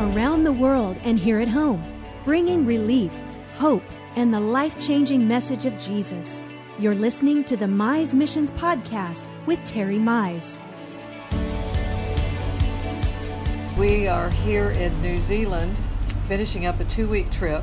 around 0.00 0.44
the 0.44 0.52
world 0.52 0.96
and 1.04 1.18
here 1.18 1.38
at 1.38 1.48
home, 1.48 1.82
bringing 2.24 2.64
relief, 2.64 3.12
hope, 3.56 3.84
and 4.16 4.32
the 4.32 4.40
life 4.40 4.80
changing 4.80 5.28
message 5.28 5.66
of 5.66 5.78
Jesus. 5.78 6.42
You're 6.78 6.94
listening 6.94 7.44
to 7.44 7.56
the 7.56 7.66
Mize 7.66 8.14
Missions 8.14 8.50
Podcast 8.50 9.26
with 9.44 9.62
Terry 9.64 9.98
Mize. 9.98 10.58
We 13.76 14.08
are 14.08 14.30
here 14.30 14.70
in 14.70 15.00
New 15.02 15.18
Zealand 15.18 15.78
finishing 16.26 16.64
up 16.64 16.80
a 16.80 16.84
two 16.86 17.06
week 17.06 17.30
trip 17.30 17.62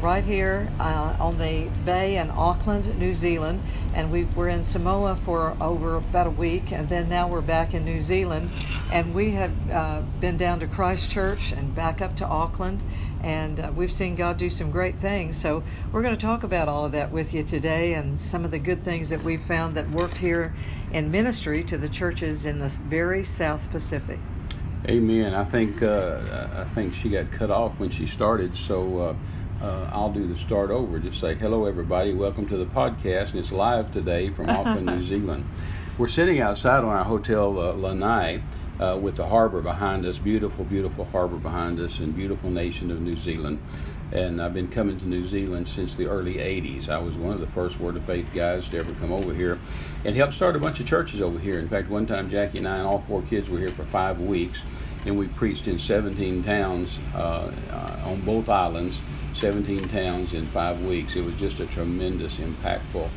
right 0.00 0.24
here 0.24 0.70
uh, 0.78 1.16
on 1.18 1.38
the 1.38 1.68
bay 1.84 2.16
in 2.16 2.30
Auckland, 2.30 2.98
New 2.98 3.14
Zealand. 3.14 3.62
And 3.94 4.12
we 4.12 4.24
were 4.24 4.48
in 4.48 4.62
Samoa 4.62 5.16
for 5.16 5.56
over 5.60 5.96
about 5.96 6.26
a 6.26 6.30
week, 6.30 6.70
and 6.70 6.88
then 6.88 7.08
now 7.08 7.28
we're 7.28 7.40
back 7.40 7.72
in 7.72 7.84
New 7.84 8.02
Zealand. 8.02 8.50
And 8.92 9.14
we 9.14 9.30
have 9.32 9.70
uh, 9.70 10.02
been 10.20 10.36
down 10.36 10.60
to 10.60 10.66
Christchurch 10.66 11.52
and 11.52 11.74
back 11.74 12.02
up 12.02 12.14
to 12.16 12.26
Auckland, 12.26 12.82
and 13.22 13.58
uh, 13.58 13.72
we've 13.74 13.92
seen 13.92 14.14
God 14.14 14.36
do 14.36 14.50
some 14.50 14.70
great 14.70 14.96
things. 14.96 15.36
So 15.36 15.62
we're 15.92 16.02
going 16.02 16.14
to 16.14 16.20
talk 16.20 16.44
about 16.44 16.68
all 16.68 16.84
of 16.84 16.92
that 16.92 17.10
with 17.10 17.32
you 17.32 17.42
today 17.42 17.94
and 17.94 18.20
some 18.20 18.44
of 18.44 18.50
the 18.50 18.58
good 18.58 18.84
things 18.84 19.08
that 19.08 19.22
we've 19.22 19.42
found 19.42 19.74
that 19.76 19.90
worked 19.90 20.18
here 20.18 20.54
in 20.92 21.10
ministry 21.10 21.64
to 21.64 21.78
the 21.78 21.88
churches 21.88 22.44
in 22.46 22.58
the 22.58 22.68
very 22.88 23.24
South 23.24 23.70
Pacific. 23.70 24.18
Amen. 24.88 25.34
I 25.34 25.44
think 25.44 25.82
uh, 25.82 26.48
I 26.54 26.64
think 26.64 26.94
she 26.94 27.08
got 27.08 27.32
cut 27.32 27.50
off 27.50 27.80
when 27.80 27.90
she 27.90 28.06
started, 28.06 28.56
so 28.56 29.16
uh, 29.60 29.88
I'll 29.92 30.12
do 30.12 30.26
the 30.26 30.36
start 30.36 30.70
over. 30.70 30.98
Just 30.98 31.20
say, 31.20 31.34
hello, 31.34 31.64
everybody. 31.64 32.12
Welcome 32.12 32.48
to 32.48 32.56
the 32.56 32.66
podcast. 32.66 33.30
And 33.30 33.40
it's 33.40 33.52
live 33.52 33.90
today 33.90 34.28
from 34.28 34.50
Auckland, 34.50 34.86
New 34.86 35.02
Zealand. 35.02 35.46
We're 35.98 36.08
sitting 36.08 36.40
outside 36.40 36.84
on 36.84 36.90
our 36.90 37.04
Hotel 37.04 37.58
uh, 37.58 37.72
Lanai 37.72 38.42
uh, 38.78 38.98
with 39.00 39.16
the 39.16 39.26
harbor 39.26 39.62
behind 39.62 40.04
us. 40.04 40.18
Beautiful, 40.18 40.64
beautiful 40.64 41.06
harbor 41.06 41.36
behind 41.36 41.80
us 41.80 42.00
and 42.00 42.14
beautiful 42.14 42.50
nation 42.50 42.90
of 42.90 43.00
New 43.00 43.16
Zealand. 43.16 43.58
And 44.12 44.40
I've 44.40 44.54
been 44.54 44.68
coming 44.68 45.00
to 45.00 45.08
New 45.08 45.24
Zealand 45.24 45.66
since 45.66 45.94
the 45.94 46.06
early 46.06 46.34
80s. 46.34 46.88
I 46.88 46.98
was 46.98 47.16
one 47.16 47.32
of 47.32 47.40
the 47.40 47.48
first 47.48 47.80
Word 47.80 47.96
of 47.96 48.04
Faith 48.04 48.28
guys 48.32 48.68
to 48.68 48.78
ever 48.78 48.92
come 48.94 49.12
over 49.12 49.34
here 49.34 49.58
and 50.04 50.14
help 50.14 50.32
start 50.32 50.54
a 50.54 50.60
bunch 50.60 50.78
of 50.78 50.86
churches 50.86 51.20
over 51.20 51.38
here. 51.38 51.58
In 51.58 51.68
fact, 51.68 51.88
one 51.88 52.06
time 52.06 52.30
Jackie 52.30 52.58
and 52.58 52.68
I 52.68 52.76
and 52.76 52.86
all 52.86 53.00
four 53.00 53.22
kids 53.22 53.50
were 53.50 53.58
here 53.58 53.70
for 53.70 53.84
five 53.84 54.20
weeks 54.20 54.62
and 55.06 55.16
we 55.16 55.28
preached 55.28 55.68
in 55.68 55.78
17 55.78 56.42
towns 56.44 56.98
uh, 57.14 57.50
uh, 57.70 58.00
on 58.04 58.20
both 58.22 58.48
islands 58.48 58.98
17 59.36 59.88
towns 59.88 60.32
in 60.32 60.46
five 60.48 60.82
weeks. 60.82 61.16
It 61.16 61.24
was 61.24 61.34
just 61.36 61.60
a 61.60 61.66
tremendous, 61.66 62.38
impactful 62.38 63.08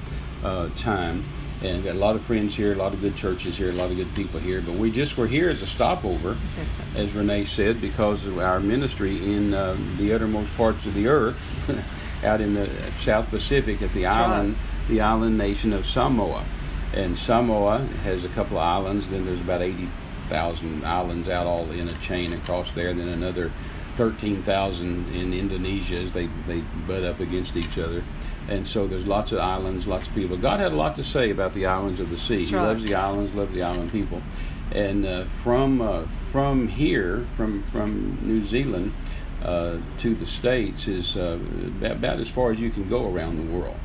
uh, 0.44 0.70
time. 0.75 1.23
And 1.62 1.84
got 1.84 1.95
a 1.95 2.00
lot 2.00 2.16
of 2.16 2.22
friends 2.22 2.56
here, 2.56 2.72
a 2.72 2.75
lot 2.75 2.94
of 2.94 3.02
good 3.02 3.17
churches 3.17 3.58
here, 3.58 3.70
a 3.70 3.73
lot 3.73 3.92
of 3.92 3.98
good 3.98 4.14
people 4.16 4.40
here. 4.40 4.62
But 4.62 4.75
we 4.75 4.92
just 4.92 5.17
were 5.17 5.28
here 5.28 5.50
as 5.50 5.62
a 5.62 5.67
stopover, 5.67 6.38
as 6.95 7.14
Renee 7.14 7.45
said, 7.45 7.81
because 7.81 8.25
of 8.25 8.40
our 8.40 8.62
ministry 8.62 9.17
in 9.17 9.53
uh, 9.53 9.75
the 9.97 10.14
uttermost 10.14 10.56
parts 10.56 10.86
of 10.86 10.94
the 10.94 11.08
earth, 11.08 11.38
out 12.23 12.40
in 12.40 12.53
the 12.53 12.70
South 13.02 13.30
Pacific 13.30 13.81
at 13.81 13.94
the 13.94 14.03
That's 14.03 14.16
island, 14.16 14.56
right. 14.56 14.88
the 14.88 15.02
island 15.02 15.38
nation 15.38 15.73
of 15.73 15.86
Samoa. 15.86 16.45
And 16.94 17.20
Samoa 17.20 17.80
has 18.03 18.23
a 18.23 18.30
couple 18.30 18.58
of 18.58 18.64
islands. 18.64 19.09
Then 19.09 19.25
there's 19.25 19.42
about 19.42 19.62
80,000 19.62 20.86
islands 20.86 21.28
out 21.28 21.45
all 21.45 21.70
in 21.72 21.90
a 21.90 21.97
chain 21.97 22.31
across 22.31 22.72
there. 22.72 22.94
Then 22.94 23.09
another 23.09 23.52
13,000 24.00 25.14
in 25.14 25.33
Indonesia 25.33 25.97
as 25.97 26.14
they, 26.14 26.28
they 26.47 26.61
butt 26.88 27.03
up 27.03 27.19
against 27.19 27.58
each 27.58 27.78
other. 27.78 28.02
And 28.47 28.66
so 28.66 28.88
there's 28.88 29.06
lots 29.06 29.33
of 29.33 29.39
islands, 29.39 29.88
lots 29.88 30.08
of 30.08 30.16
people. 30.16 30.38
God 30.38 30.61
had 30.61 30.72
a 30.72 30.75
lot 30.75 30.95
to 30.95 31.03
say 31.03 31.31
about 31.31 31.53
the 31.53 31.66
islands 31.66 32.00
of 32.00 32.09
the 32.09 32.16
sea. 32.16 32.38
That's 32.38 32.47
he 32.47 32.56
right. 32.56 32.64
loves 32.64 32.86
the 32.86 32.95
islands, 32.95 33.33
loves 33.33 33.53
the 33.53 33.61
island 33.61 33.91
people. 33.91 34.22
And 34.72 35.06
uh, 35.06 35.25
from 35.44 35.81
uh, 35.81 36.06
from 36.31 36.69
here, 36.69 37.28
from 37.36 37.64
from 37.64 38.19
New 38.22 38.41
Zealand 38.45 38.94
uh, 39.44 39.80
to 39.97 40.16
the 40.16 40.25
states 40.25 40.88
is 40.88 41.17
uh, 41.17 41.38
about 41.84 42.22
as 42.22 42.30
far 42.30 42.52
as 42.52 42.61
you 42.61 42.69
can 42.69 42.88
go 42.88 43.13
around 43.13 43.35
the 43.35 43.53
world. 43.53 43.75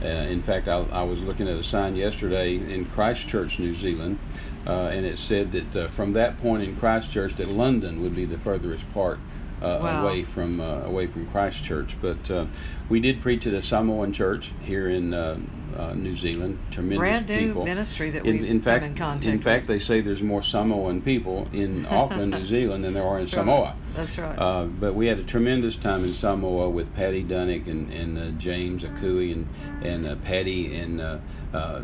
Uh, 0.00 0.06
in 0.06 0.42
fact, 0.42 0.68
I, 0.68 0.82
I, 0.92 1.02
was 1.02 1.20
looking 1.22 1.48
at 1.48 1.56
a 1.56 1.64
sign 1.64 1.96
yesterday 1.96 2.54
in 2.56 2.84
Christchurch, 2.84 3.58
New 3.58 3.74
Zealand, 3.74 4.18
uh, 4.66 4.88
and 4.92 5.04
it 5.04 5.18
said 5.18 5.50
that 5.52 5.76
uh, 5.76 5.88
from 5.88 6.12
that 6.12 6.38
point 6.40 6.62
in 6.62 6.76
Christchurch, 6.76 7.34
that 7.36 7.48
London 7.48 8.02
would 8.02 8.14
be 8.14 8.24
the 8.24 8.38
furthest 8.38 8.84
part 8.92 9.18
uh, 9.62 9.78
wow. 9.82 10.02
away 10.02 10.24
from 10.24 10.60
uh, 10.60 10.82
away 10.82 11.06
from 11.06 11.26
Christchurch. 11.26 11.96
But 12.00 12.30
uh, 12.30 12.46
we 12.88 13.00
did 13.00 13.20
preach 13.20 13.46
at 13.46 13.54
a 13.54 13.62
Samoan 13.62 14.12
church 14.12 14.52
here 14.62 14.88
in 14.88 15.14
uh, 15.14 15.38
uh, 15.76 15.94
New 15.94 16.16
Zealand. 16.16 16.58
Tremendous 16.70 16.98
Brand 16.98 17.28
new 17.28 17.48
people. 17.48 17.64
ministry 17.64 18.10
that 18.10 18.26
in, 18.26 18.40
we've 18.40 18.50
in 18.50 18.60
fact, 18.60 18.84
in 18.84 18.94
contact. 18.94 19.32
In 19.32 19.40
fact, 19.40 19.66
they 19.66 19.78
say 19.78 20.00
there's 20.00 20.22
more 20.22 20.42
Samoan 20.42 21.02
people 21.02 21.48
in 21.52 21.86
Auckland, 21.90 22.32
New 22.32 22.44
Zealand, 22.44 22.84
than 22.84 22.94
there 22.94 23.04
are 23.04 23.18
in 23.18 23.24
That's 23.24 23.34
Samoa. 23.34 23.62
Right. 23.62 23.74
That's 23.94 24.18
right. 24.18 24.38
Uh, 24.38 24.64
but 24.64 24.94
we 24.94 25.06
had 25.06 25.20
a 25.20 25.24
tremendous 25.24 25.76
time 25.76 26.04
in 26.04 26.14
Samoa 26.14 26.68
with 26.68 26.92
Patty 26.94 27.22
Dunnick 27.22 27.66
and, 27.68 27.92
and 27.92 28.38
James 28.38 28.82
Akui 28.82 29.32
and 29.32 29.48
and 29.84 30.22
Patty 30.24 30.76
and 30.76 31.00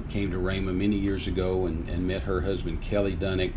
came 0.09 0.33
to 0.33 0.39
Rhema 0.39 0.75
many 0.75 0.97
years 0.97 1.29
ago 1.29 1.67
and, 1.67 1.89
and 1.89 2.07
met 2.07 2.23
her 2.23 2.41
husband 2.41 2.83
Kelly 2.83 3.15
Dunnick 3.17 3.53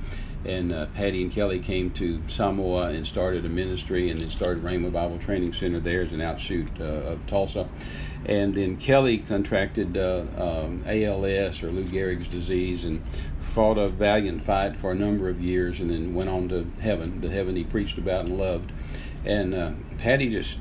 and 0.46 0.74
uh, 0.74 0.88
Patty 0.88 1.24
and 1.24 1.31
Kelly 1.31 1.59
came 1.59 1.92
to 1.92 2.22
Samoa 2.28 2.90
and 2.90 3.06
started 3.06 3.46
a 3.46 3.50
ministry 3.50 4.09
and 4.09 4.20
then 4.20 4.30
started 4.30 4.64
Rhema 4.64 4.92
Bible 4.92 5.18
Training 5.18 5.54
Center 5.54 5.80
there 5.80 6.02
as 6.02 6.12
an 6.12 6.22
outshoot 6.22 6.68
uh, 6.80 6.84
of 6.84 7.26
Tulsa. 7.28 7.70
And 8.26 8.56
then 8.56 8.78
Kelly 8.78 9.20
contracted 9.20 9.98
uh, 9.98 10.24
um, 10.38 10.84
ALS 10.86 11.64
or 11.64 11.72
Lou 11.72 11.86
Gehrig's 11.86 12.28
disease 12.28 12.84
and 12.84 13.02
fought 13.53 13.78
a 13.78 13.88
valiant 13.88 14.44
fight 14.44 14.76
for 14.76 14.92
a 14.92 14.96
number 14.96 15.30
of 15.30 15.40
years 15.40 15.80
and 15.80 15.90
then 15.90 16.14
went 16.14 16.30
on 16.30 16.50
to 16.50 16.66
heaven, 16.82 17.22
the 17.22 17.30
heaven 17.30 17.56
he 17.56 17.64
preached 17.64 17.98
about 17.98 18.26
and 18.26 18.38
loved. 18.38 18.72
And 19.26 19.53
uh, 19.53 19.72
Patty 19.98 20.30
just 20.30 20.58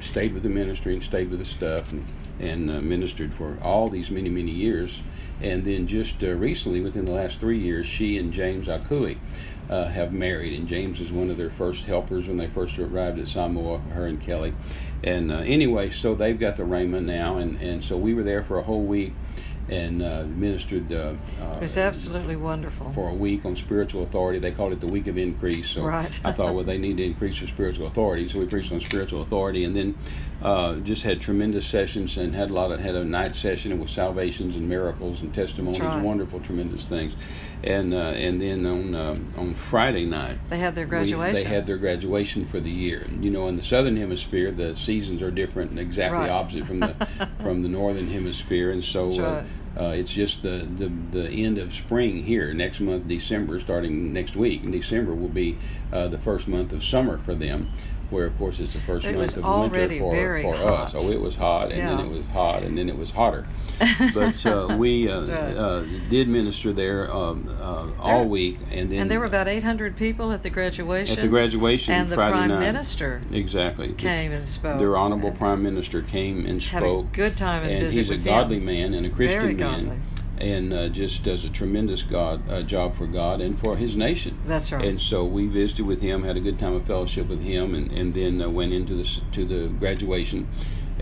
stayed 0.00 0.32
with 0.32 0.42
the 0.42 0.48
ministry 0.48 0.94
and 0.94 1.02
stayed 1.02 1.30
with 1.30 1.38
the 1.38 1.44
stuff 1.44 1.92
and, 1.92 2.04
and 2.40 2.70
uh, 2.70 2.80
ministered 2.80 3.32
for 3.34 3.58
all 3.62 3.88
these 3.88 4.10
many, 4.10 4.28
many 4.28 4.50
years 4.50 5.02
and 5.42 5.64
then 5.64 5.86
just 5.86 6.22
uh, 6.22 6.28
recently, 6.28 6.80
within 6.80 7.04
the 7.04 7.12
last 7.12 7.40
three 7.40 7.58
years, 7.58 7.86
she 7.86 8.18
and 8.18 8.32
James 8.32 8.68
Akui 8.68 9.18
uh, 9.70 9.86
have 9.86 10.12
married. 10.12 10.58
And 10.58 10.68
James 10.68 11.00
is 11.00 11.10
one 11.12 11.30
of 11.30 11.36
their 11.36 11.50
first 11.50 11.84
helpers 11.84 12.28
when 12.28 12.36
they 12.36 12.48
first 12.48 12.78
arrived 12.78 13.18
at 13.18 13.28
Samoa, 13.28 13.78
her 13.78 14.06
and 14.06 14.20
Kelly. 14.20 14.52
And 15.02 15.32
uh, 15.32 15.36
anyway, 15.38 15.90
so 15.90 16.14
they've 16.14 16.38
got 16.38 16.56
the 16.56 16.64
Rhema 16.64 17.02
now. 17.02 17.38
And, 17.38 17.60
and 17.62 17.82
so 17.82 17.96
we 17.96 18.12
were 18.12 18.22
there 18.22 18.44
for 18.44 18.58
a 18.58 18.62
whole 18.62 18.82
week 18.82 19.12
and 19.70 20.02
uh, 20.02 20.24
ministered. 20.24 20.92
Uh, 20.92 21.14
it 21.56 21.62
was 21.62 21.78
absolutely 21.78 22.36
wonderful. 22.36 22.90
For 22.92 23.08
a 23.08 23.14
week 23.14 23.44
on 23.44 23.54
spiritual 23.54 24.02
authority. 24.02 24.40
They 24.40 24.50
called 24.50 24.72
it 24.72 24.80
the 24.80 24.88
week 24.88 25.06
of 25.06 25.16
increase. 25.16 25.70
So 25.70 25.84
right. 25.84 26.20
I 26.24 26.32
thought, 26.32 26.54
well, 26.54 26.64
they 26.64 26.78
need 26.78 26.96
to 26.96 27.04
increase 27.04 27.38
their 27.38 27.48
spiritual 27.48 27.86
authority. 27.86 28.28
So 28.28 28.40
we 28.40 28.46
preached 28.46 28.72
on 28.72 28.80
spiritual 28.80 29.22
authority 29.22 29.64
and 29.64 29.76
then 29.76 29.96
uh, 30.42 30.76
just 30.76 31.02
had 31.02 31.20
tremendous 31.20 31.66
sessions 31.66 32.16
and 32.16 32.34
had 32.34 32.50
a 32.50 32.52
lot 32.52 32.72
of, 32.72 32.80
had 32.80 32.94
a 32.94 33.04
night 33.04 33.36
session 33.36 33.78
with 33.78 33.90
salvations 33.90 34.56
and 34.56 34.68
miracles 34.68 35.20
and 35.20 35.34
testimonies, 35.34 35.80
right. 35.80 36.02
wonderful, 36.02 36.40
tremendous 36.40 36.84
things. 36.84 37.14
And 37.62 37.92
uh, 37.92 37.98
and 38.16 38.40
then 38.40 38.64
on 38.64 38.94
uh, 38.94 39.16
on 39.36 39.54
Friday 39.54 40.06
night 40.06 40.38
they 40.48 40.56
had 40.56 40.74
their 40.74 40.86
graduation. 40.86 41.34
We, 41.34 41.42
they 41.42 41.48
had 41.48 41.66
their 41.66 41.76
graduation 41.76 42.46
for 42.46 42.58
the 42.58 42.70
year. 42.70 43.02
And, 43.06 43.22
you 43.22 43.30
know, 43.30 43.48
in 43.48 43.56
the 43.56 43.62
southern 43.62 43.98
hemisphere, 43.98 44.50
the 44.50 44.74
seasons 44.76 45.20
are 45.20 45.30
different 45.30 45.70
and 45.72 45.78
exactly 45.78 46.20
right. 46.20 46.30
opposite 46.30 46.64
from 46.64 46.80
the 46.80 46.94
from 47.42 47.62
the 47.62 47.68
northern 47.68 48.08
hemisphere. 48.08 48.70
And 48.70 48.82
so 48.82 49.20
right. 49.20 49.44
Uh, 49.76 49.90
it's 49.90 50.12
just 50.12 50.42
the, 50.42 50.66
the, 50.78 50.90
the 51.12 51.28
end 51.28 51.56
of 51.56 51.72
spring 51.72 52.24
here. 52.24 52.52
Next 52.52 52.80
month, 52.80 53.06
December, 53.06 53.60
starting 53.60 54.12
next 54.12 54.34
week, 54.34 54.64
in 54.64 54.72
December 54.72 55.14
will 55.14 55.28
be 55.28 55.58
uh, 55.92 56.08
the 56.08 56.18
first 56.18 56.48
month 56.48 56.72
of 56.72 56.82
summer 56.82 57.18
for 57.18 57.36
them. 57.36 57.70
Where 58.10 58.26
of 58.26 58.36
course 58.38 58.58
it's 58.58 58.72
the 58.72 58.80
first 58.80 59.06
it 59.06 59.14
month 59.16 59.36
of 59.36 59.44
winter 59.44 59.98
for, 60.00 60.12
for 60.42 60.54
us. 60.54 60.92
So 60.92 61.10
it 61.10 61.20
was 61.20 61.36
hot, 61.36 61.70
and 61.70 61.78
yeah. 61.78 61.96
then 61.96 62.06
it 62.06 62.10
was 62.10 62.26
hot, 62.26 62.62
and 62.62 62.76
then 62.76 62.88
it 62.88 62.96
was 62.96 63.10
hotter. 63.10 63.46
But 64.14 64.44
uh, 64.44 64.76
we 64.78 65.08
right. 65.08 65.28
uh, 65.30 65.84
did 66.10 66.28
minister 66.28 66.72
there 66.72 67.10
um, 67.14 67.48
uh, 67.60 67.88
all 67.98 68.26
week, 68.26 68.58
and 68.70 68.90
then 68.90 69.00
and 69.00 69.10
there 69.10 69.20
were 69.20 69.26
about 69.26 69.48
800 69.48 69.96
people 69.96 70.32
at 70.32 70.42
the 70.42 70.50
graduation. 70.50 71.16
At 71.16 71.22
the 71.22 71.28
graduation, 71.28 71.94
and 71.94 72.10
the 72.10 72.16
Friday 72.16 72.36
Prime 72.36 72.48
night. 72.48 72.60
Minister 72.60 73.22
exactly 73.32 73.92
came 73.94 74.32
and 74.32 74.46
spoke. 74.46 74.78
Their 74.78 74.96
honorable 74.96 75.32
Prime 75.32 75.62
Minister 75.62 76.02
came 76.02 76.44
and 76.44 76.62
spoke. 76.62 77.06
Had 77.06 77.14
a 77.14 77.16
good 77.16 77.36
time 77.36 77.62
and, 77.62 77.72
and 77.72 77.84
visit 77.84 78.00
he's 78.00 78.10
a 78.10 78.18
godly 78.18 78.56
him. 78.56 78.66
man 78.66 78.94
and 78.94 79.06
a 79.06 79.10
Christian 79.10 79.40
Very 79.40 79.54
man. 79.54 80.02
And 80.40 80.72
uh, 80.72 80.88
just 80.88 81.22
does 81.22 81.44
a 81.44 81.50
tremendous 81.50 82.02
God 82.02 82.48
uh, 82.50 82.62
job 82.62 82.96
for 82.96 83.06
God 83.06 83.42
and 83.42 83.60
for 83.60 83.76
His 83.76 83.94
nation. 83.94 84.38
That's 84.46 84.72
right. 84.72 84.84
And 84.84 85.00
so 85.00 85.24
we 85.24 85.46
visited 85.46 85.84
with 85.84 86.00
him, 86.00 86.24
had 86.24 86.36
a 86.36 86.40
good 86.40 86.58
time 86.58 86.74
of 86.74 86.86
fellowship 86.86 87.28
with 87.28 87.42
him, 87.42 87.74
and, 87.74 87.92
and 87.92 88.14
then 88.14 88.40
uh, 88.40 88.48
went 88.48 88.72
into 88.72 88.94
the 88.94 89.20
to 89.32 89.44
the 89.44 89.68
graduation, 89.68 90.48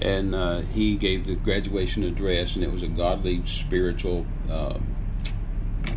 and 0.02 0.34
uh, 0.34 0.60
he 0.60 0.96
gave 0.96 1.24
the 1.24 1.36
graduation 1.36 2.02
address, 2.02 2.56
and 2.56 2.64
it 2.64 2.72
was 2.72 2.82
a 2.82 2.88
godly, 2.88 3.42
spiritual. 3.46 4.26
Uh, 4.50 4.78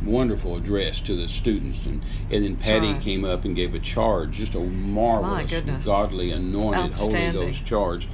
wonderful 0.05 0.55
address 0.55 0.99
to 1.01 1.15
the 1.15 1.27
students 1.27 1.85
and, 1.85 2.01
and 2.31 2.43
then 2.43 2.55
Patty 2.55 2.93
right. 2.93 3.01
came 3.01 3.25
up 3.25 3.45
and 3.45 3.55
gave 3.55 3.75
a 3.75 3.79
charge 3.79 4.31
just 4.31 4.55
a 4.55 4.59
marvelous 4.59 5.85
godly 5.85 6.31
anointed 6.31 6.95
Holy 6.95 7.29
Ghost 7.29 7.65
charge 7.65 8.07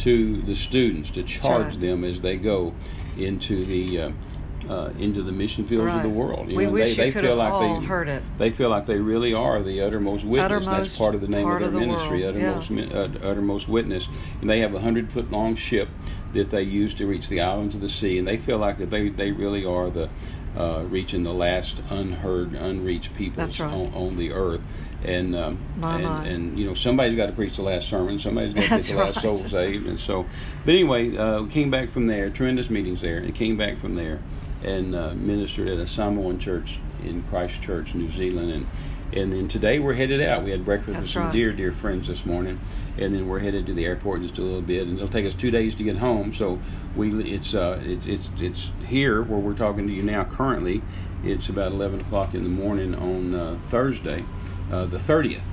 to 0.00 0.42
the 0.42 0.54
students 0.54 1.10
to 1.10 1.22
charge 1.22 1.72
right. 1.72 1.80
them 1.80 2.04
as 2.04 2.20
they 2.20 2.36
go 2.36 2.72
into 3.16 3.64
the 3.64 4.12
uh, 4.68 4.90
into 4.98 5.22
the 5.22 5.32
mission 5.32 5.64
fields 5.66 5.86
Right. 5.86 5.96
of 5.96 6.02
the 6.02 6.08
world. 6.08 6.46
We 6.48 6.64
know, 6.64 6.70
wish 6.72 6.84
they, 6.84 6.90
you 6.90 6.96
they 6.96 7.12
could 7.12 7.22
feel 7.22 7.30
have 7.30 7.38
like 7.38 7.52
all 7.52 7.80
they 7.80 7.86
heard 7.86 8.08
it. 8.08 8.22
They 8.38 8.50
feel 8.50 8.70
like 8.70 8.86
they 8.86 8.98
really 8.98 9.34
are 9.34 9.62
the 9.62 9.80
uttermost 9.80 10.24
witness. 10.24 10.44
Uttermost 10.44 10.70
that's 10.70 10.98
part 10.98 11.14
of 11.14 11.20
the 11.20 11.28
name 11.28 11.48
of 11.48 11.58
their 11.58 11.68
of 11.68 11.74
the 11.74 11.80
ministry, 11.80 12.22
world, 12.22 12.36
uttermost, 12.36 12.70
yeah. 12.70 12.98
uh, 12.98 13.30
uttermost 13.30 13.68
witness. 13.68 14.08
And 14.40 14.48
they 14.48 14.60
have 14.60 14.74
a 14.74 14.80
hundred 14.80 15.12
foot 15.12 15.30
long 15.30 15.56
ship 15.56 15.88
that 16.32 16.50
they 16.50 16.62
use 16.62 16.94
to 16.94 17.06
reach 17.06 17.28
the 17.28 17.40
islands 17.40 17.74
of 17.74 17.80
the 17.80 17.88
sea, 17.88 18.18
and 18.18 18.26
they 18.26 18.38
feel 18.38 18.58
like 18.58 18.78
that 18.78 18.90
they 18.90 19.08
they 19.08 19.32
really 19.32 19.64
are 19.64 19.90
the 19.90 20.08
uh, 20.56 20.84
reaching 20.88 21.24
the 21.24 21.34
last 21.34 21.76
unheard, 21.90 22.54
unreached 22.54 23.12
peoples 23.14 23.36
That's 23.36 23.60
right. 23.60 23.72
on, 23.72 23.92
on 23.94 24.16
the 24.16 24.32
earth. 24.32 24.60
And 25.04 25.34
um, 25.36 25.58
My, 25.76 25.96
and, 25.96 26.04
my. 26.04 26.26
and 26.26 26.58
you 26.58 26.66
know 26.66 26.74
somebody's 26.74 27.16
got 27.16 27.26
to 27.26 27.32
preach 27.32 27.56
the 27.56 27.62
last 27.62 27.88
sermon, 27.88 28.18
somebody's 28.18 28.54
got 28.54 28.62
to 28.62 28.68
get 28.68 28.82
the 28.84 28.94
last 28.96 29.20
soul 29.20 29.38
saved, 29.48 29.86
and 29.86 30.00
so. 30.00 30.24
But 30.64 30.72
anyway, 30.72 31.14
uh, 31.16 31.42
we 31.42 31.50
came 31.50 31.70
back 31.70 31.90
from 31.90 32.06
there. 32.06 32.30
Tremendous 32.30 32.70
meetings 32.70 33.02
there, 33.02 33.18
and 33.18 33.34
came 33.34 33.56
back 33.58 33.76
from 33.78 33.96
there 33.96 34.20
and 34.64 34.94
uh, 34.94 35.14
ministered 35.14 35.68
at 35.68 35.78
a 35.78 35.86
Samoan 35.86 36.38
church 36.38 36.80
in 37.02 37.22
Christchurch, 37.24 37.94
New 37.94 38.10
Zealand, 38.10 38.52
and 38.52 38.66
and 39.12 39.32
then 39.32 39.46
today 39.46 39.78
we're 39.78 39.94
headed 39.94 40.20
out. 40.22 40.42
We 40.42 40.50
had 40.50 40.64
breakfast 40.64 40.94
That's 40.94 41.06
with 41.06 41.12
some 41.12 41.22
right. 41.24 41.32
dear 41.32 41.52
dear 41.52 41.72
friends 41.72 42.08
this 42.08 42.26
morning, 42.26 42.60
and 42.98 43.14
then 43.14 43.28
we're 43.28 43.38
headed 43.38 43.66
to 43.66 43.74
the 43.74 43.84
airport 43.84 44.20
in 44.20 44.26
just 44.26 44.38
a 44.38 44.42
little 44.42 44.62
bit, 44.62 44.86
and 44.86 44.96
it'll 44.96 45.08
take 45.08 45.26
us 45.26 45.34
two 45.34 45.50
days 45.50 45.74
to 45.76 45.84
get 45.84 45.96
home. 45.96 46.34
So 46.34 46.60
we 46.96 47.32
it's 47.32 47.54
uh 47.54 47.80
it's 47.82 48.06
it's 48.06 48.30
it's 48.38 48.70
here 48.86 49.22
where 49.22 49.38
we're 49.38 49.54
talking 49.54 49.86
to 49.86 49.92
you 49.92 50.02
now. 50.02 50.24
Currently, 50.24 50.82
it's 51.22 51.48
about 51.48 51.72
eleven 51.72 52.00
o'clock 52.00 52.34
in 52.34 52.42
the 52.42 52.50
morning 52.50 52.94
on 52.94 53.34
uh, 53.34 53.58
Thursday, 53.70 54.24
uh, 54.72 54.86
the 54.86 54.98
thirtieth. 54.98 55.44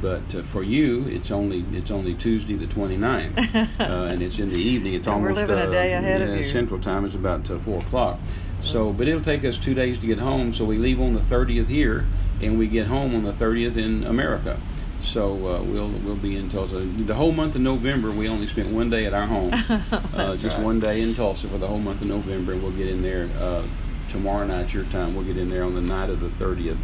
But 0.00 0.34
uh, 0.34 0.42
for 0.42 0.62
you, 0.62 1.06
it's 1.06 1.30
only 1.30 1.64
it's 1.72 1.90
only 1.90 2.14
Tuesday 2.14 2.54
the 2.54 2.66
29th, 2.66 3.80
uh, 3.80 3.82
and 3.82 4.22
it's 4.22 4.38
in 4.38 4.48
the 4.48 4.60
evening. 4.60 4.94
It's 4.94 5.08
almost 5.08 5.38
uh, 5.38 5.70
day 5.70 5.92
ahead 5.92 6.22
of 6.22 6.36
you. 6.36 6.44
Central 6.44 6.80
Time 6.80 7.04
is 7.04 7.14
about 7.14 7.50
uh, 7.50 7.58
four 7.58 7.80
o'clock. 7.80 8.18
So, 8.62 8.92
but 8.92 9.08
it'll 9.08 9.20
take 9.20 9.44
us 9.44 9.58
two 9.58 9.74
days 9.74 9.98
to 9.98 10.06
get 10.06 10.18
home. 10.18 10.52
So 10.54 10.64
we 10.64 10.78
leave 10.78 10.98
on 10.98 11.12
the 11.12 11.20
30th 11.20 11.68
here, 11.68 12.06
and 12.40 12.58
we 12.58 12.66
get 12.66 12.86
home 12.86 13.14
on 13.14 13.22
the 13.22 13.32
30th 13.32 13.76
in 13.76 14.04
America. 14.04 14.58
So 15.02 15.32
uh, 15.32 15.62
we'll 15.62 15.90
we'll 15.90 16.16
be 16.16 16.36
in 16.36 16.48
Tulsa 16.48 16.80
the 16.80 17.14
whole 17.14 17.32
month 17.32 17.54
of 17.54 17.60
November. 17.60 18.10
We 18.10 18.28
only 18.28 18.46
spent 18.46 18.72
one 18.72 18.88
day 18.88 19.04
at 19.06 19.12
our 19.12 19.26
home, 19.26 19.52
uh, 20.14 20.34
just 20.34 20.44
right. 20.44 20.60
one 20.60 20.80
day 20.80 21.02
in 21.02 21.14
Tulsa 21.14 21.48
for 21.48 21.58
the 21.58 21.68
whole 21.68 21.78
month 21.78 22.00
of 22.00 22.08
November, 22.08 22.52
and 22.52 22.62
we'll 22.62 22.72
get 22.72 22.88
in 22.88 23.02
there 23.02 23.28
uh, 23.38 23.66
tomorrow 24.08 24.46
night 24.46 24.72
your 24.72 24.84
time. 24.84 25.14
We'll 25.14 25.26
get 25.26 25.36
in 25.36 25.50
there 25.50 25.64
on 25.64 25.74
the 25.74 25.82
night 25.82 26.08
of 26.08 26.20
the 26.20 26.28
30th. 26.28 26.78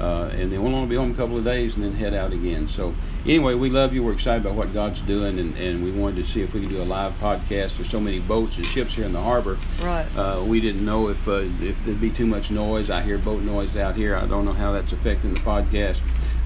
Uh, 0.00 0.30
and 0.32 0.50
then 0.50 0.62
we'll 0.62 0.74
only 0.74 0.88
be 0.88 0.96
home 0.96 1.12
a 1.12 1.14
couple 1.14 1.36
of 1.36 1.44
days 1.44 1.76
and 1.76 1.84
then 1.84 1.92
head 1.92 2.14
out 2.14 2.32
again. 2.32 2.66
So, 2.66 2.94
anyway, 3.24 3.54
we 3.54 3.70
love 3.70 3.92
you. 3.92 4.02
We're 4.02 4.14
excited 4.14 4.44
about 4.44 4.56
what 4.56 4.72
God's 4.72 5.00
doing, 5.02 5.38
and, 5.38 5.56
and 5.56 5.84
we 5.84 5.92
wanted 5.92 6.16
to 6.16 6.24
see 6.24 6.42
if 6.42 6.54
we 6.54 6.60
could 6.60 6.70
do 6.70 6.82
a 6.82 6.84
live 6.84 7.12
podcast. 7.20 7.76
There's 7.76 7.90
so 7.90 8.00
many 8.00 8.18
boats 8.18 8.56
and 8.56 8.66
ships 8.66 8.94
here 8.94 9.04
in 9.04 9.12
the 9.12 9.20
harbor. 9.20 9.58
Right. 9.80 10.06
Uh, 10.16 10.42
we 10.44 10.60
didn't 10.60 10.84
know 10.84 11.08
if 11.08 11.28
uh, 11.28 11.44
if 11.60 11.82
there'd 11.84 12.00
be 12.00 12.10
too 12.10 12.26
much 12.26 12.50
noise. 12.50 12.90
I 12.90 13.02
hear 13.02 13.18
boat 13.18 13.42
noise 13.42 13.76
out 13.76 13.94
here. 13.94 14.16
I 14.16 14.26
don't 14.26 14.44
know 14.44 14.52
how 14.52 14.72
that's 14.72 14.92
affecting 14.92 15.34
the 15.34 15.40
podcast. 15.40 16.00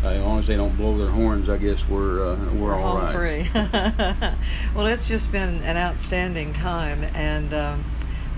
Uh, 0.05 0.09
as 0.09 0.21
long 0.21 0.39
as 0.39 0.47
they 0.47 0.57
don't 0.57 0.77
blow 0.77 0.99
their 0.99 1.09
horns, 1.09 1.49
I 1.49 1.57
guess 1.57 1.89
we're 1.89 2.27
uh, 2.27 2.37
we're, 2.53 2.61
We're 2.61 2.75
all 2.75 2.99
home 2.99 3.13
free. 3.13 3.51
well, 4.75 4.87
it's 4.87 5.09
just 5.09 5.33
been 5.33 5.63
an 5.63 5.77
outstanding 5.77 6.53
time, 6.53 7.05
and 7.15 7.55
um, 7.55 7.85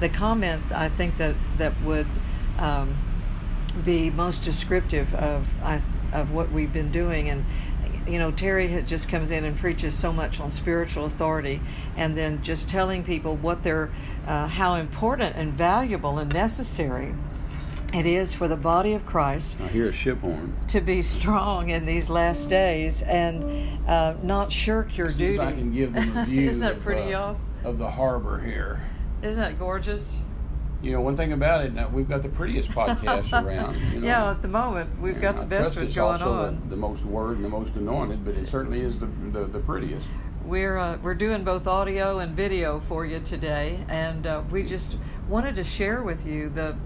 the 0.01 0.09
comment 0.09 0.63
I 0.71 0.89
think 0.89 1.19
that 1.19 1.35
that 1.59 1.81
would 1.83 2.07
um, 2.59 2.97
be 3.85 4.11
most 4.11 4.43
descriptive 4.43 5.15
of 5.15 5.47
of 6.13 6.31
what 6.33 6.51
we've 6.51 6.73
been 6.73 6.91
doing, 6.91 7.29
and 7.29 7.45
you 8.07 8.19
know 8.19 8.31
Terry 8.31 8.83
just 8.87 9.09
comes 9.09 9.31
in 9.31 9.45
and 9.45 9.59
preaches 9.59 9.95
so 9.95 10.13
much 10.13 10.41
on 10.41 10.51
spiritual 10.51 11.05
authority, 11.05 11.61
and 11.97 12.17
then 12.17 12.43
just 12.43 12.69
telling 12.69 13.05
people 13.05 13.37
what 13.37 13.63
they're 13.63 13.91
uh, 14.27 14.47
how 14.47 14.75
important 14.75 15.37
and 15.37 15.53
valuable 15.55 16.19
and 16.19 16.33
necessary 16.33 17.15
it 17.95 18.05
is 18.05 18.35
for 18.35 18.49
the 18.49 18.57
body 18.57 18.93
of 18.93 19.07
Christ 19.07 19.57
I 19.63 19.69
hear 19.69 19.89
a 19.89 19.93
ship 19.93 20.21
horn. 20.21 20.55
to 20.69 20.83
be 20.83 21.01
strong 21.01 21.71
in 21.71 21.87
these 21.87 22.11
last 22.11 22.51
days 22.51 23.01
and 23.01 23.89
uh, 23.89 24.13
not 24.23 24.53
shirk 24.53 24.99
your 24.99 25.11
See 25.11 25.19
duty. 25.19 25.35
if 25.37 25.41
I 25.41 25.53
can 25.53 25.73
give 25.73 25.95
them 25.95 26.15
a 26.19 26.25
view 26.27 26.51
Isn't 26.51 26.61
that 26.67 26.77
of, 26.77 26.83
pretty, 26.83 27.15
uh, 27.15 27.33
y'all? 27.33 27.41
of 27.65 27.79
the 27.79 27.91
harbor 27.91 28.41
here. 28.41 28.83
Isn't 29.23 29.43
that 29.43 29.59
gorgeous? 29.59 30.19
You 30.81 30.93
know, 30.93 31.01
one 31.01 31.17
thing 31.17 31.33
about 31.33 31.65
it, 31.65 31.75
now, 31.75 31.89
we've 31.89 32.09
got 32.09 32.23
the 32.23 32.29
prettiest 32.29 32.69
podcast 32.69 33.33
around. 33.45 33.77
You 33.93 34.01
know. 34.01 34.07
Yeah, 34.07 34.31
at 34.31 34.43
the 34.43 34.49
moment 34.49 35.01
we've 35.01 35.15
And 35.15 35.23
got 35.23 35.35
the 35.37 35.43
I 35.43 35.45
best 35.47 35.77
one 35.77 35.89
going 35.89 36.23
on. 36.23 36.61
The, 36.65 36.71
the 36.71 36.77
most 36.77 37.05
word 37.05 37.37
and 37.37 37.45
the 37.45 37.49
most 37.49 37.75
anointed, 37.75 38.25
but 38.25 38.35
it 38.37 38.47
certainly 38.47 38.81
is 38.81 38.99
the 38.99 39.07
the, 39.33 39.45
the 39.47 39.59
prettiest. 39.59 40.07
We're 40.45 40.79
uh, 40.79 40.99
we're 41.03 41.15
doing 41.15 41.43
both 41.45 41.67
audio 41.67 42.21
and 42.21 42.35
video 42.35 42.79
for 42.81 43.05
you 43.05 43.19
today, 43.21 43.81
and 43.89 44.27
uh, 44.27 44.43
we 44.51 44.63
just 44.63 44.97
wanted 45.29 45.57
to 45.57 45.65
share 45.65 46.03
with 46.03 46.25
you 46.25 46.49
the 46.49 46.77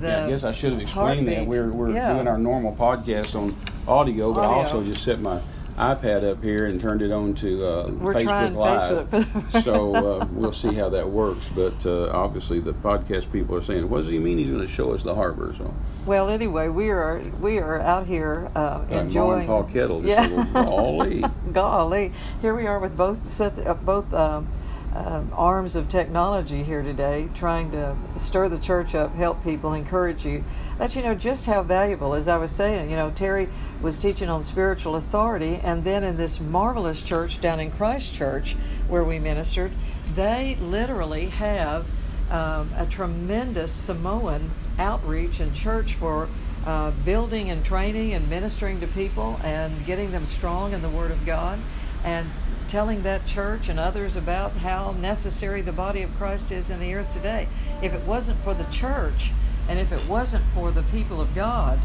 the. 0.00 0.08
yeah, 0.08 0.26
I 0.26 0.28
guess 0.28 0.44
I 0.44 0.52
should 0.52 0.72
have 0.72 0.82
explained 0.82 1.28
that. 1.28 1.46
We're 1.46 1.70
we're 1.70 1.90
Yeah. 1.90 2.14
doing 2.14 2.26
our 2.26 2.38
normal 2.38 2.74
podcast 2.74 3.36
on 3.36 3.56
audio, 3.86 4.32
but 4.32 4.42
I 4.44 4.48
also 4.54 4.82
just 4.82 5.04
set 5.04 5.20
my 5.20 5.40
iPad 5.76 6.28
up 6.28 6.42
here 6.42 6.64
and 6.66 6.80
turned 6.80 7.02
it 7.02 7.12
on 7.12 7.34
to 7.34 7.64
uh, 7.64 7.88
Facebook 7.88 8.56
Live. 8.56 9.10
Facebook. 9.10 9.62
so 9.62 9.94
uh, 9.94 10.26
we'll 10.32 10.52
see 10.52 10.72
how 10.72 10.88
that 10.88 11.08
works. 11.08 11.50
But 11.54 11.84
uh, 11.84 12.10
obviously, 12.10 12.60
the 12.60 12.72
podcast 12.72 13.30
people 13.30 13.54
are 13.56 13.62
saying, 13.62 13.88
"What 13.88 13.98
does 13.98 14.06
he 14.08 14.18
mean? 14.18 14.38
He's 14.38 14.48
going 14.48 14.60
to 14.60 14.66
show 14.66 14.92
us 14.92 15.02
the 15.02 15.14
harbor?" 15.14 15.52
So 15.56 15.74
Well, 16.06 16.30
anyway, 16.30 16.68
we 16.68 16.88
are 16.88 17.18
we 17.40 17.58
are 17.58 17.80
out 17.80 18.06
here 18.06 18.50
uh, 18.54 18.84
enjoying. 18.88 19.48
Mom 19.48 19.60
and 19.60 19.68
Pa 19.68 19.72
Kettle, 19.72 20.04
Yeah. 20.04 20.46
golly. 20.54 21.24
Golly, 21.52 22.12
here 22.40 22.54
we 22.54 22.66
are 22.66 22.78
with 22.78 22.96
both 22.96 23.26
sets, 23.26 23.58
uh, 23.58 23.74
both 23.74 24.12
um, 24.12 24.48
um 24.96 25.30
arms 25.34 25.76
of 25.76 25.88
technology 25.88 26.62
here 26.62 26.82
today, 26.82 27.28
trying 27.34 27.70
to 27.72 27.96
stir 28.16 28.48
the 28.48 28.58
church 28.58 28.94
up, 28.94 29.14
help 29.14 29.42
people, 29.44 29.74
encourage 29.74 30.24
you, 30.24 30.44
let 30.78 30.96
you 30.96 31.02
know 31.02 31.14
just 31.14 31.46
how 31.46 31.62
valuable. 31.62 32.14
As 32.14 32.28
I 32.28 32.36
was 32.36 32.52
saying, 32.52 32.90
you 32.90 32.96
know, 32.96 33.10
Terry 33.10 33.48
was 33.82 33.98
teaching 33.98 34.28
on 34.28 34.42
spiritual 34.42 34.96
authority, 34.96 35.60
and 35.62 35.84
then 35.84 36.02
in 36.02 36.16
this 36.16 36.40
marvelous 36.40 37.02
church 37.02 37.40
down 37.40 37.60
in 37.60 37.70
Christchurch 37.70 38.56
where 38.88 39.04
we 39.04 39.18
ministered, 39.18 39.72
they 40.14 40.56
literally 40.60 41.26
have 41.26 41.90
um, 42.30 42.70
a 42.76 42.86
tremendous 42.86 43.72
Samoan 43.72 44.50
outreach 44.78 45.40
and 45.40 45.54
church 45.54 45.94
for 45.94 46.28
uh, 46.66 46.90
building 47.04 47.50
and 47.50 47.64
training 47.64 48.14
and 48.14 48.28
ministering 48.28 48.80
to 48.80 48.86
people 48.88 49.38
and 49.44 49.86
getting 49.86 50.10
them 50.10 50.24
strong 50.24 50.72
in 50.72 50.82
the 50.82 50.88
Word 50.88 51.10
of 51.10 51.24
God 51.24 51.58
and 52.04 52.28
telling 52.68 53.02
that 53.02 53.26
church 53.26 53.68
and 53.68 53.78
others 53.78 54.16
about 54.16 54.52
how 54.52 54.92
necessary 54.92 55.62
the 55.62 55.72
body 55.72 56.02
of 56.02 56.14
Christ 56.16 56.50
is 56.50 56.70
in 56.70 56.80
the 56.80 56.94
earth 56.94 57.12
today. 57.12 57.48
If 57.82 57.92
it 57.92 58.02
wasn't 58.02 58.42
for 58.42 58.54
the 58.54 58.64
church 58.64 59.32
and 59.68 59.78
if 59.78 59.92
it 59.92 60.06
wasn't 60.08 60.44
for 60.54 60.70
the 60.70 60.82
people 60.84 61.20
of 61.20 61.34
God, 61.34 61.78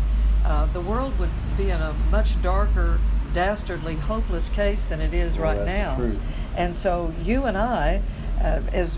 uh, 0.45 0.65
the 0.67 0.81
world 0.81 1.17
would 1.19 1.29
be 1.57 1.69
in 1.69 1.79
a 1.79 1.93
much 2.09 2.41
darker, 2.41 2.99
dastardly, 3.33 3.95
hopeless 3.95 4.49
case 4.49 4.89
than 4.89 5.01
it 5.01 5.13
is 5.13 5.37
Well, 5.37 5.55
right 5.55 5.65
now. 5.65 6.11
And 6.55 6.75
so 6.75 7.13
you 7.21 7.45
and 7.45 7.57
I, 7.57 8.01
uh, 8.39 8.61
as 8.71 8.95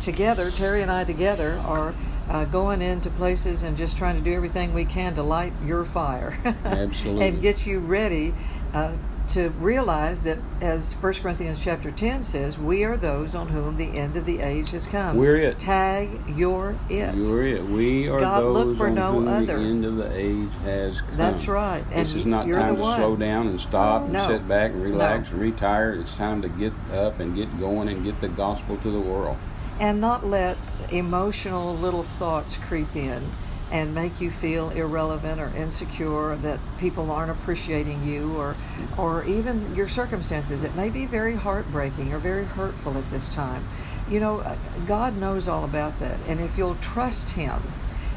together, 0.00 0.50
Terry 0.50 0.82
and 0.82 0.90
I 0.90 1.04
together, 1.04 1.60
are 1.64 1.94
uh, 2.28 2.44
going 2.44 2.82
into 2.82 3.10
places 3.10 3.62
and 3.62 3.76
just 3.76 3.96
trying 3.96 4.16
to 4.16 4.22
do 4.22 4.32
everything 4.32 4.72
we 4.72 4.84
can 4.84 5.14
to 5.14 5.22
light 5.22 5.52
your 5.64 5.84
fire. 5.84 6.38
Absolutely. 6.64 7.26
and 7.26 7.42
get 7.42 7.66
you 7.66 7.78
ready 7.78 8.34
uh, 8.74 8.92
to 9.28 9.50
realize 9.50 10.22
that, 10.24 10.38
as 10.60 10.92
1 10.94 11.12
Corinthians 11.14 11.62
chapter 11.62 11.90
10 11.90 12.22
says, 12.22 12.58
we 12.58 12.82
are 12.84 12.96
those 12.96 13.34
on 13.34 13.48
whom 13.48 13.76
the 13.76 13.96
end 13.96 14.16
of 14.16 14.26
the 14.26 14.40
age 14.40 14.70
has 14.70 14.86
come. 14.86 15.16
We're 15.16 15.36
it. 15.36 15.58
Tag, 15.58 16.08
you're 16.28 16.74
it. 16.90 17.14
You're 17.14 17.46
it. 17.46 17.64
We 17.64 18.08
are 18.08 18.20
God, 18.20 18.40
those 18.40 18.80
on 18.80 18.94
no 18.94 19.12
whom 19.12 19.28
other. 19.28 19.58
the 19.58 19.64
end 19.64 19.84
of 19.84 19.96
the 19.96 20.14
age 20.16 20.50
has 20.64 21.00
come. 21.00 21.16
That's 21.16 21.48
right. 21.48 21.82
This 21.94 22.14
is 22.14 22.26
not 22.26 22.50
time 22.50 22.76
to 22.76 22.82
one. 22.82 22.96
slow 22.98 23.16
down 23.16 23.46
and 23.46 23.60
stop 23.60 24.02
and 24.02 24.12
No. 24.12 24.26
sit 24.26 24.46
back 24.48 24.72
and 24.72 24.82
relax 24.82 25.28
No. 25.30 25.34
and 25.34 25.42
retire. 25.42 25.92
It's 25.92 26.16
time 26.16 26.42
to 26.42 26.48
get 26.48 26.72
up 26.92 27.20
and 27.20 27.34
get 27.34 27.58
going 27.58 27.88
and 27.88 28.04
get 28.04 28.20
the 28.20 28.28
gospel 28.28 28.76
to 28.78 28.90
the 28.90 29.00
world. 29.00 29.36
and 29.80 30.00
not 30.00 30.24
let 30.24 30.56
emotional 30.90 31.74
little 31.74 32.02
thoughts 32.04 32.56
creep 32.68 32.94
in 32.94 33.32
and 33.72 33.94
make 33.94 34.20
you 34.20 34.30
feel 34.30 34.68
irrelevant 34.70 35.40
or 35.40 35.50
insecure 35.56 36.36
that 36.36 36.60
people 36.78 37.10
aren't 37.10 37.30
appreciating 37.30 38.06
you 38.06 38.36
or 38.36 38.54
or 38.98 39.24
even 39.24 39.74
your 39.74 39.88
circumstances. 39.88 40.62
It 40.62 40.76
may 40.76 40.90
be 40.90 41.06
very 41.06 41.34
heartbreaking 41.34 42.12
or 42.12 42.18
very 42.18 42.44
hurtful 42.44 42.96
at 42.98 43.10
this 43.10 43.30
time. 43.30 43.66
You 44.10 44.20
know 44.20 44.40
uh, 44.40 44.56
god 44.86 45.16
knows 45.16 45.48
all 45.48 45.64
about 45.64 45.98
that. 46.00 46.18
And 46.28 46.38
if 46.38 46.56
you'll 46.58 46.76
trust 46.76 47.30
him 47.30 47.62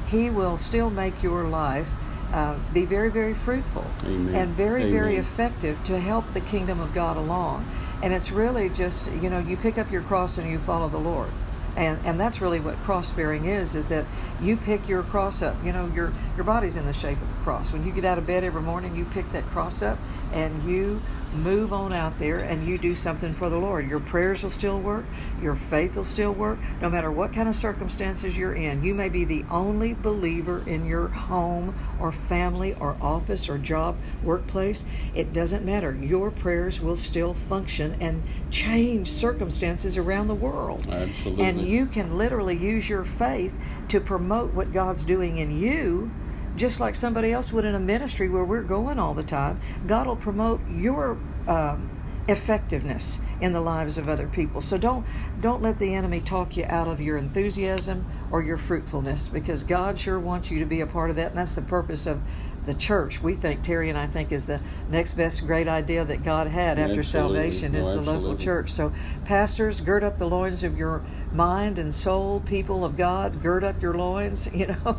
he 0.07 0.29
will 0.29 0.57
still 0.57 0.89
make 0.89 1.23
your 1.23 1.45
life 1.45 1.89
uh, 2.33 2.55
be 2.73 2.85
very 2.85 3.09
very 3.09 3.33
fruitful 3.33 3.85
Amen. 4.03 4.35
and 4.35 4.53
very 4.53 4.91
very 4.91 5.15
effective 5.15 5.81
to 5.85 5.99
help 5.99 6.25
the 6.33 6.41
kingdom 6.41 6.81
of 6.81 6.93
god 6.93 7.15
along. 7.15 7.65
And 8.03 8.13
it's 8.13 8.29
really 8.29 8.69
just 8.69 9.09
you 9.13 9.29
know 9.29 9.39
you 9.39 9.55
pick 9.55 9.77
up 9.77 9.89
your 9.89 10.01
cross 10.01 10.37
and 10.37 10.51
you 10.51 10.59
follow 10.59 10.89
the 10.89 10.97
lord 10.97 11.31
and 11.75 11.99
and 12.05 12.19
that's 12.19 12.41
really 12.41 12.59
what 12.59 12.75
cross 12.77 13.11
bearing 13.11 13.45
is 13.45 13.75
is 13.75 13.89
that 13.89 14.05
you 14.41 14.55
pick 14.55 14.87
your 14.87 15.03
cross 15.03 15.41
up 15.41 15.55
you 15.63 15.71
know 15.71 15.85
your 15.87 16.11
your 16.35 16.43
body's 16.45 16.75
in 16.75 16.85
the 16.85 16.93
shape 16.93 17.21
of 17.21 17.29
a 17.29 17.43
cross. 17.43 17.71
When 17.71 17.85
you 17.85 17.91
get 17.91 18.05
out 18.05 18.17
of 18.17 18.25
bed 18.25 18.43
every 18.43 18.61
morning, 18.61 18.95
you 18.95 19.05
pick 19.05 19.31
that 19.31 19.45
cross 19.51 19.81
up 19.81 19.99
and 20.33 20.63
you 20.63 21.01
move 21.35 21.73
on 21.73 21.93
out 21.93 22.17
there 22.17 22.37
and 22.37 22.67
you 22.67 22.77
do 22.77 22.95
something 22.95 23.33
for 23.33 23.49
the 23.49 23.57
Lord. 23.57 23.89
Your 23.89 23.99
prayers 23.99 24.43
will 24.43 24.49
still 24.49 24.79
work, 24.79 25.05
your 25.41 25.55
faith 25.55 25.95
will 25.95 26.03
still 26.03 26.31
work, 26.31 26.59
no 26.81 26.89
matter 26.89 27.11
what 27.11 27.33
kind 27.33 27.47
of 27.47 27.55
circumstances 27.55 28.37
you're 28.37 28.53
in. 28.53 28.83
You 28.83 28.93
may 28.93 29.09
be 29.09 29.25
the 29.25 29.45
only 29.49 29.93
believer 29.93 30.63
in 30.67 30.85
your 30.85 31.07
home 31.07 31.75
or 31.99 32.11
family 32.11 32.73
or 32.75 32.97
office 33.01 33.49
or 33.49 33.57
job, 33.57 33.97
workplace. 34.23 34.85
It 35.13 35.33
doesn't 35.33 35.65
matter. 35.65 35.95
Your 35.95 36.31
prayers 36.31 36.81
will 36.81 36.97
still 36.97 37.33
function 37.33 37.97
and 37.99 38.23
change 38.49 39.09
circumstances 39.09 39.97
around 39.97 40.27
the 40.27 40.35
world. 40.35 40.87
Absolutely. 40.89 41.43
And 41.43 41.61
you 41.61 41.85
can 41.85 42.17
literally 42.17 42.57
use 42.57 42.89
your 42.89 43.03
faith 43.03 43.53
to 43.89 43.99
promote 43.99 44.53
what 44.53 44.73
God's 44.73 45.05
doing 45.05 45.37
in 45.37 45.57
you 45.57 46.11
just 46.55 46.79
like 46.79 46.95
somebody 46.95 47.31
else 47.31 47.51
would 47.51 47.65
in 47.65 47.75
a 47.75 47.79
ministry 47.79 48.29
where 48.29 48.43
we're 48.45 48.63
going 48.63 48.99
all 48.99 49.13
the 49.13 49.23
time. 49.23 49.59
God 49.85 50.07
will 50.07 50.15
promote 50.15 50.61
your 50.69 51.17
um, 51.47 51.89
effectiveness 52.27 53.19
in 53.39 53.53
the 53.53 53.61
lives 53.61 53.97
of 53.97 54.09
other 54.09 54.27
people. 54.27 54.61
So 54.61 54.77
don't 54.77 55.05
don't 55.39 55.61
let 55.61 55.79
the 55.79 55.93
enemy 55.93 56.21
talk 56.21 56.57
you 56.57 56.65
out 56.65 56.87
of 56.87 56.99
your 56.99 57.17
enthusiasm 57.17 58.05
or 58.31 58.41
your 58.41 58.57
fruitfulness 58.57 59.27
because 59.27 59.63
God 59.63 59.99
sure 59.99 60.19
wants 60.19 60.49
you 60.49 60.59
to 60.59 60.65
be 60.65 60.81
a 60.81 60.87
part 60.87 61.09
of 61.09 61.15
that, 61.17 61.29
and 61.29 61.37
that's 61.37 61.53
the 61.53 61.61
purpose 61.61 62.07
of 62.07 62.21
the 62.65 62.73
church. 62.73 63.21
We 63.21 63.35
think 63.35 63.61
Terry 63.61 63.89
and 63.89 63.97
I 63.97 64.07
think 64.07 64.31
is 64.31 64.45
the 64.45 64.59
next 64.89 65.13
best 65.13 65.45
great 65.45 65.67
idea 65.67 66.03
that 66.05 66.23
God 66.23 66.47
had 66.47 66.79
after 66.79 66.99
Absolutely. 66.99 67.51
salvation 67.51 67.75
is 67.75 67.91
the 67.91 68.01
local 68.01 68.35
church. 68.35 68.69
So 68.71 68.93
pastors, 69.25 69.81
gird 69.81 70.03
up 70.03 70.17
the 70.17 70.27
loins 70.27 70.63
of 70.63 70.77
your 70.77 71.03
mind 71.31 71.79
and 71.79 71.93
soul. 71.93 72.39
People 72.41 72.83
of 72.83 72.95
God, 72.95 73.41
gird 73.41 73.63
up 73.63 73.81
your 73.81 73.93
loins. 73.93 74.49
You 74.55 74.67
know, 74.67 74.97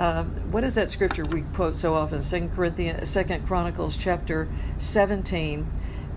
um, 0.00 0.26
what 0.50 0.64
is 0.64 0.74
that 0.74 0.90
scripture 0.90 1.24
we 1.24 1.42
quote 1.42 1.76
so 1.76 1.94
often? 1.94 2.20
Second 2.20 2.50
Corinthians, 2.52 3.08
Second 3.08 3.46
Chronicles, 3.46 3.96
chapter 3.96 4.48
seventeen 4.78 5.68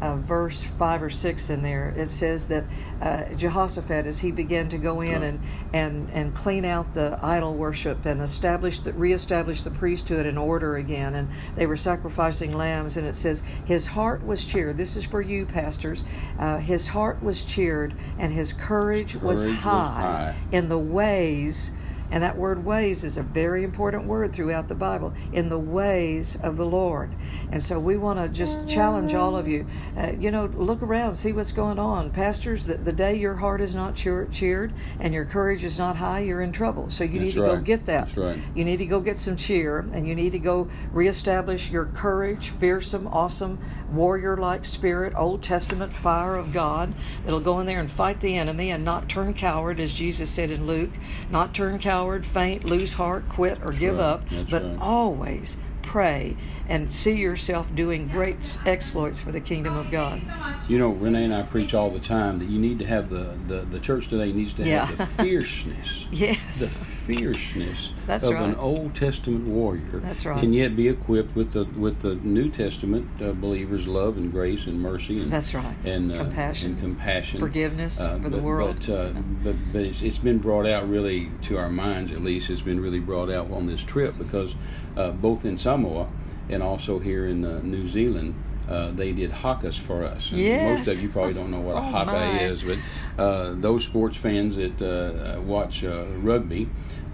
uh, 0.01 0.15
verse 0.15 0.63
5 0.63 1.03
or 1.03 1.09
6 1.09 1.49
in 1.49 1.61
there, 1.61 1.93
it 1.95 2.09
says 2.09 2.47
that 2.47 2.65
uh, 3.01 3.23
Jehoshaphat, 3.35 4.05
as 4.05 4.19
he 4.19 4.31
began 4.31 4.67
to 4.69 4.77
go 4.77 5.01
in 5.01 5.23
and, 5.23 5.39
and, 5.73 6.09
and 6.11 6.35
clean 6.35 6.65
out 6.65 6.93
the 6.93 7.17
idol 7.21 7.53
worship 7.53 8.05
and 8.05 8.21
establish 8.21 8.79
the, 8.79 8.93
reestablish 8.93 9.63
the 9.63 9.71
priesthood 9.71 10.25
in 10.25 10.37
order 10.37 10.75
again, 10.75 11.15
and 11.15 11.29
they 11.55 11.65
were 11.65 11.77
sacrificing 11.77 12.55
lambs, 12.55 12.97
and 12.97 13.07
it 13.07 13.15
says, 13.15 13.43
His 13.65 13.87
heart 13.87 14.25
was 14.25 14.43
cheered. 14.43 14.77
This 14.77 14.95
is 14.97 15.05
for 15.05 15.21
you, 15.21 15.45
pastors. 15.45 16.03
Uh, 16.37 16.57
his 16.57 16.89
heart 16.89 17.21
was 17.21 17.43
cheered, 17.43 17.93
and 18.17 18.33
his 18.33 18.53
courage, 18.53 19.15
was, 19.15 19.43
Courage 19.43 19.55
was 19.55 19.63
high 19.63 20.01
high. 20.01 20.35
in 20.51 20.69
the 20.69 20.77
ways 20.79 21.71
and 22.11 22.23
that 22.23 22.37
word 22.37 22.65
ways 22.65 23.03
is 23.03 23.17
a 23.17 23.23
very 23.23 23.63
important 23.63 24.05
word 24.05 24.33
throughout 24.33 24.67
the 24.67 24.75
Bible 24.75 25.13
in 25.31 25.49
the 25.49 25.57
ways 25.57 26.37
of 26.43 26.57
the 26.57 26.65
Lord. 26.65 27.11
And 27.51 27.63
so 27.63 27.79
we 27.79 27.97
want 27.97 28.19
to 28.19 28.27
just 28.27 28.67
challenge 28.67 29.13
all 29.13 29.35
of 29.35 29.47
you. 29.47 29.65
Uh, 29.97 30.11
you 30.19 30.29
know, 30.29 30.45
look 30.45 30.81
around, 30.81 31.13
see 31.13 31.31
what's 31.31 31.51
going 31.51 31.79
on. 31.79 32.11
Pastors, 32.11 32.65
the, 32.65 32.75
the 32.75 32.91
day 32.91 33.15
your 33.15 33.35
heart 33.35 33.61
is 33.61 33.73
not 33.73 33.95
cheer- 33.95 34.27
cheered 34.31 34.73
and 34.99 35.13
your 35.13 35.25
courage 35.25 35.63
is 35.63 35.79
not 35.79 35.95
high, 35.95 36.19
you're 36.19 36.41
in 36.41 36.51
trouble. 36.51 36.89
So 36.89 37.03
you 37.03 37.19
That's 37.19 37.23
need 37.23 37.41
to 37.41 37.47
go 37.47 37.57
get 37.57 37.85
that. 37.85 38.07
That's 38.07 38.17
right. 38.17 38.39
You 38.53 38.65
need 38.65 38.77
to 38.77 38.85
go 38.85 38.99
get 38.99 39.17
some 39.17 39.37
cheer 39.37 39.79
and 39.79 40.07
you 40.07 40.13
need 40.13 40.33
to 40.33 40.39
go 40.39 40.69
reestablish 40.91 41.71
your 41.71 41.85
courage, 41.85 42.49
fearsome, 42.49 43.07
awesome, 43.07 43.59
warrior 43.91 44.35
like 44.37 44.65
spirit, 44.65 45.13
Old 45.15 45.41
Testament 45.41 45.93
fire 45.93 46.35
of 46.35 46.51
God 46.51 46.93
that'll 47.23 47.39
go 47.39 47.59
in 47.59 47.67
there 47.67 47.79
and 47.79 47.89
fight 47.89 48.19
the 48.19 48.35
enemy 48.35 48.71
and 48.71 48.83
not 48.83 49.07
turn 49.07 49.33
coward, 49.33 49.79
as 49.79 49.93
Jesus 49.93 50.29
said 50.29 50.51
in 50.51 50.67
Luke. 50.67 50.91
Not 51.29 51.53
turn 51.53 51.79
coward, 51.79 52.00
faint, 52.25 52.63
lose 52.63 52.93
heart, 52.93 53.27
quit, 53.29 53.59
or 53.63 53.71
give 53.71 53.95
right. 53.97 54.03
up, 54.03 54.29
That's 54.29 54.49
but 54.51 54.63
right. 54.63 54.77
always 54.79 55.57
pray 55.81 56.35
and 56.71 56.91
see 56.93 57.11
yourself 57.17 57.67
doing 57.75 58.07
great 58.07 58.57
exploits 58.65 59.19
for 59.19 59.33
the 59.33 59.41
kingdom 59.41 59.75
of 59.75 59.91
God. 59.91 60.21
You 60.69 60.79
know, 60.79 60.87
Renee 60.91 61.25
and 61.25 61.33
I 61.35 61.41
preach 61.41 61.73
all 61.73 61.89
the 61.91 61.99
time 61.99 62.39
that 62.39 62.45
you 62.47 62.57
need 62.59 62.79
to 62.79 62.85
have 62.85 63.09
the, 63.09 63.37
the, 63.49 63.63
the 63.69 63.79
church 63.81 64.07
today 64.07 64.31
needs 64.31 64.53
to 64.53 64.63
have 64.63 64.89
Yeah. 64.89 64.95
the 64.95 65.05
fierceness, 65.05 66.07
yes. 66.11 66.59
the 66.59 66.69
fierceness 67.13 67.91
That's 68.07 68.23
of 68.23 68.35
right. 68.35 68.43
an 68.45 68.55
Old 68.55 68.95
Testament 68.95 69.45
warrior. 69.47 69.99
That's 69.99 70.25
right. 70.25 70.41
And 70.41 70.55
yet 70.55 70.77
be 70.77 70.87
equipped 70.87 71.35
with 71.35 71.51
the 71.51 71.65
with 71.77 72.01
the 72.01 72.15
New 72.15 72.49
Testament 72.49 73.05
uh, 73.21 73.33
believers' 73.33 73.85
love 73.85 74.15
and 74.15 74.31
grace 74.31 74.65
and 74.65 74.79
mercy 74.79 75.21
and 75.21 75.29
That's 75.31 75.53
right. 75.53 75.75
and 75.83 76.09
uh, 76.09 76.19
Compassion. 76.19 76.71
and 76.71 76.79
compassion, 76.79 77.39
Forgiveness 77.41 77.99
Uh, 77.99 78.17
for 78.19 78.29
the 78.29 78.37
world. 78.41 78.77
But 78.87 78.89
uh, 78.89 79.09
but, 79.43 79.55
but 79.73 79.81
it's, 79.81 80.01
it's 80.01 80.19
been 80.19 80.37
brought 80.37 80.65
out 80.65 80.87
really 80.89 81.29
to 81.43 81.57
our 81.57 81.69
minds 81.69 82.13
at 82.13 82.21
least. 82.21 82.49
It's 82.49 82.61
been 82.61 82.79
really 82.79 82.99
brought 82.99 83.29
out 83.29 83.51
on 83.51 83.65
this 83.65 83.83
trip 83.83 84.17
because 84.17 84.55
uh, 84.95 85.11
both 85.11 85.43
in 85.43 85.57
Samoa 85.57 86.07
and 86.51 86.61
also 86.61 86.99
here 86.99 87.25
in 87.27 87.43
uh, 87.45 87.59
New 87.63 87.87
Zealand. 87.87 88.35
Uh, 88.69 88.91
they 88.91 89.11
did 89.11 89.31
hakas 89.31 89.77
for 89.77 90.03
us. 90.05 90.31
And 90.31 90.39
Yes. 90.39 90.79
Most 90.85 90.95
of 90.95 91.01
you 91.03 91.09
probably 91.09 91.33
don't 91.33 91.51
know 91.51 91.59
what 91.59 91.75
a 91.75 91.79
Oh, 91.79 91.81
haka 91.81 92.11
my. 92.11 92.39
is, 92.43 92.63
but 92.63 92.77
uh, 93.17 93.53
those 93.55 93.83
sports 93.83 94.15
fans 94.15 94.55
that 94.55 94.81
uh, 94.81 95.41
watch 95.41 95.83
uh, 95.83 96.05
rugby 96.17 96.69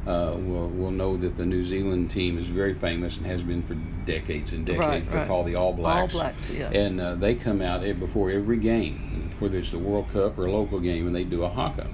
uh, 0.06 0.36
will 0.36 0.70
will 0.70 0.92
know 0.92 1.18
that 1.18 1.36
the 1.38 1.46
New 1.46 1.64
Zealand 1.64 2.12
team 2.12 2.38
is 2.38 2.46
very 2.48 2.74
famous 2.74 3.18
and 3.18 3.26
has 3.26 3.42
been 3.44 3.64
for 3.64 3.74
decades 4.06 4.52
and 4.52 4.66
decades. 4.66 4.86
Right, 4.86 5.10
They're 5.10 5.20
right. 5.20 5.28
called 5.28 5.48
the 5.48 5.56
All 5.56 5.74
Blacks. 5.74 6.14
All 6.14 6.22
Blacks, 6.22 6.50
yeah. 6.50 6.70
And 6.70 7.02
uh, 7.02 7.16
they 7.16 7.34
come 7.36 7.62
out 7.62 7.82
before 8.00 8.30
every 8.30 8.58
game, 8.58 9.32
whether 9.40 9.58
it's 9.58 9.72
the 9.72 9.80
World 9.80 10.10
Cup 10.14 10.38
or 10.38 10.46
a 10.46 10.52
local 10.52 10.80
game, 10.80 11.08
and 11.08 11.16
they 11.16 11.24
do 11.24 11.44
a 11.44 11.50
haka. 11.50 11.88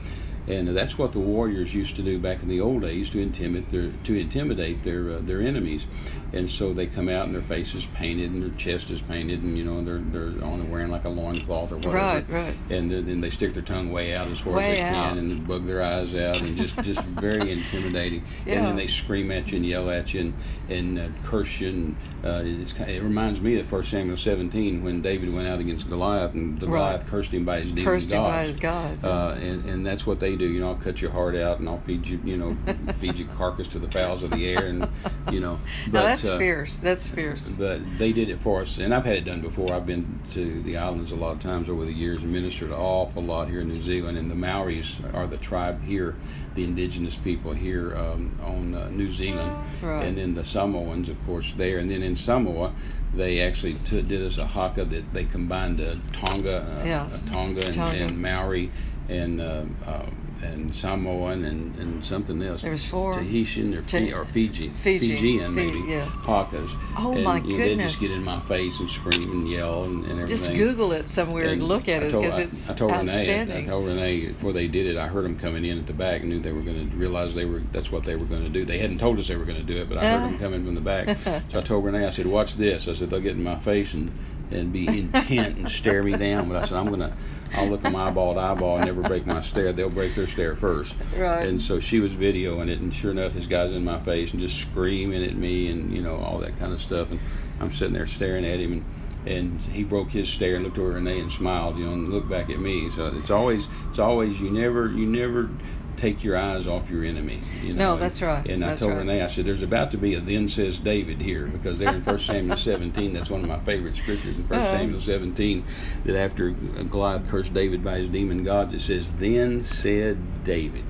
And 0.48 0.68
that's 0.76 0.98
what 0.98 1.14
the 1.14 1.20
Warriors 1.20 1.74
used 1.74 1.96
to 1.96 2.02
do 2.04 2.20
back 2.20 2.44
in 2.44 2.50
the 2.50 2.60
old 2.60 2.82
days 2.82 3.10
to 3.12 3.20
intimidate 3.22 3.72
their 3.72 3.92
to 4.04 4.16
intimidate 4.20 4.84
their 4.84 5.12
uh, 5.12 5.20
their 5.22 5.42
enemies. 5.42 5.86
And 6.34 6.50
so 6.50 6.74
they 6.74 6.88
come 6.88 7.10
out 7.10 7.26
and 7.28 7.36
their 7.36 7.44
face 7.44 7.76
is 7.76 7.86
painted 7.86 8.32
and 8.32 8.42
their 8.42 8.50
chest 8.58 8.90
is 8.90 9.02
painted, 9.02 9.44
and 9.44 9.58
you 9.58 9.64
know 9.64 9.84
they're 9.84 10.00
they're 10.00 10.44
on 10.44 10.70
wearing 10.70 10.90
like 10.90 11.06
a 11.06 11.10
loincloth 11.10 11.72
or 11.72 11.76
whatever. 11.78 11.96
Right, 11.96 12.30
right. 12.30 12.56
And 12.72 12.92
then, 12.92 13.22
they 13.22 13.30
stick 13.30 13.54
their 13.54 13.62
tongue 13.64 13.92
way 13.92 14.16
out 14.16 14.28
as 14.30 14.40
far 14.40 14.54
Way 14.54 14.72
as 14.72 14.78
they 14.80 14.84
out. 14.84 15.10
can, 15.10 15.18
and 15.20 15.48
bug 15.48 15.66
their 15.68 15.84
eyes 15.84 16.14
out, 16.16 16.42
and 16.42 16.58
just 16.58 16.76
just 16.82 17.00
very 17.22 17.52
intimidating. 17.52 18.24
And 18.46 18.66
then 18.66 18.76
they 18.76 18.88
scream 18.88 19.32
at 19.32 19.52
you 19.52 19.58
and 19.58 19.66
yell 19.66 19.90
at 19.90 20.14
you 20.14 20.22
and 20.22 20.34
and 20.70 21.00
uh, 21.00 21.08
curse 21.24 21.60
you. 21.62 21.70
And 21.70 21.96
uh, 22.26 22.42
it 22.44 23.02
reminds 23.04 23.40
me 23.40 23.60
of 23.60 23.68
First 23.68 23.92
Samuel 23.92 24.18
17 24.18 24.84
when 24.84 25.02
David 25.02 25.34
went 25.34 25.48
out 25.48 25.60
against 25.60 25.88
Goliath, 25.88 26.34
and 26.34 26.60
Goliath 26.60 27.02
Right. 27.02 27.10
cursed 27.10 27.32
him 27.32 27.46
by 27.46 27.62
his 27.62 27.72
demon 27.72 27.86
Cursed 27.86 28.12
him 28.12 28.18
gods. 28.22 28.34
by 28.36 28.46
his 28.46 28.58
gods. 28.58 29.04
Uh, 29.04 29.38
and, 29.40 29.66
and 29.70 29.86
that's 29.86 30.06
what 30.08 30.20
they 30.20 30.33
do. 30.36 30.46
You 30.46 30.60
know, 30.62 30.70
I'll 30.70 30.76
cut 30.76 31.02
your 31.02 31.12
heart 31.12 31.36
out, 31.36 31.60
and 31.60 31.68
I'll 31.70 31.82
feed 31.82 32.06
you. 32.06 32.20
You 32.24 32.38
know, 32.38 32.58
feed 33.00 33.18
your 33.18 33.28
carcass 33.30 33.68
to 33.70 33.80
the 33.80 33.90
fowls 33.90 34.24
of 34.24 34.32
the 34.32 34.48
air, 34.48 34.66
and 34.68 34.88
you 35.32 35.40
know. 35.40 35.60
But, 35.92 35.94
now 36.02 36.04
that's 36.08 36.26
uh, 36.26 36.38
fierce. 36.38 36.78
That's 36.78 37.08
fierce. 37.08 37.48
but 37.50 37.82
they 37.98 38.14
did 38.14 38.30
it 38.30 38.40
for 38.42 38.62
us, 38.62 38.78
and 38.78 38.94
I've 38.94 39.06
had 39.06 39.16
it 39.16 39.26
done 39.26 39.42
before. 39.42 39.72
I've 39.74 39.86
been 39.86 40.20
to 40.32 40.62
the 40.64 40.78
islands 40.78 41.12
a 41.12 41.16
lot 41.16 41.32
of 41.34 41.40
times 41.42 41.70
over 41.70 41.86
the 41.86 41.92
years 41.94 42.22
and 42.24 42.32
ministered 42.32 42.70
an 42.70 42.76
awful 42.78 43.24
lot 43.24 43.50
here 43.50 43.62
in 43.62 43.68
New 43.68 43.82
Zealand. 43.82 44.18
And 44.18 44.30
the 44.32 44.36
Maoris 44.36 44.98
are 45.14 45.28
the 45.28 45.38
tribe 45.38 45.84
here, 45.84 46.16
the 46.56 46.64
indigenous 46.64 47.16
people 47.16 47.54
here 47.54 47.96
um, 47.98 48.40
on 48.44 48.74
uh, 48.76 48.90
New 48.90 49.12
Zealand, 49.12 49.52
Right. 49.82 50.06
and 50.06 50.18
then 50.18 50.34
the 50.36 50.44
Samoans, 50.46 51.10
of 51.10 51.18
course, 51.26 51.54
there. 51.58 51.78
And 51.80 51.90
then 51.92 52.02
in 52.02 52.16
Samoa, 52.16 52.74
they 53.14 53.42
actually 53.42 53.76
t- 53.86 54.02
did 54.02 54.22
us 54.26 54.38
a 54.38 54.46
haka 54.48 54.86
that 54.86 55.14
they 55.14 55.26
combined 55.26 55.80
uh, 55.82 55.96
Tonga, 56.14 56.82
uh, 56.82 56.86
Yeah. 56.86 57.04
uh, 57.12 57.32
Tonga, 57.32 57.66
and, 57.66 57.74
Tonga. 57.76 57.98
and 57.98 58.22
Maori, 58.22 58.72
and 59.10 59.40
uh, 59.42 59.64
uh, 59.86 60.06
and 60.44 60.76
Samoan, 60.76 61.46
and, 61.46 61.76
and 61.78 62.06
something 62.06 62.42
else. 62.42 62.62
There 62.62 62.72
was 62.72 62.86
four. 62.86 63.14
Tahitian 63.14 63.74
or, 63.76 63.84
Fi- 63.84 64.14
or 64.14 64.26
Fiji, 64.26 64.70
Fiji. 64.82 65.16
Fijian 65.16 65.54
Fi- 65.54 65.66
maybe 65.66 65.80
yeah. 65.88 66.06
hakas. 66.06 66.70
Oh, 66.98 67.14
and, 67.14 67.24
my 67.24 67.38
you 67.38 67.58
know, 67.58 67.58
They 67.58 67.76
just 67.78 68.02
get 68.02 68.12
in 68.12 68.24
my 68.24 68.40
face 68.42 68.80
and 68.80 68.90
scream 68.90 69.32
and 69.32 69.50
yell 69.50 69.86
and, 69.86 70.04
and 70.06 70.20
everything. 70.20 70.28
Just 70.28 70.54
Google 70.54 70.92
it 70.92 71.10
somewhere 71.10 71.46
and, 71.46 71.62
And 71.62 71.68
look 71.68 71.88
at 71.88 72.04
I 72.04 72.08
it 72.08 72.12
because 72.12 72.38
it's 72.38 72.70
I, 72.70 72.74
told 72.74 72.92
Renee, 72.92 73.42
I 73.42 73.66
told 73.66 73.86
Renee 73.86 74.28
before 74.28 74.54
they 74.54 74.68
did 74.68 74.88
it. 74.88 74.98
I 74.98 75.08
heard 75.08 75.26
them 75.26 75.40
coming 75.40 75.64
in 75.66 75.80
at 75.80 75.88
the 75.88 75.94
back. 75.94 76.22
And 76.22 76.34
knew 76.34 76.42
they 76.42 76.52
were 76.52 76.62
going 76.62 76.90
to 76.90 76.96
realize 76.96 77.34
they 77.34 77.46
were. 77.46 77.62
That's 77.72 77.92
what 77.92 78.04
they 78.04 78.16
were 78.16 78.26
going 78.26 78.44
to 78.44 78.50
do. 78.50 78.66
They 78.66 78.80
hadn't 78.80 79.00
told 79.00 79.20
us 79.20 79.28
they 79.28 79.36
were 79.36 79.46
going 79.46 79.58
to 79.58 79.64
do 79.64 79.82
it, 79.82 79.90
but 79.90 79.98
I 79.98 80.06
heard 80.06 80.22
them 80.24 80.36
uh. 80.36 80.40
coming 80.40 80.66
from 80.66 80.76
the 80.76 80.82
back. 80.82 81.18
so 81.52 81.60
I 81.60 81.62
told 81.62 81.86
Renee. 81.86 82.06
I 82.06 82.10
said, 82.10 82.28
"Watch 82.28 82.56
this." 82.56 82.88
I 82.88 82.94
said, 82.94 83.10
"They'll 83.10 83.22
get 83.22 83.36
in 83.36 83.44
my 83.44 83.60
face 83.60 83.94
and 83.94 84.12
and 84.52 84.72
be 84.72 84.88
intent 84.88 85.58
and 85.58 85.70
stare 85.70 86.04
me 86.04 86.14
down." 86.14 86.50
But 86.50 86.58
I 86.58 86.66
said, 86.66 86.78
"I'm 86.78 86.88
going 86.88 87.00
to." 87.00 87.14
I'll 87.54 87.68
look 87.68 87.84
them 87.84 87.96
eyeball 87.96 88.34
to 88.34 88.40
eyeball 88.40 88.78
and 88.78 88.86
never 88.86 89.02
break 89.02 89.26
my 89.26 89.42
stare. 89.42 89.74
They'll 89.74 89.90
break 89.90 90.16
their 90.16 90.28
stare 90.28 90.56
first. 90.56 90.96
Right. 91.16 91.48
And 91.48 91.62
so 91.62 91.80
she 91.80 92.00
was 92.00 92.14
videoing 92.14 92.70
it, 92.70 92.80
and 92.80 92.94
sure 92.94 93.12
enough, 93.12 93.34
this 93.34 93.46
guy's 93.46 93.72
in 93.72 93.84
my 93.84 94.00
face 94.00 94.32
and 94.32 94.40
just 94.40 94.58
screaming 94.58 95.24
at 95.24 95.36
me, 95.36 95.70
and 95.70 95.92
you 95.92 96.02
know 96.02 96.18
all 96.18 96.40
that 96.40 96.58
kind 96.60 96.74
of 96.74 96.82
stuff. 96.82 97.12
And 97.12 97.20
I'm 97.60 97.74
sitting 97.74 97.94
there 97.94 98.08
staring 98.08 98.46
at 98.46 98.60
him, 98.60 98.74
and 98.74 98.86
and 99.26 99.60
he 99.62 99.84
broke 99.84 100.10
his 100.10 100.28
stare 100.28 100.56
and 100.56 100.66
looked 100.66 100.78
over 100.78 100.92
at 100.92 100.96
Renee 100.96 101.20
and 101.20 101.32
smiled, 101.32 101.78
you 101.78 101.86
know, 101.86 101.94
and 101.94 102.10
looked 102.10 102.30
back 102.30 102.50
at 102.50 102.60
me. 102.60 102.92
So 102.96 103.08
it's 103.08 103.32
always, 103.32 103.68
it's 103.90 104.00
always 104.00 104.40
you 104.40 104.52
never, 104.52 104.88
you 104.88 105.06
never 105.06 105.50
take 105.98 106.24
your 106.24 106.38
eyes 106.38 106.68
off 106.68 106.90
your 106.90 107.04
enemy. 107.04 107.42
You 107.62 107.74
know? 107.74 107.94
No, 107.94 107.98
that's 107.98 108.22
right. 108.22 108.46
And 108.48 108.62
That's 108.62 108.82
I 108.82 108.86
told 108.86 108.98
right. 108.98 109.06
Renee, 109.08 109.22
I 109.22 109.28
said, 109.28 109.46
"There's 109.46 109.62
about 109.62 109.92
to 109.92 109.98
be 109.98 110.14
a 110.16 110.22
then 110.22 110.50
says 110.50 110.80
David 110.80 111.22
here 111.22 111.48
because 111.48 111.80
there 111.80 111.94
in 111.94 112.02
First 112.04 112.26
Samuel 112.26 112.58
17, 112.58 113.14
that's 113.14 113.30
one 113.30 113.42
of 113.42 113.48
my 113.48 113.60
favorite 113.60 113.96
scriptures 113.96 114.38
in 114.38 114.44
1st 114.44 114.56
Uh-huh. 114.56 114.78
Samuel 114.78 115.02
17, 115.02 115.66
that 116.06 116.16
after 116.18 116.52
Goliath 116.52 117.28
cursed 117.28 117.54
David 117.54 117.84
by 117.84 117.98
his 118.00 118.10
demon 118.10 118.44
gods, 118.44 118.74
it 118.74 118.82
says, 118.82 119.12
"Then 119.12 119.64
said 119.64 120.44
David." 120.44 120.84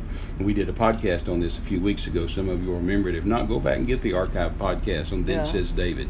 We 0.43 0.53
did 0.53 0.69
a 0.69 0.73
podcast 0.73 1.31
on 1.31 1.39
this 1.39 1.57
a 1.57 1.61
few 1.61 1.79
weeks 1.79 2.07
ago. 2.07 2.27
Some 2.27 2.49
of 2.49 2.61
you 2.61 2.69
will 2.69 2.77
remember 2.77 3.09
it. 3.09 3.15
If 3.15 3.25
not, 3.25 3.47
go 3.47 3.59
back 3.59 3.77
and 3.77 3.87
get 3.87 4.01
the 4.01 4.13
archive 4.13 4.53
podcast 4.57 5.11
on 5.11 5.23
Then 5.25 5.37
Yeah. 5.37 5.43
Says 5.51 5.71
David. 5.71 6.09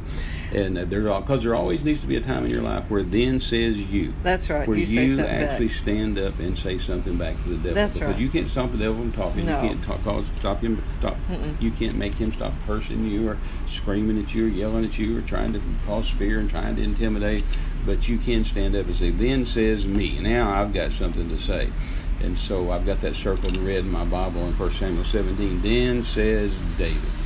And 0.52 0.78
uh, 0.78 0.86
there's 0.86 1.06
all 1.06 1.22
because 1.22 1.44
there 1.44 1.56
always 1.56 1.84
needs 1.84 2.00
to 2.02 2.08
be 2.08 2.16
a 2.16 2.22
time 2.22 2.46
in 2.46 2.52
your 2.52 2.62
life 2.62 2.86
where 2.90 3.04
then 3.04 3.40
says 3.40 3.78
you. 3.78 4.14
That's 4.24 4.50
right. 4.50 4.68
Where 4.68 4.78
You 4.78 4.86
you, 4.86 5.10
something 5.10 5.26
back. 5.26 5.50
actually 5.50 5.70
stand 5.70 6.20
up 6.20 6.40
and 6.40 6.58
say 6.58 6.78
something 6.78 7.18
back 7.18 7.42
to 7.44 7.50
the 7.50 7.56
devil. 7.58 7.74
That's 7.74 7.94
because 7.96 8.14
right. 8.14 8.20
you 8.22 8.30
can't 8.30 8.48
stop 8.48 8.72
the 8.72 8.78
devil 8.78 8.96
from 8.96 9.12
talking. 9.14 9.46
No. 9.46 9.62
You 9.62 9.70
can't 9.70 9.84
talk, 9.84 10.04
cause, 10.04 10.26
stop 10.40 10.60
him. 10.62 10.84
Stop. 11.00 11.18
You 11.60 11.72
can't 11.72 11.96
make 11.96 12.16
him 12.16 12.32
stop 12.32 12.54
cursing 12.66 13.06
you 13.06 13.28
or 13.28 13.38
screaming 13.68 14.22
at 14.22 14.34
you 14.34 14.46
or 14.46 14.50
yelling 14.50 14.86
at 14.86 14.98
you 14.98 15.18
or 15.18 15.22
trying 15.22 15.54
to 15.54 15.62
cause 15.86 16.10
fear 16.10 16.40
and 16.40 16.50
trying 16.50 16.76
to 16.76 16.84
intimidate. 16.84 17.44
But 17.86 18.08
you 18.08 18.18
can 18.18 18.46
stand 18.46 18.76
up 18.76 18.86
and 18.86 18.96
say, 18.96 19.12
"Then 19.12 19.46
says 19.46 19.86
me." 19.86 20.20
Now 20.20 20.62
I've 20.62 20.74
got 20.74 20.94
something 20.94 21.30
to 21.30 21.40
say. 21.40 21.70
And 22.24 22.40
so 22.40 22.72
I've 22.72 22.86
got 22.86 23.02
that 23.02 23.16
circled 23.16 23.56
in 23.56 23.66
red 23.66 23.80
in 23.80 23.92
my 23.92 24.06
Bible 24.06 24.48
in 24.48 24.58
1 24.58 24.72
Samuel 24.72 25.04
17. 25.04 25.62
Then 25.62 26.04
says 26.04 26.52
David. 26.78 27.23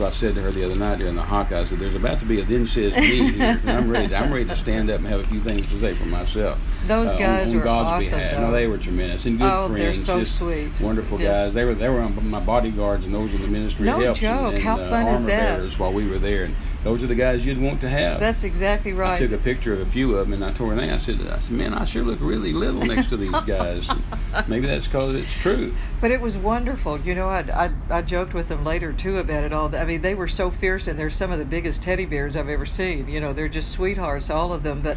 So 0.00 0.06
I 0.06 0.10
said 0.12 0.34
to 0.36 0.40
her 0.40 0.50
the 0.50 0.64
other 0.64 0.76
night 0.76 0.96
during 0.96 1.14
the 1.14 1.20
hawk, 1.22 1.52
I 1.52 1.62
said, 1.62 1.78
"There's 1.78 1.94
about 1.94 2.20
to 2.20 2.24
be 2.24 2.40
a 2.40 2.44
then 2.46 2.66
says 2.66 2.96
me 2.96 3.32
here, 3.32 3.60
and 3.62 3.70
I'm 3.70 3.90
ready. 3.90 4.08
To, 4.08 4.16
I'm 4.16 4.32
ready 4.32 4.46
to 4.46 4.56
stand 4.56 4.88
up 4.88 4.96
and 5.00 5.06
have 5.08 5.20
a 5.20 5.26
few 5.26 5.44
things 5.44 5.66
to 5.66 5.78
say 5.78 5.94
for 5.94 6.06
myself." 6.06 6.58
Those 6.86 7.08
uh, 7.08 7.12
on- 7.12 7.18
guys 7.18 7.50
on, 7.50 7.56
were 7.58 7.62
God's 7.62 8.06
awesome, 8.06 8.18
behalf. 8.18 8.40
No, 8.40 8.50
they 8.50 8.66
were 8.66 8.78
tremendous 8.78 9.26
and 9.26 9.38
good 9.38 9.44
Oh, 9.52 9.68
they're 9.68 9.92
friends. 9.92 10.06
so 10.06 10.20
just 10.20 10.36
sweet. 10.36 10.70
wonderful 10.80 11.18
Just- 11.18 11.26
guys. 11.48 11.52
They 11.52 11.64
were 11.64 11.74
they 11.74 11.90
were 11.90 12.08
my 12.08 12.40
bodyguards 12.40 13.04
and 13.04 13.14
those 13.14 13.34
in 13.34 13.42
the 13.42 13.46
ministry 13.46 13.84
No 13.84 13.96
of 13.96 14.02
helps 14.02 14.20
joke. 14.20 14.40
and, 14.46 14.54
and 14.54 14.64
How 14.64 14.78
uh, 14.78 14.88
fun 14.88 15.06
is 15.08 15.26
that? 15.26 15.78
while 15.78 15.92
we 15.92 16.08
were 16.08 16.18
there, 16.18 16.44
and 16.44 16.56
those 16.82 17.02
are 17.02 17.06
the 17.06 17.14
guys 17.14 17.44
you'd 17.44 17.60
want 17.60 17.82
to 17.82 17.90
have. 17.90 18.20
That's 18.20 18.42
exactly 18.42 18.94
right. 18.94 19.16
I 19.16 19.18
took 19.18 19.32
a 19.32 19.42
picture 19.42 19.74
of 19.74 19.80
a 19.80 19.90
few 19.90 20.16
of 20.16 20.26
them, 20.26 20.32
and 20.32 20.42
I 20.42 20.54
told 20.54 20.70
Renee, 20.70 20.92
I 20.92 20.96
said, 20.96 21.20
I 21.26 21.40
said, 21.40 21.50
man, 21.50 21.74
I 21.74 21.84
sure 21.84 22.02
look 22.02 22.20
really 22.22 22.54
little 22.54 22.80
next 22.86 23.10
to 23.10 23.18
these 23.18 23.30
guys. 23.46 23.86
Maybe 24.48 24.66
that's 24.66 24.86
because 24.86 25.14
it's 25.16 25.32
true. 25.34 25.74
But 26.00 26.10
it 26.10 26.20
was 26.20 26.36
wonderful. 26.36 26.98
You 26.98 27.14
know, 27.14 27.28
I, 27.28 27.40
I 27.90 27.98
I 27.98 28.02
joked 28.02 28.32
with 28.32 28.48
them 28.48 28.64
later 28.64 28.92
too 28.92 29.18
about 29.18 29.44
it 29.44 29.52
all. 29.52 29.74
I 29.76 29.84
mean, 29.84 30.00
they 30.00 30.14
were 30.14 30.28
so 30.28 30.50
fierce, 30.50 30.86
and 30.86 30.98
they're 30.98 31.10
some 31.10 31.30
of 31.30 31.38
the 31.38 31.44
biggest 31.44 31.82
teddy 31.82 32.06
bears 32.06 32.36
I've 32.36 32.48
ever 32.48 32.64
seen. 32.64 33.06
You 33.08 33.20
know, 33.20 33.34
they're 33.34 33.48
just 33.48 33.70
sweethearts, 33.70 34.30
all 34.30 34.52
of 34.52 34.62
them. 34.62 34.80
But 34.80 34.96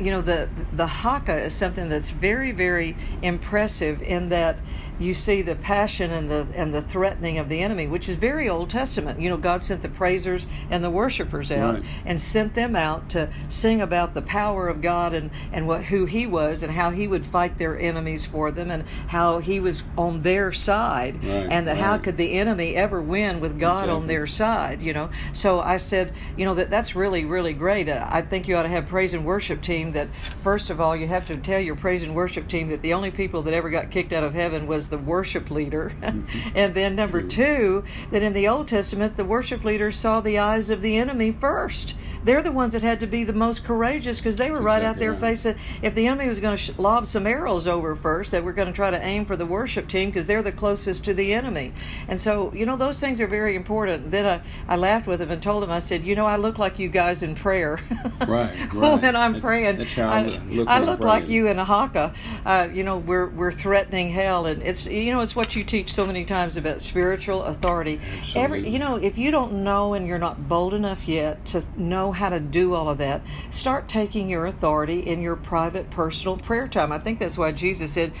you 0.00 0.10
know, 0.10 0.22
the 0.22 0.48
the 0.72 0.86
haka 0.86 1.44
is 1.44 1.54
something 1.54 1.88
that's 1.88 2.10
very 2.10 2.52
very 2.52 2.96
impressive 3.22 4.02
in 4.02 4.28
that 4.28 4.58
you 4.98 5.14
see 5.14 5.42
the 5.42 5.56
passion 5.56 6.12
and 6.12 6.30
the 6.30 6.46
and 6.54 6.72
the 6.72 6.82
threatening 6.82 7.38
of 7.38 7.48
the 7.48 7.60
enemy, 7.60 7.86
which 7.88 8.08
is 8.08 8.16
very 8.16 8.48
Old 8.48 8.70
Testament. 8.70 9.20
You 9.20 9.30
know, 9.30 9.36
God 9.36 9.62
sent 9.62 9.82
the 9.82 9.88
praisers 9.88 10.46
and 10.70 10.84
the 10.84 10.90
worshipers 10.90 11.50
out 11.50 11.74
Right. 11.76 11.84
and 12.04 12.20
sent 12.20 12.54
them 12.54 12.76
out 12.76 13.08
to 13.10 13.28
sing 13.48 13.80
about 13.80 14.14
the 14.14 14.22
power 14.22 14.68
of 14.68 14.80
God 14.80 15.12
and 15.14 15.30
and 15.52 15.66
what 15.66 15.84
who 15.84 16.04
He 16.04 16.26
was 16.26 16.62
and 16.62 16.72
how 16.72 16.90
He 16.90 17.08
would 17.08 17.24
fight 17.26 17.58
their 17.58 17.76
enemies 17.78 18.24
for 18.24 18.50
them 18.52 18.70
and 18.70 18.84
how 19.08 19.38
He 19.38 19.58
was 19.58 19.82
on 19.96 20.22
their 20.22 20.52
side 20.52 21.16
Right, 21.24 21.48
and 21.50 21.66
that 21.66 21.78
how 21.78 21.98
could 21.98 22.16
the 22.16 22.34
enemy 22.34 22.76
ever 22.76 23.00
win 23.00 23.40
with 23.40 23.58
God 23.58 23.88
on 23.88 24.06
their 24.06 24.26
side? 24.26 24.82
You 24.82 24.92
know. 24.92 25.10
So 25.32 25.58
I 25.60 25.78
said, 25.78 26.12
you 26.36 26.44
know 26.44 26.54
that 26.54 26.70
that's 26.70 26.94
really 26.94 27.24
really 27.24 27.54
great. 27.54 27.88
Uh, 27.88 28.06
I 28.08 28.22
think 28.22 28.46
you 28.46 28.56
ought 28.56 28.62
to 28.64 28.68
have 28.68 28.86
praise 28.86 29.14
and 29.14 29.24
worship 29.24 29.62
team. 29.62 29.71
That 29.72 30.08
first 30.42 30.68
of 30.68 30.82
all, 30.82 30.94
you 30.94 31.06
have 31.06 31.24
to 31.26 31.36
tell 31.36 31.58
your 31.58 31.76
praise 31.76 32.02
and 32.02 32.14
worship 32.14 32.46
team 32.46 32.68
that 32.68 32.82
the 32.82 32.92
only 32.92 33.10
people 33.10 33.40
that 33.42 33.54
ever 33.54 33.70
got 33.70 33.90
kicked 33.90 34.12
out 34.12 34.22
of 34.22 34.34
heaven 34.34 34.66
was 34.66 34.88
the 34.88 34.98
worship 34.98 35.50
leader, 35.50 35.94
and 36.02 36.74
then 36.74 36.94
number 36.94 37.22
two, 37.22 37.82
that 38.10 38.22
in 38.22 38.34
the 38.34 38.46
Old 38.48 38.68
Testament 38.68 39.16
the 39.16 39.24
worship 39.24 39.64
leaders 39.64 39.96
saw 39.96 40.20
the 40.20 40.38
eyes 40.38 40.68
of 40.68 40.82
the 40.82 40.98
enemy 40.98 41.32
first. 41.32 41.94
They're 42.24 42.42
the 42.42 42.52
ones 42.52 42.72
that 42.72 42.82
had 42.82 43.00
to 43.00 43.06
be 43.06 43.24
the 43.24 43.32
most 43.32 43.64
courageous 43.64 44.18
because 44.18 44.36
they 44.36 44.50
were 44.50 44.60
right 44.60 44.82
out 44.82 44.98
there 44.98 45.12
right. 45.12 45.20
facing. 45.20 45.56
If 45.82 45.94
the 45.94 46.06
enemy 46.06 46.28
was 46.28 46.40
going 46.40 46.56
to 46.56 46.62
sh- 46.62 46.70
lob 46.78 47.06
some 47.06 47.26
arrows 47.26 47.66
over 47.66 47.96
first, 47.96 48.30
they 48.30 48.40
were 48.40 48.52
going 48.52 48.68
to 48.68 48.74
try 48.74 48.90
to 48.90 49.02
aim 49.02 49.24
for 49.24 49.36
the 49.36 49.46
worship 49.46 49.88
team 49.88 50.10
because 50.10 50.26
they're 50.26 50.42
the 50.42 50.52
closest 50.52 51.04
to 51.04 51.14
the 51.14 51.34
enemy. 51.34 51.72
And 52.08 52.20
so, 52.20 52.52
you 52.54 52.66
know, 52.66 52.76
those 52.76 53.00
things 53.00 53.20
are 53.20 53.26
very 53.26 53.56
important. 53.56 54.10
Then 54.10 54.26
I, 54.26 54.42
I 54.72 54.76
laughed 54.76 55.06
with 55.06 55.20
him 55.20 55.30
and 55.30 55.42
told 55.42 55.62
him, 55.62 55.70
I 55.70 55.78
said, 55.78 56.04
you 56.04 56.14
know, 56.14 56.26
I 56.26 56.36
look 56.36 56.58
like 56.58 56.78
you 56.78 56.88
guys 56.88 57.22
in 57.22 57.34
prayer. 57.34 57.80
Right, 58.22 58.54
right. 58.72 59.02
when 59.02 59.16
I'm 59.16 59.32
That- 59.34 59.42
praying, 59.42 59.78
that's 59.78 59.94
how 59.94 60.08
I 60.08 60.20
I, 60.20 60.26
look 60.48 60.68
I 60.68 60.78
look 60.78 61.00
like 61.00 61.28
you 61.28 61.48
in 61.48 61.58
a 61.58 61.64
haka. 61.64 62.14
Uh, 62.46 62.68
you 62.72 62.84
know, 62.84 62.98
we're 62.98 63.28
we're 63.28 63.50
threatening 63.50 64.10
hell, 64.10 64.46
and 64.46 64.62
it's 64.62 64.86
you 64.86 65.12
know 65.12 65.20
it's 65.20 65.34
what 65.34 65.56
you 65.56 65.64
teach 65.64 65.92
so 65.92 66.06
many 66.06 66.24
times 66.24 66.56
about 66.56 66.80
spiritual 66.80 67.42
authority. 67.44 68.00
Every 68.36 68.68
you 68.68 68.78
know, 68.78 68.96
if 68.96 69.18
you 69.18 69.30
don't 69.30 69.64
know 69.64 69.94
and 69.94 70.06
you're 70.06 70.18
not 70.18 70.48
bold 70.48 70.72
enough 70.72 71.08
yet 71.08 71.44
to 71.46 71.64
know 71.76 72.11
how 72.12 72.28
to 72.28 72.40
do 72.40 72.74
all 72.74 72.88
of 72.88 72.98
that, 72.98 73.22
start 73.50 73.88
taking 73.88 74.28
your 74.28 74.46
authority 74.46 75.00
in 75.00 75.22
your 75.22 75.36
private, 75.36 75.90
personal 75.90 76.36
prayer 76.36 76.68
time. 76.68 76.92
I 76.92 76.98
think 76.98 77.18
that's 77.18 77.38
why 77.38 77.52
Jesus 77.52 77.92
said. 77.92 78.12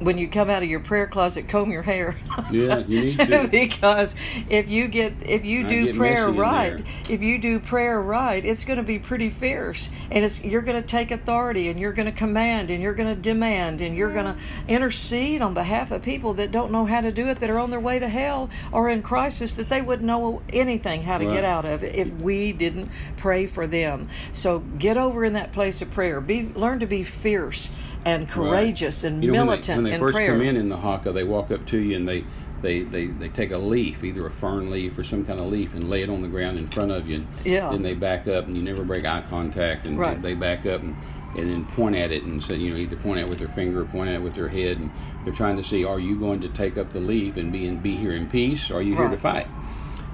When 0.00 0.16
you 0.18 0.28
come 0.28 0.48
out 0.48 0.62
of 0.62 0.68
your 0.68 0.80
prayer 0.80 1.06
closet, 1.06 1.46
comb 1.48 1.70
your 1.70 1.82
hair. 1.82 2.16
Yeah, 2.50 2.78
you 2.78 3.00
need 3.00 3.18
to. 3.20 3.46
because 3.50 4.14
if 4.48 4.68
you 4.68 4.88
get 4.88 5.12
if 5.24 5.44
you 5.44 5.64
I 5.66 5.68
do 5.68 5.94
prayer 5.94 6.28
right, 6.30 6.84
if 7.08 7.20
you 7.22 7.38
do 7.38 7.60
prayer 7.60 8.00
right, 8.00 8.44
it's 8.44 8.64
going 8.64 8.78
to 8.78 8.82
be 8.82 8.98
pretty 8.98 9.30
fierce, 9.30 9.88
and 10.10 10.24
it's 10.24 10.42
you're 10.42 10.62
going 10.62 10.80
to 10.80 10.86
take 10.86 11.10
authority, 11.10 11.68
and 11.68 11.78
you're 11.78 11.92
going 11.92 12.06
to 12.06 12.12
command, 12.12 12.70
and 12.70 12.82
you're 12.82 12.94
going 12.94 13.14
to 13.14 13.20
demand, 13.20 13.80
and 13.80 13.94
you're 13.96 14.12
going 14.12 14.24
to 14.24 14.36
intercede 14.66 15.42
on 15.42 15.54
behalf 15.54 15.90
of 15.90 16.02
people 16.02 16.34
that 16.34 16.50
don't 16.50 16.72
know 16.72 16.86
how 16.86 17.00
to 17.02 17.12
do 17.12 17.28
it, 17.28 17.40
that 17.40 17.50
are 17.50 17.58
on 17.58 17.70
their 17.70 17.78
way 17.80 17.98
to 17.98 18.08
hell 18.08 18.48
or 18.72 18.88
in 18.88 19.02
crisis, 19.02 19.54
that 19.54 19.68
they 19.68 19.82
wouldn't 19.82 20.06
know 20.06 20.42
anything 20.52 21.02
how 21.02 21.18
to 21.18 21.26
Right. 21.26 21.34
get 21.34 21.44
out 21.44 21.64
of 21.66 21.84
it 21.84 21.94
if 21.94 22.08
we 22.20 22.52
didn't 22.52 22.88
pray 23.16 23.46
for 23.46 23.66
them. 23.66 24.08
So 24.32 24.60
get 24.60 24.96
over 24.96 25.24
in 25.24 25.34
that 25.34 25.52
place 25.52 25.82
of 25.82 25.90
prayer. 25.90 26.20
Be 26.20 26.50
learn 26.54 26.80
to 26.80 26.86
be 26.86 27.04
fierce 27.04 27.70
and 28.04 28.28
courageous 28.28 29.04
and 29.04 29.22
You 29.22 29.32
know, 29.32 29.44
militant 29.44 29.76
when 29.78 29.84
they, 29.84 29.90
when 29.92 30.00
they 30.00 30.04
first 30.06 30.16
prayer. 30.16 30.32
come 30.38 30.42
in 30.46 30.56
in 30.56 30.68
the 30.68 30.78
haka, 30.78 31.12
they 31.12 31.24
walk 31.24 31.50
up 31.50 31.66
to 31.66 31.78
you 31.78 31.96
and 31.96 32.08
they, 32.08 32.26
they, 32.62 32.84
they, 32.84 33.08
they 33.08 33.28
take 33.30 33.50
a 33.52 33.58
leaf, 33.58 34.04
either 34.04 34.26
a 34.26 34.30
fern 34.30 34.70
leaf 34.70 34.98
or 34.98 35.04
some 35.04 35.24
kind 35.24 35.40
of 35.40 35.46
leaf, 35.46 35.74
and 35.74 35.88
lay 35.88 36.02
it 36.02 36.10
on 36.10 36.22
the 36.22 36.28
ground 36.28 36.58
in 36.58 36.66
front 36.66 36.92
of 36.92 37.06
you. 37.06 37.16
And 37.16 37.28
Yeah. 37.44 37.70
Then 37.70 37.82
they 37.82 37.94
back 37.94 38.26
up, 38.28 38.46
and 38.46 38.56
you 38.56 38.62
never 38.62 38.84
break 38.84 39.04
eye 39.06 39.24
contact, 39.28 39.86
and 39.86 39.98
Right. 39.98 40.20
they 40.20 40.34
back 40.34 40.66
up 40.66 40.82
and, 40.82 40.96
and 41.34 41.48
then 41.50 41.64
point 41.64 41.96
at 41.96 42.10
it 42.12 42.24
and 42.24 42.42
say, 42.42 42.56
you 42.56 42.70
know, 42.70 42.76
either 42.76 42.96
point 42.96 43.18
at 43.18 43.24
it 43.26 43.28
with 43.28 43.38
their 43.38 43.48
finger 43.48 43.80
or 43.80 43.86
point 43.86 44.10
at 44.10 44.16
it 44.16 44.22
with 44.22 44.34
their 44.34 44.48
head, 44.48 44.78
and 44.78 44.92
they're 45.24 45.32
trying 45.32 45.56
to 45.56 45.64
see, 45.64 45.84
are 45.84 46.00
you 46.00 46.18
going 46.18 46.40
to 46.42 46.48
take 46.50 46.76
up 46.76 46.92
the 46.92 47.00
leaf 47.00 47.36
and 47.36 47.52
be 47.52 47.66
in, 47.66 47.80
be 47.80 47.96
here 47.96 48.14
in 48.14 48.28
peace, 48.28 48.70
or 48.70 48.76
are 48.78 48.82
you 48.82 48.96
here 48.96 49.08
to 49.08 49.16
fight? 49.18 49.48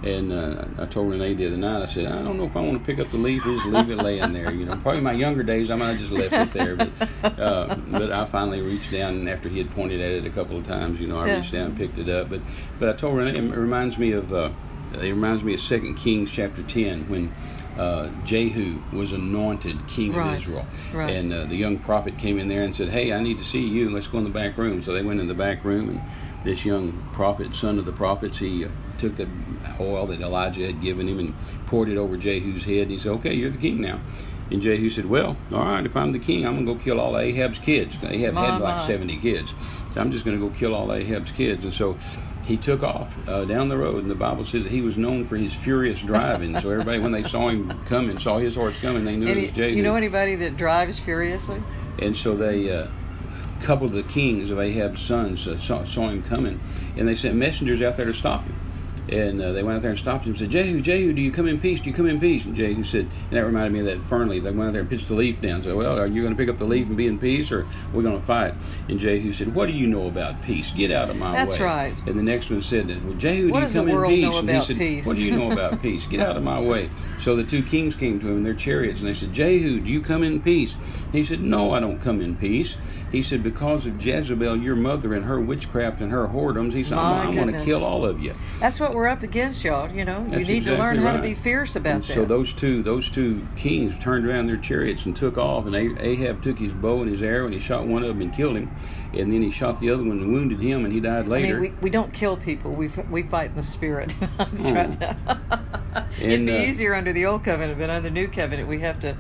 And 0.03 0.31
uh, 0.33 0.67
I 0.79 0.87
told 0.87 1.11
Renee 1.11 1.35
the 1.35 1.47
other 1.47 1.57
night, 1.57 1.83
I 1.83 1.87
said, 1.87 2.07
I 2.07 2.23
don't 2.23 2.37
know 2.37 2.45
if 2.45 2.57
I 2.57 2.61
want 2.61 2.75
to 2.75 2.87
pick 2.87 2.99
up 3.01 3.11
the 3.11 3.17
leaf 3.17 3.45
or 3.47 3.53
just 3.55 3.65
leave 3.65 3.91
it 3.91 3.97
laying 3.97 4.33
there. 4.33 4.51
You 4.51 4.67
know, 4.67 4.77
probably 4.77 5.01
my 5.01 5.13
younger 5.13 5.43
days, 5.43 5.71
I 5.71 5.77
might 5.77 5.89
have 5.89 5.99
just 5.99 6.13
left 6.13 6.35
it 6.35 6.53
there. 6.53 6.77
But, 6.77 6.93
uh, 7.43 7.75
but 7.77 8.13
I 8.13 8.27
finally 8.27 8.61
reached 8.61 8.93
down, 8.93 9.15
and 9.15 9.29
after 9.29 9.49
he 9.49 9.59
had 9.59 9.71
pointed 9.71 10.01
at 10.01 10.11
it 10.13 10.27
a 10.27 10.31
couple 10.31 10.59
of 10.59 10.67
times, 10.67 11.01
you 11.01 11.09
know, 11.09 11.19
I 11.19 11.27
Yeah. 11.27 11.37
reached 11.37 11.53
down 11.53 11.67
and 11.69 11.77
picked 11.77 11.99
it 11.99 12.09
up. 12.09 12.29
But, 12.29 12.43
but 12.79 12.89
I 12.91 12.93
told 12.93 13.17
Renee, 13.17 13.39
it 13.39 13.57
reminds 13.57 13.97
me 13.99 14.13
of, 14.13 14.33
uh, 14.33 14.51
it 14.93 15.01
reminds 15.01 15.43
me 15.43 15.55
of 15.55 15.61
Second 15.61 15.97
Kings 15.97 16.31
chapter 16.31 16.63
10 16.63 17.09
when 17.09 17.33
uh, 17.77 18.11
Jehu 18.23 18.83
was 18.93 19.13
anointed 19.13 19.87
king 19.87 20.15
Right. 20.15 20.31
of 20.35 20.37
Israel. 20.37 20.69
Right. 20.93 21.11
And 21.15 21.33
uh, 21.33 21.45
the 21.47 21.57
young 21.57 21.79
prophet 21.79 22.17
came 22.17 22.39
in 22.39 22.49
there 22.49 22.63
and 22.63 22.75
said, 22.75 22.91
Hey, 22.91 23.13
I 23.13 23.21
need 23.21 23.39
to 23.39 23.45
see 23.45 23.61
you. 23.61 23.91
Let's 23.91 24.07
go 24.07 24.19
in 24.19 24.25
the 24.25 24.31
back 24.31 24.57
room. 24.57 24.83
So 24.83 24.93
they 24.93 25.03
went 25.03 25.21
in 25.21 25.27
the 25.27 25.35
back 25.35 25.65
room, 25.65 25.89
and 25.91 26.03
this 26.47 26.65
young 26.65 26.93
prophet, 27.13 27.55
son 27.55 27.79
of 27.79 27.85
the 27.85 27.93
prophets, 27.93 28.39
he 28.39 28.65
uh, 28.65 28.69
took 28.99 29.17
the 29.17 29.29
oil 29.81 30.07
that 30.07 30.21
Elijah 30.21 30.67
had 30.67 30.81
given 30.81 31.09
him 31.09 31.19
and 31.19 31.35
poured 31.67 31.89
it 31.89 31.99
over 31.99 32.17
Jehu's 32.17 32.65
head. 32.65 32.83
And 32.83 32.93
he 32.93 32.99
said, 32.99 33.13
Okay, 33.13 33.35
you're 33.35 33.51
the 33.51 33.59
king 33.59 33.81
now. 33.81 34.01
And 34.51 34.63
Jehu 34.63 34.89
said, 34.89 35.07
Well, 35.07 35.37
all 35.53 35.65
right, 35.65 35.85
if 35.85 35.97
I'm 35.97 36.13
the 36.13 36.19
king, 36.19 36.47
I'm 36.47 36.55
going 36.55 36.67
to 36.67 36.75
go 36.75 36.81
kill 36.81 37.01
all 37.01 37.19
Ahab's 37.19 37.59
kids. 37.59 37.97
Ahab 38.03 38.35
had 38.35 38.61
like 38.61 38.77
my. 38.77 38.87
70 38.87 39.19
kids. 39.19 39.53
So 39.95 40.01
I'm 40.01 40.13
just 40.13 40.25
going 40.25 40.39
to 40.39 40.49
go 40.49 40.55
kill 40.55 40.75
all 40.75 40.93
Ahab's 40.93 41.33
kids. 41.33 41.65
And 41.65 41.75
so 41.75 41.99
he 42.45 42.57
took 42.57 42.85
off 42.85 43.13
uh, 43.27 43.45
down 43.45 43.69
the 43.69 43.77
road, 43.77 44.03
and 44.03 44.11
the 44.11 44.15
Bible 44.15 44.45
says 44.45 44.63
that 44.63 44.73
he 44.73 44.81
was 44.81 44.97
known 44.97 45.27
for 45.27 45.37
his 45.37 45.53
furious 45.53 45.99
driving. 45.99 46.59
so 46.61 46.71
everybody, 46.71 47.01
when 47.01 47.11
they 47.11 47.25
saw 47.25 47.49
him 47.49 47.77
coming, 47.87 48.21
saw 48.21 48.39
his 48.39 48.55
horse 48.55 48.77
coming, 48.77 49.05
they 49.05 49.17
knew 49.17 49.27
it 49.27 49.41
was 49.41 49.51
Jehu. 49.51 49.75
you 49.75 49.83
know 49.83 49.97
anybody 49.97 50.37
that 50.37 50.57
drives 50.57 50.97
furiously? 50.97 51.61
And 51.99 52.17
so 52.17 52.37
they, 52.37 52.71
uh, 52.71 52.87
a 53.61 53.65
couple 53.65 53.89
of 53.89 53.93
the 53.93 54.05
kings 54.05 54.51
of 54.51 54.61
Ahab's 54.61 55.01
sons 55.01 55.41
saw, 55.61 55.83
saw 55.85 56.09
him 56.11 56.23
coming, 56.23 56.61
and 56.97 57.09
they 57.09 57.17
sent 57.17 57.35
messengers 57.35 57.83
out 57.83 57.97
there 57.97 58.07
to 58.07 58.15
stop 58.15 58.47
him. 58.47 58.55
And 59.09 59.41
uh, 59.41 59.53
they 59.53 59.63
went 59.63 59.77
out 59.77 59.83
there 59.83 59.93
and 59.93 59.99
stopped 59.99 60.25
him 60.25 60.31
and 60.31 60.39
said, 60.39 60.51
Jehu, 60.51 60.81
Jehu, 60.81 61.13
do 61.13 61.23
you 61.23 61.31
come 61.31 61.47
in 61.47 61.61
peace? 61.61 61.81
Do 61.81 61.89
you 61.91 61.95
come 61.95 62.09
in 62.09 62.19
peace? 62.19 62.45
And 62.45 62.57
Jehu 62.57 62.83
said, 62.83 63.03
and 63.03 63.31
that 63.31 63.45
reminded 63.45 63.73
me 63.73 63.81
of 63.81 63.87
that 63.87 64.09
fern 64.09 64.29
leaf. 64.29 64.43
They 64.43 64.51
went 64.51 64.69
out 64.69 64.73
there 64.73 64.81
and 64.81 64.91
pitched 64.91 65.09
the 65.09 65.15
leaf 65.15 65.41
down. 65.41 65.63
So, 65.63 65.77
well, 65.77 65.97
are 65.99 66.07
you 66.07 66.23
going 66.23 66.35
to 66.35 66.37
pick 66.37 66.49
up 66.49 66.59
the 66.59 66.65
leaf 66.65 66.89
and 66.89 66.97
be 66.97 67.07
in 67.07 67.19
peace, 67.19 67.53
or 67.53 67.67
we're 67.93 68.03
going 68.03 68.19
to 68.19 68.25
fight? 68.25 68.55
And 68.89 68.99
Jehu 68.99 69.33
said, 69.33 69.55
What 69.55 69.67
do 69.67 69.73
you 69.73 69.87
know 69.87 70.09
about 70.09 70.43
peace? 70.43 70.73
Get 70.73 70.91
out 70.91 71.09
of 71.09 71.17
my 71.17 71.33
way. 71.33 71.37
That's 71.39 71.61
right. 71.61 71.95
And 72.07 72.19
the 72.19 72.23
next 72.23 72.51
one 72.51 72.63
said, 72.63 72.89
Well, 73.05 73.15
Jehu, 73.15 73.51
What 73.51 73.61
do 73.61 73.67
you 73.67 73.73
come 73.73 73.89
in 73.89 74.07
peace? 74.09 74.35
and 74.35 74.51
he 74.51 74.61
said, 74.61 74.79
peace? 74.79 75.07
What 75.07 75.17
do 75.17 75.23
you 75.23 75.37
know 75.37 75.53
about 75.53 75.83
peace? 75.83 76.07
Get 76.07 76.21
out 76.21 76.37
of 76.37 76.43
my 76.43 76.61
way. 76.61 76.91
So 77.21 77.37
the 77.37 77.45
two 77.45 77.63
kings 77.63 77.95
came 77.95 78.19
to 78.21 78.29
him 78.29 78.39
in 78.39 78.43
their 78.43 78.55
chariots, 78.55 79.01
and 79.01 79.09
they 79.09 79.15
said, 79.15 79.33
Jehu, 79.33 79.81
do 79.81 79.91
you 79.93 80.03
come 80.03 80.25
in 80.25 80.43
peace? 80.43 80.75
And 80.75 81.15
he 81.15 81.25
said, 81.25 81.41
No, 81.43 81.73
I 81.73 81.81
don't 81.81 82.01
come 82.01 82.21
in 82.21 82.37
peace. 82.37 82.77
He 83.13 83.23
said, 83.23 83.43
Because 83.43 83.87
of 83.87 84.05
Jezebel, 84.05 84.59
your 84.59 84.77
mother, 84.77 85.15
and 85.15 85.25
her 85.25 85.41
witchcraft 85.41 86.01
and 86.01 86.11
her 86.11 86.27
whoredoms, 86.27 86.73
he 86.73 86.83
said, 86.83 86.99
I'm, 86.99 87.35
going 87.35 87.53
to 87.53 87.65
kill 87.65 87.85
all 87.85 88.05
of 88.05 88.21
you. 88.21 88.35
That's 88.61 88.81
what 88.81 88.95
we're 88.97 89.07
up 89.09 89.23
against, 89.23 89.63
y'all. 89.63 89.91
You 89.93 90.07
know, 90.07 90.25
you 90.25 90.31
That's 90.39 90.49
need 90.49 90.65
to 90.65 90.71
learn 90.75 90.97
exactly 90.97 91.03
how 91.11 91.17
to 91.19 91.23
be 91.23 91.35
fierce 91.35 91.77
about 91.77 91.95
And 91.97 92.03
that. 92.05 92.15
so 92.15 92.25
those 92.25 92.55
two 92.55 92.83
those 92.83 93.11
two 93.11 93.47
kings 93.55 93.93
turned 94.03 94.27
around 94.27 94.47
their 94.47 94.57
chariots 94.57 95.05
and 95.05 95.15
took 95.15 95.37
off. 95.37 95.67
And 95.67 95.77
Ah- 95.77 96.01
Ahab 96.03 96.43
took 96.43 96.59
his 96.59 96.73
bow 96.73 97.03
and 97.03 97.11
his 97.11 97.23
arrow 97.23 97.45
and 97.45 97.53
he 97.53 97.61
shot 97.61 97.87
one 97.87 98.03
of 98.03 98.09
them 98.09 98.23
and 98.23 98.33
killed 98.33 98.57
him. 98.57 98.71
And 99.13 99.31
then 99.33 99.43
he 99.43 99.51
shot 99.51 99.81
the 99.81 99.91
other 99.91 100.03
one 100.03 100.19
and 100.19 100.33
wounded 100.33 100.61
him 100.61 100.85
and 100.87 100.93
he 100.95 101.01
died 101.01 101.27
I 101.27 101.29
later. 101.29 101.61
mean, 101.61 101.73
we, 101.75 101.79
we 101.83 101.91
don't 101.91 102.13
kill 102.15 102.39
people. 102.39 102.73
We, 102.73 102.89
we 103.11 103.23
fight 103.23 103.51
in 103.51 103.57
the 103.57 103.63
spirit. 103.63 104.15
I'm 104.39 104.47
Hmm. 104.49 104.57
trying 104.73 104.91
to- 104.93 105.17
It'd 106.21 106.47
be 106.47 106.53
uh, 106.57 106.63
easier 106.63 106.95
under 106.95 107.13
the 107.13 107.27
old 107.27 107.45
covenant, 107.45 107.79
but 107.79 107.91
under 107.91 108.09
the 108.09 108.15
new 108.15 108.29
covenant, 108.29 108.67
we 108.69 108.81
have 108.81 108.99
to. 109.01 109.15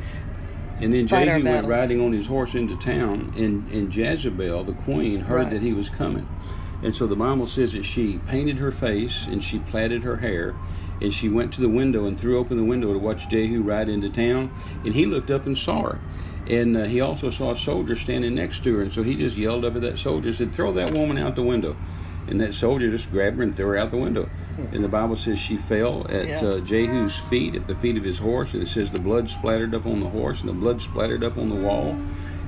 And 0.80 0.92
then 0.92 1.06
Jehu 1.06 1.44
went 1.44 1.66
riding 1.66 2.00
on 2.00 2.12
his 2.12 2.26
horse 2.26 2.54
into 2.54 2.76
town, 2.76 3.32
and, 3.36 3.70
and 3.70 3.94
Jezebel, 3.94 4.64
the 4.64 4.72
queen, 4.74 5.20
heard 5.20 5.34
Right. 5.44 5.50
that 5.50 5.62
he 5.62 5.72
was 5.72 5.88
coming. 5.88 6.26
And 6.82 6.94
so 6.94 7.06
the 7.06 7.16
Bible 7.16 7.46
says 7.46 7.72
that 7.72 7.84
she 7.84 8.18
painted 8.28 8.58
her 8.58 8.70
face 8.72 9.26
and 9.26 9.42
she 9.42 9.58
plaited 9.58 10.02
her 10.02 10.16
hair, 10.16 10.54
and 11.00 11.12
she 11.12 11.28
went 11.28 11.52
to 11.54 11.60
the 11.60 11.68
window 11.68 12.06
and 12.06 12.18
threw 12.18 12.38
open 12.38 12.56
the 12.56 12.64
window 12.64 12.92
to 12.92 12.98
watch 12.98 13.28
Jehu 13.28 13.62
ride 13.62 13.88
into 13.88 14.10
town. 14.10 14.50
And 14.84 14.94
he 14.94 15.06
looked 15.06 15.30
up 15.30 15.46
and 15.46 15.56
saw 15.56 15.82
her. 15.82 15.98
And 16.48 16.76
uh, 16.76 16.84
he 16.84 17.00
also 17.00 17.30
saw 17.30 17.50
a 17.52 17.56
soldier 17.56 17.96
standing 17.96 18.34
next 18.36 18.62
to 18.64 18.76
her, 18.76 18.82
and 18.82 18.92
so 18.92 19.02
he 19.02 19.16
just 19.16 19.36
yelled 19.36 19.64
up 19.64 19.74
at 19.74 19.82
that 19.82 19.98
soldier, 19.98 20.28
and 20.28 20.36
said, 20.36 20.52
"Throw 20.52 20.72
that 20.74 20.92
woman 20.92 21.18
out 21.18 21.34
the 21.34 21.42
window!" 21.42 21.74
And 22.28 22.40
that 22.40 22.54
soldier 22.54 22.90
just 22.90 23.10
grabbed 23.10 23.36
her 23.38 23.42
and 23.42 23.54
threw 23.54 23.66
her 23.66 23.76
out 23.76 23.90
the 23.90 23.96
window. 23.96 24.28
And 24.72 24.82
the 24.82 24.88
Bible 24.88 25.16
says 25.16 25.38
she 25.38 25.56
fell 25.56 26.06
at 26.08 26.26
Yeah. 26.26 26.48
uh, 26.48 26.60
Jehu's 26.60 27.16
feet, 27.16 27.54
at 27.56 27.66
the 27.66 27.74
feet 27.74 27.96
of 27.96 28.04
his 28.04 28.18
horse, 28.18 28.52
and 28.54 28.62
it 28.62 28.66
says 28.68 28.90
the 28.90 28.98
blood 28.98 29.28
splattered 29.28 29.74
up 29.74 29.86
on 29.86 30.00
the 30.00 30.08
horse, 30.08 30.40
and 30.40 30.48
the 30.48 30.52
blood 30.54 30.80
splattered 30.80 31.22
up 31.24 31.36
on 31.36 31.48
the 31.48 31.54
wall. 31.56 31.96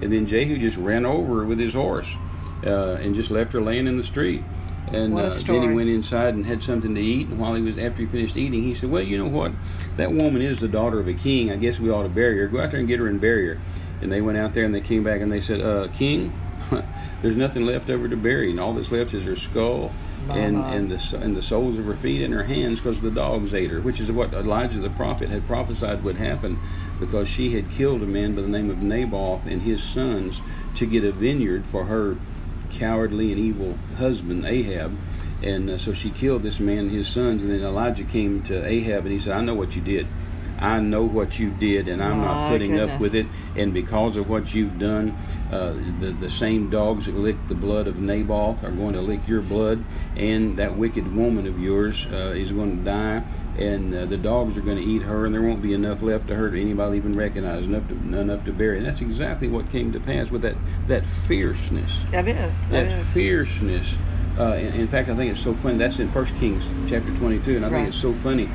And 0.01 0.13
then 0.13 0.27
Jehu 0.27 0.59
just 0.59 0.77
ran 0.77 1.05
over 1.05 1.41
her 1.41 1.45
with 1.45 1.59
his 1.59 1.75
horse, 1.75 2.17
uh, 2.65 2.95
and 2.95 3.15
just 3.15 3.31
left 3.31 3.53
her 3.53 3.61
laying 3.61 3.87
in 3.87 3.97
the 3.97 4.05
street. 4.05 4.45
And 4.93 5.19
uh, 5.19 5.29
then 5.29 5.63
he 5.63 5.75
went 5.75 5.89
inside 5.91 6.35
and 6.35 6.47
had 6.47 6.63
something 6.63 6.95
to 6.95 7.01
eat. 7.01 7.29
And 7.29 7.39
while 7.39 7.55
he 7.55 7.63
was 7.63 7.77
after 7.77 8.03
he 8.03 8.09
finished 8.09 8.37
eating, 8.37 8.63
he 8.63 8.75
said, 8.75 8.91
"Well, 8.91 9.03
you 9.03 9.19
know 9.19 9.29
what? 9.29 9.53
That 9.97 10.13
woman 10.13 10.43
is 10.43 10.61
the 10.61 10.69
daughter 10.69 10.99
of 10.99 11.09
a 11.09 11.15
king. 11.15 11.51
I 11.51 11.57
guess 11.57 11.79
we 11.79 11.91
ought 11.91 12.05
to 12.05 12.09
bury 12.09 12.39
her. 12.39 12.49
Go 12.49 12.61
out 12.61 12.71
there 12.71 12.81
and 12.81 12.89
get 12.89 12.99
her 12.99 13.07
and 13.07 13.21
bury 13.21 13.49
her." 13.49 13.61
And 14.01 14.11
they 14.11 14.21
went 14.21 14.39
out 14.39 14.55
there 14.55 14.65
and 14.65 14.75
they 14.75 14.81
came 14.81 15.05
back 15.05 15.21
and 15.21 15.31
they 15.31 15.41
said, 15.41 15.61
uh, 15.61 15.89
"King, 15.89 16.33
there's 17.23 17.37
nothing 17.37 17.67
left 17.67 17.91
over 17.91 18.09
to 18.09 18.17
bury, 18.17 18.51
and 18.51 18.61
all 18.61 18.75
that's 18.75 18.91
left 18.91 19.15
is 19.15 19.25
her 19.25 19.37
skull." 19.37 19.93
And, 20.29 20.57
and 20.59 20.91
the 20.91 21.19
and 21.19 21.35
the 21.35 21.43
soles 21.43 21.79
of 21.79 21.87
her 21.87 21.97
feet 21.97 22.23
and 22.23 22.35
her 22.35 22.45
hands 22.45 22.81
because 22.81 23.01
the 23.01 23.11
dogs 23.11 23.55
ate 23.55 23.71
her, 23.71 23.81
which 23.81 23.99
is 23.99 24.13
what 24.13 24.35
Elijah 24.35 24.79
the 24.79 24.91
prophet 24.91 25.31
had 25.31 25.47
prophesied 25.47 26.03
would 26.05 26.17
happen, 26.17 26.59
because 27.01 27.29
she 27.29 27.55
had 27.55 27.71
killed 27.71 28.03
a 28.03 28.07
man 28.07 28.35
by 28.35 28.43
the 28.43 28.49
name 28.49 28.69
of 28.69 28.83
Naboth 28.83 29.47
and 29.47 29.63
his 29.63 29.83
sons 29.83 30.43
to 30.75 30.87
get 30.87 31.05
a 31.05 31.13
vineyard 31.13 31.65
for 31.65 31.85
her 31.85 32.19
cowardly 32.71 33.33
and 33.33 33.41
evil 33.41 33.79
husband 33.97 34.45
Ahab, 34.45 34.93
and 35.43 35.71
uh, 35.71 35.79
so 35.79 35.93
she 35.93 36.11
killed 36.11 36.43
this 36.43 36.61
man 36.61 36.79
and 36.79 36.91
his 36.91 37.09
sons. 37.09 37.43
And 37.43 37.51
then 37.51 37.63
Elijah 37.63 38.05
came 38.05 38.43
to 38.45 38.67
Ahab 38.67 39.05
and 39.05 39.13
he 39.13 39.19
said, 39.19 39.33
"I 39.33 39.43
know 39.43 39.55
what 39.55 39.75
you 39.77 39.83
did. 39.83 40.07
I 40.59 40.81
know 40.81 41.05
what 41.05 41.39
you 41.39 41.51
did, 41.51 41.87
and 41.89 42.03
I'm 42.03 42.21
not 42.21 42.49
putting 42.49 42.79
up 42.79 43.01
with 43.01 43.15
it. 43.15 43.27
And 43.55 43.73
because 43.73 44.17
of 44.17 44.29
what 44.29 44.55
you've 44.55 44.79
done, 44.79 45.17
uh, 45.53 45.73
the 46.01 46.15
the 46.19 46.31
same 46.31 46.69
dogs 46.69 47.07
that 47.07 47.15
licked 47.15 47.49
the 47.49 47.55
blood 47.55 47.87
of 47.87 47.97
Naboth 47.97 48.65
are 48.65 48.71
going 48.71 48.95
to 48.95 49.01
lick 49.01 49.29
your 49.29 49.41
blood, 49.41 49.85
and 50.17 50.57
that 50.59 50.77
wicked 50.77 51.15
woman 51.15 51.47
of 51.47 51.61
yours 51.61 52.07
uh, 52.13 52.35
is 52.37 52.51
going 52.53 52.79
to 52.79 52.85
die, 52.85 53.23
and 53.57 53.95
uh, 53.95 54.05
the 54.07 54.17
dogs 54.17 54.57
are 54.57 54.63
going 54.63 54.79
to 54.79 54.83
eat 54.85 55.03
her, 55.03 55.27
and 55.27 55.35
there 55.35 55.43
won't 55.43 55.63
be 55.63 55.73
enough 55.75 56.03
left 56.03 56.27
to 56.29 56.35
her 56.35 56.51
to 56.51 56.61
anybody 56.61 56.97
even 56.97 57.17
recognize, 57.17 57.67
enough 57.67 57.87
to 57.89 57.95
enough 57.95 58.45
to 58.45 58.53
bury. 58.53 58.79
And 58.79 58.87
that's 58.87 59.01
exactly 59.01 59.49
what 59.49 59.71
came 59.71 59.93
to 59.93 60.01
pass 60.01 60.31
with 60.31 60.43
that 60.43 60.57
that 60.89 61.07
fierceness 61.07 62.03
That 62.11 62.27
is. 62.27 62.67
That 62.67 62.89
that 62.89 62.93
is. 63.01 63.13
fierceness. 63.13 63.97
Uh, 64.39 64.55
in, 64.55 64.73
in 64.75 64.87
fact, 64.89 65.09
I 65.09 65.17
think 65.17 65.33
it's 65.33 65.41
so 65.41 65.53
funny. 65.55 65.79
That's 65.79 65.99
in 65.99 66.09
First 66.11 66.33
Kings 66.37 66.69
chapter 66.89 67.13
22, 67.17 67.57
and 67.57 67.65
I 67.67 67.69
Right. 67.69 67.77
think 67.79 67.89
it's 67.89 67.97
so 67.97 68.13
funny 68.15 68.49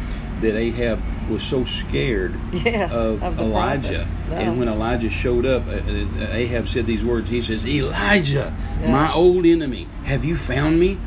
that 0.44 0.56
Ahab 0.56 1.02
was 1.30 1.42
so 1.44 1.64
scared 1.66 2.40
Yes, 2.54 2.94
of, 2.94 3.22
of 3.24 3.40
Elijah. 3.40 4.08
No. 4.30 4.36
And 4.36 4.60
when 4.60 4.68
Elijah 4.70 5.10
showed 5.10 5.46
up, 5.46 5.66
uh, 5.68 5.72
uh, 5.72 6.28
Ahab 6.32 6.68
said 6.70 6.86
these 6.86 7.04
words. 7.04 7.30
He 7.30 7.42
says, 7.42 7.66
"Elijah, 7.66 8.56
Yeah. 8.82 8.92
my 8.92 9.12
old 9.12 9.46
enemy, 9.46 9.88
have 10.06 10.24
you 10.24 10.36
found 10.36 10.80
me?" 10.80 10.98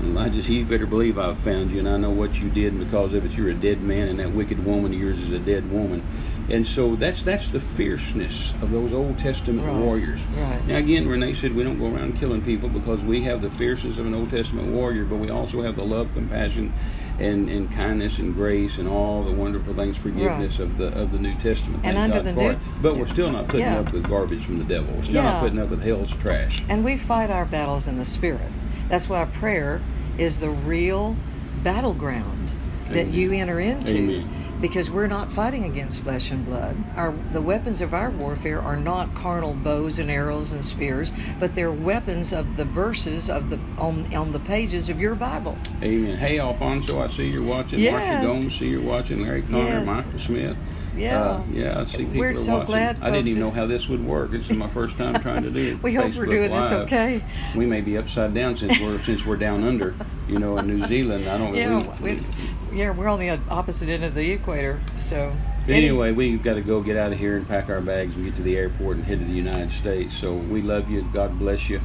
And 0.00 0.16
Elijah 0.16 0.42
said, 0.42 0.52
"You 0.52 0.64
better 0.64 0.86
believe 0.86 1.18
I've 1.18 1.36
found 1.36 1.70
you, 1.70 1.78
and 1.78 1.88
I 1.88 1.98
know 1.98 2.10
what 2.10 2.40
you 2.40 2.48
did, 2.48 2.72
and 2.72 2.78
because 2.82 3.12
of 3.12 3.24
it, 3.26 3.32
you're 3.36 3.50
a 3.50 3.54
dead 3.54 3.82
man, 3.82 4.08
and 4.08 4.18
that 4.18 4.32
wicked 4.32 4.64
woman 4.64 4.92
of 4.94 4.98
yours 4.98 5.18
is 5.20 5.30
a 5.30 5.38
dead 5.38 5.70
woman." 5.70 6.02
And 6.48 6.66
so 6.66 6.96
that's 6.96 7.22
that's 7.22 7.48
the 7.48 7.60
fierceness 7.60 8.54
of 8.62 8.70
those 8.70 8.92
Old 8.94 9.18
Testament 9.18 9.66
Right, 9.66 9.76
warriors. 9.76 10.26
right. 10.38 10.66
Now 10.66 10.78
again, 10.78 11.06
Renee 11.06 11.34
said 11.34 11.54
we 11.54 11.62
don't 11.64 11.78
go 11.78 11.86
around 11.94 12.16
killing 12.16 12.40
people 12.40 12.68
because 12.70 13.04
we 13.04 13.24
have 13.24 13.42
the 13.42 13.50
fierceness 13.50 13.98
of 13.98 14.06
an 14.06 14.14
Old 14.14 14.30
Testament 14.30 14.68
warrior, 14.68 15.04
but 15.04 15.16
we 15.16 15.28
also 15.28 15.60
have 15.62 15.76
the 15.76 15.84
love, 15.84 16.12
compassion, 16.14 16.72
and, 17.18 17.50
and 17.50 17.70
kindness 17.70 18.18
and 18.18 18.34
grace 18.34 18.78
and 18.78 18.88
all 18.88 19.22
the 19.22 19.30
wonderful 19.32 19.74
things, 19.74 19.98
forgiveness 19.98 20.58
of 20.58 20.78
the 20.78 20.86
of 20.98 21.12
the 21.12 21.18
New 21.18 21.34
Testament. 21.34 21.84
And 21.84 21.98
under 21.98 22.16
God 22.16 22.24
the 22.24 22.32
New- 22.32 22.56
But 22.80 22.96
we're 22.96 23.06
still 23.06 23.30
not 23.30 23.48
putting 23.48 23.66
Yeah. 23.66 23.80
up 23.80 23.92
with 23.92 24.08
garbage 24.08 24.46
from 24.46 24.56
the 24.58 24.64
devil. 24.64 24.94
We're 24.96 25.02
still 25.02 25.22
not 25.22 25.42
putting 25.42 25.58
up 25.58 25.68
with 25.68 25.82
hell's 25.82 26.10
trash. 26.12 26.64
And 26.70 26.84
we 26.84 26.96
fight 26.96 27.30
our 27.30 27.44
battles 27.44 27.86
in 27.86 27.98
the 27.98 28.06
spirit. 28.06 28.50
That's 28.88 29.08
why 29.08 29.24
prayer 29.24 29.82
is 30.18 30.40
the 30.40 30.50
real 30.50 31.16
battleground 31.62 32.50
that 32.88 32.98
Amen. 32.98 33.12
you 33.12 33.32
enter 33.32 33.60
into. 33.60 33.92
Amen. 33.96 34.56
Because 34.60 34.90
we're 34.90 35.06
not 35.06 35.32
fighting 35.32 35.64
against 35.64 36.00
flesh 36.00 36.30
and 36.30 36.44
blood. 36.44 36.76
Our 36.94 37.14
the 37.32 37.40
weapons 37.40 37.80
of 37.80 37.94
our 37.94 38.10
warfare 38.10 38.60
are 38.60 38.76
not 38.76 39.14
carnal 39.14 39.54
bows 39.54 39.98
and 39.98 40.10
arrows 40.10 40.52
and 40.52 40.62
spears, 40.62 41.12
but 41.38 41.54
they're 41.54 41.72
weapons 41.72 42.34
of 42.34 42.58
the 42.58 42.66
verses 42.66 43.30
of 43.30 43.48
the 43.48 43.58
on 43.78 44.14
on 44.14 44.32
the 44.32 44.40
pages 44.40 44.90
of 44.90 45.00
your 45.00 45.14
Bible. 45.14 45.56
Amen. 45.82 46.18
Hey, 46.18 46.38
Alfonso, 46.38 47.00
I 47.00 47.08
see 47.08 47.28
you're 47.28 47.42
watching. 47.42 47.78
Yes. 47.78 47.92
Marcia 48.04 48.26
Gomes, 48.26 48.58
see 48.58 48.68
you're 48.68 48.82
watching. 48.82 49.22
Larry 49.22 49.42
Connor, 49.42 49.78
Yes. 49.82 49.86
Michael 49.86 50.18
Smith. 50.20 50.56
Yeah. 50.96 51.22
Uh, 51.22 51.44
yeah, 51.50 51.80
I 51.80 51.84
see 51.84 51.98
people 51.98 52.18
We're 52.18 52.30
are 52.30 52.34
so 52.34 52.58
watching. 52.58 52.66
glad 52.66 52.98
I 53.02 53.10
didn't 53.10 53.28
even 53.28 53.40
know 53.40 53.50
how 53.50 53.66
this 53.66 53.88
would 53.88 54.04
work. 54.04 54.32
This 54.32 54.50
is 54.50 54.56
my 54.56 54.68
first 54.70 54.96
time 54.96 55.20
trying 55.20 55.42
to 55.42 55.50
do 55.50 55.74
it. 55.74 55.82
We 55.82 55.94
hope 55.94 56.14
we're 56.16 56.26
Facebook 56.26 56.30
doing 56.30 56.50
this 56.50 56.72
okay. 56.72 57.24
We 57.56 57.66
may 57.66 57.80
be 57.80 57.96
upside 57.96 58.34
down 58.34 58.56
since 58.56 58.78
we're 58.80 59.00
since 59.02 59.24
we're 59.24 59.36
down 59.36 59.64
under, 59.64 59.94
you 60.28 60.38
know, 60.38 60.58
in 60.58 60.66
New 60.66 60.86
Zealand. 60.86 61.28
I 61.28 61.38
don't. 61.38 61.54
Yeah, 61.60 61.76
we, 62.00 62.14
we, 62.14 62.78
yeah, 62.78 62.90
we're 62.90 63.08
on 63.08 63.18
the 63.18 63.30
opposite 63.48 63.88
end 63.88 64.04
of 64.04 64.14
the 64.14 64.30
equator. 64.32 64.80
So 64.98 65.32
anyway, 65.68 66.12
we've 66.12 66.42
got 66.42 66.54
to 66.54 66.62
go 66.62 66.80
get 66.80 66.96
out 66.96 67.12
of 67.12 67.18
here 67.18 67.36
and 67.36 67.46
pack 67.46 67.68
our 67.68 67.80
bags 67.80 68.14
and 68.14 68.24
get 68.24 68.36
to 68.36 68.42
the 68.42 68.56
airport 68.56 68.96
and 68.96 69.04
head 69.04 69.18
to 69.18 69.24
the 69.24 69.32
United 69.32 69.72
States. 69.72 70.14
So 70.16 70.34
we 70.34 70.62
love 70.62 70.88
you. 70.90 71.08
God 71.12 71.38
bless 71.38 71.68
you. 71.68 71.80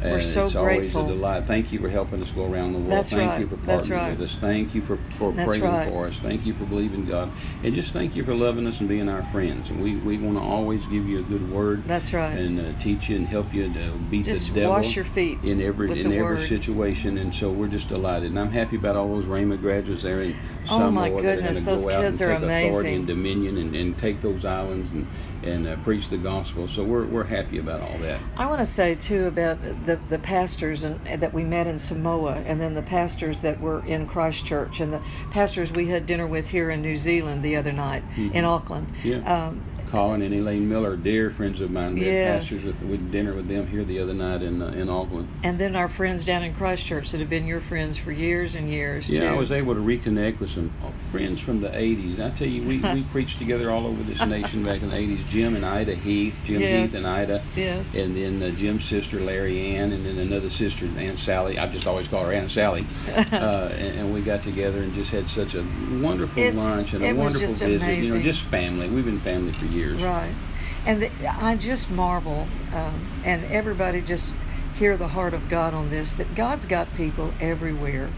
We're 0.00 0.18
And 0.18 0.22
so 0.24 0.44
it's 0.44 0.54
grateful. 0.54 1.00
always 1.02 1.12
a 1.12 1.16
delight. 1.16 1.46
Thank 1.46 1.72
you 1.72 1.80
for 1.80 1.88
helping 1.88 2.22
us 2.22 2.30
go 2.30 2.44
around 2.44 2.72
the 2.72 2.78
world. 2.78 2.92
That's 2.92 3.10
thank 3.10 3.30
right. 3.30 3.40
you 3.40 3.48
for 3.48 3.56
partnering 3.56 3.90
right. 3.96 4.18
with 4.18 4.30
us. 4.30 4.36
Thank 4.36 4.74
you 4.74 4.82
for, 4.82 4.96
for 5.14 5.32
That's 5.32 5.48
praying 5.48 5.64
right. 5.64 5.88
for 5.88 6.06
us. 6.06 6.18
Thank 6.18 6.46
you 6.46 6.54
for 6.54 6.64
believing 6.66 7.04
God. 7.04 7.30
And 7.64 7.74
just 7.74 7.92
thank 7.92 8.14
you 8.14 8.22
for 8.24 8.34
loving 8.34 8.66
us 8.66 8.78
and 8.80 8.88
being 8.88 9.08
our 9.08 9.24
friends. 9.32 9.70
And 9.70 9.82
we, 9.82 9.96
we 9.96 10.18
want 10.18 10.36
to 10.36 10.42
always 10.42 10.86
give 10.86 11.08
you 11.08 11.18
a 11.18 11.22
good 11.22 11.50
word. 11.50 11.84
That's 11.86 12.12
right. 12.12 12.36
And 12.38 12.60
uh, 12.60 12.78
teach 12.78 13.08
you 13.08 13.16
and 13.16 13.26
help 13.26 13.52
you 13.52 13.72
to 13.72 13.92
beat 14.10 14.24
Just 14.26 14.48
the 14.48 14.54
devil. 14.60 14.70
wash 14.70 14.94
your 14.94 15.04
feet 15.04 15.38
in 15.42 15.60
every 15.60 15.90
in 16.00 16.06
every 16.12 16.22
word. 16.22 16.48
situation. 16.48 17.18
And 17.18 17.34
so 17.34 17.50
we're 17.50 17.66
just 17.68 17.88
delighted. 17.88 18.30
And 18.30 18.38
I'm 18.38 18.52
happy 18.52 18.76
about 18.76 18.96
all 18.96 19.08
those 19.08 19.24
Rhema 19.24 19.60
graduates 19.60 20.02
there 20.02 20.22
in 20.22 20.36
Oh, 20.70 20.76
Samoa 20.78 20.90
my 20.90 21.08
goodness, 21.10 21.64
those 21.64 21.86
kids 21.86 22.20
are 22.20 22.32
amazing. 22.32 22.94
and 22.94 23.06
dominion 23.06 23.56
and, 23.56 23.74
and 23.74 23.96
take 23.96 24.20
those 24.20 24.44
islands 24.44 24.90
and 24.92 25.06
and 25.42 25.66
uh, 25.66 25.76
preach 25.76 26.08
the 26.08 26.18
gospel. 26.18 26.68
So 26.68 26.82
we're 26.82 27.06
we're 27.06 27.24
happy 27.24 27.58
about 27.58 27.80
all 27.80 27.98
that. 27.98 28.20
I 28.36 28.46
want 28.46 28.60
to 28.60 28.66
say 28.66 28.94
too 28.94 29.26
about 29.26 29.60
the 29.86 29.98
the 30.08 30.18
pastors 30.18 30.84
and 30.84 31.00
that 31.20 31.32
we 31.32 31.44
met 31.44 31.66
in 31.66 31.78
Samoa, 31.78 32.42
and 32.46 32.60
then 32.60 32.74
the 32.74 32.82
pastors 32.82 33.40
that 33.40 33.60
were 33.60 33.84
in 33.86 34.06
Christchurch, 34.06 34.80
and 34.80 34.92
the 34.92 35.02
pastors 35.30 35.70
we 35.70 35.88
had 35.88 36.06
dinner 36.06 36.26
with 36.26 36.48
here 36.48 36.70
in 36.70 36.82
New 36.82 36.96
Zealand 36.96 37.42
the 37.42 37.56
other 37.56 37.72
night 37.72 38.02
in 38.16 38.44
Auckland. 38.44 38.88
Mm-hmm. 38.88 39.08
Yeah. 39.08 39.46
Um, 39.46 39.62
Colin 39.90 40.22
and 40.22 40.34
Elaine 40.34 40.68
Miller, 40.68 40.96
dear 40.96 41.30
friends 41.30 41.60
of 41.60 41.70
mine, 41.70 41.94
we 41.94 42.00
had 42.00 42.08
Yes. 42.12 42.42
pastors 42.44 42.64
with, 42.66 42.82
with 42.82 43.10
dinner 43.12 43.34
with 43.34 43.48
them 43.48 43.66
here 43.66 43.84
the 43.84 43.98
other 44.00 44.14
night 44.14 44.42
in 44.42 44.60
uh, 44.60 44.68
in 44.68 44.88
Auckland. 44.88 45.28
and 45.42 45.58
then 45.58 45.74
our 45.76 45.88
friends 45.88 46.24
down 46.24 46.42
in 46.42 46.54
Christchurch 46.54 47.10
that 47.10 47.20
have 47.20 47.30
been 47.30 47.46
your 47.46 47.60
friends 47.60 47.96
for 47.96 48.12
years 48.12 48.54
and 48.54 48.68
years 48.68 49.08
Yeah, 49.08 49.20
too. 49.20 49.26
I 49.28 49.32
was 49.32 49.50
able 49.50 49.74
to 49.74 49.80
reconnect 49.80 50.40
with 50.40 50.50
some 50.50 50.70
uh, 50.84 50.90
friends 50.98 51.40
from 51.40 51.60
the 51.60 51.68
'80s. 51.70 52.20
I 52.20 52.30
tell 52.30 52.48
you, 52.48 52.62
we, 52.62 52.78
we 52.94 53.02
preached 53.04 53.38
together 53.38 53.70
all 53.70 53.86
over 53.86 54.02
this 54.02 54.20
nation 54.24 54.62
back 54.62 54.82
in 54.82 54.90
the 54.90 54.96
'80s. 54.96 55.26
Jim 55.28 55.56
and 55.56 55.64
Ida 55.64 55.94
Heath, 55.94 56.38
Jim 56.44 56.60
Yes. 56.60 56.92
Heath 56.92 56.98
and 56.98 57.06
Ida, 57.06 57.42
Yes. 57.56 57.94
and 57.94 58.14
then 58.16 58.42
uh, 58.42 58.50
Jim's 58.56 58.84
sister 58.84 59.20
Larry 59.20 59.74
Ann, 59.76 59.92
and 59.92 60.04
then 60.04 60.18
another 60.18 60.50
sister 60.50 60.86
Aunt 60.98 61.18
Sally. 61.18 61.58
I 61.58 61.66
just 61.66 61.86
always 61.86 62.08
call 62.08 62.24
her 62.24 62.32
Aunt 62.32 62.50
Sally. 62.50 62.86
uh, 63.08 63.14
and, 63.14 63.98
and 64.00 64.12
we 64.14 64.20
got 64.20 64.42
together 64.42 64.80
and 64.80 64.92
just 64.94 65.10
had 65.10 65.28
such 65.28 65.54
a 65.54 65.62
wonderful 66.02 66.42
It's- 66.42 66.56
lunch 66.62 66.92
and 66.92 67.04
a 67.04 67.12
wonderful 67.14 67.48
visit. 67.48 67.98
You 67.98 68.14
know, 68.14 68.20
just 68.22 68.42
family. 68.42 68.88
We've 68.88 69.04
been 69.04 69.20
family 69.20 69.52
for 69.52 69.64
years. 69.64 69.77
Right. 70.02 70.34
And 70.86 71.02
the, 71.02 71.10
I 71.28 71.56
just 71.56 71.90
marvel, 71.90 72.46
um, 72.72 73.08
and 73.24 73.44
everybody 73.46 74.00
just 74.00 74.34
hear 74.78 74.96
the 74.96 75.08
heart 75.08 75.34
of 75.34 75.48
God 75.48 75.74
on 75.74 75.90
this 75.90 76.14
that 76.14 76.34
God's 76.34 76.64
got 76.64 76.94
people 76.94 77.34
everywhere 77.40 78.10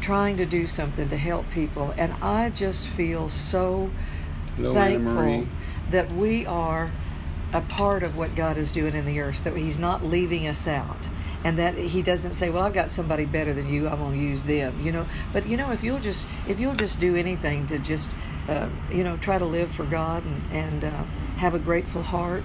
trying 0.00 0.36
to 0.36 0.46
do 0.46 0.66
something 0.66 1.08
to 1.08 1.16
help 1.16 1.50
people. 1.50 1.92
And 1.96 2.12
I 2.22 2.50
just 2.50 2.86
feel 2.86 3.28
so 3.28 3.90
Hello, 4.56 4.74
thankful 4.74 5.46
that 5.90 6.12
we 6.12 6.46
are 6.46 6.92
a 7.52 7.60
part 7.62 8.02
of 8.02 8.16
what 8.16 8.34
God 8.34 8.58
is 8.58 8.70
doing 8.72 8.94
in 8.94 9.06
the 9.06 9.20
earth, 9.20 9.44
that 9.44 9.56
He's 9.56 9.78
not 9.78 10.04
leaving 10.04 10.46
us 10.46 10.66
out. 10.66 11.08
and 11.44 11.58
that 11.58 11.76
he 11.76 12.00
doesn't 12.00 12.32
say, 12.32 12.48
"Well, 12.48 12.64
I've 12.64 12.72
got 12.72 12.90
somebody 12.90 13.26
better 13.26 13.52
than 13.52 13.68
you. 13.68 13.86
I'm 13.86 13.98
going 13.98 14.14
to 14.14 14.18
use 14.18 14.44
them." 14.44 14.80
You 14.80 14.92
know, 14.92 15.06
but 15.30 15.46
you 15.46 15.58
know, 15.58 15.72
if 15.72 15.82
you'll 15.82 16.00
just 16.00 16.26
if 16.48 16.58
you'll 16.58 16.74
just 16.74 16.98
do 17.00 17.16
anything 17.16 17.66
to 17.66 17.78
just 17.78 18.08
uh, 18.48 18.68
you 18.90 19.04
know 19.04 19.16
try 19.18 19.38
to 19.38 19.44
live 19.44 19.70
for 19.70 19.84
God 19.84 20.24
and 20.24 20.52
and 20.52 20.84
uh, 20.84 21.04
have 21.36 21.54
a 21.54 21.58
grateful 21.58 22.02
heart. 22.02 22.44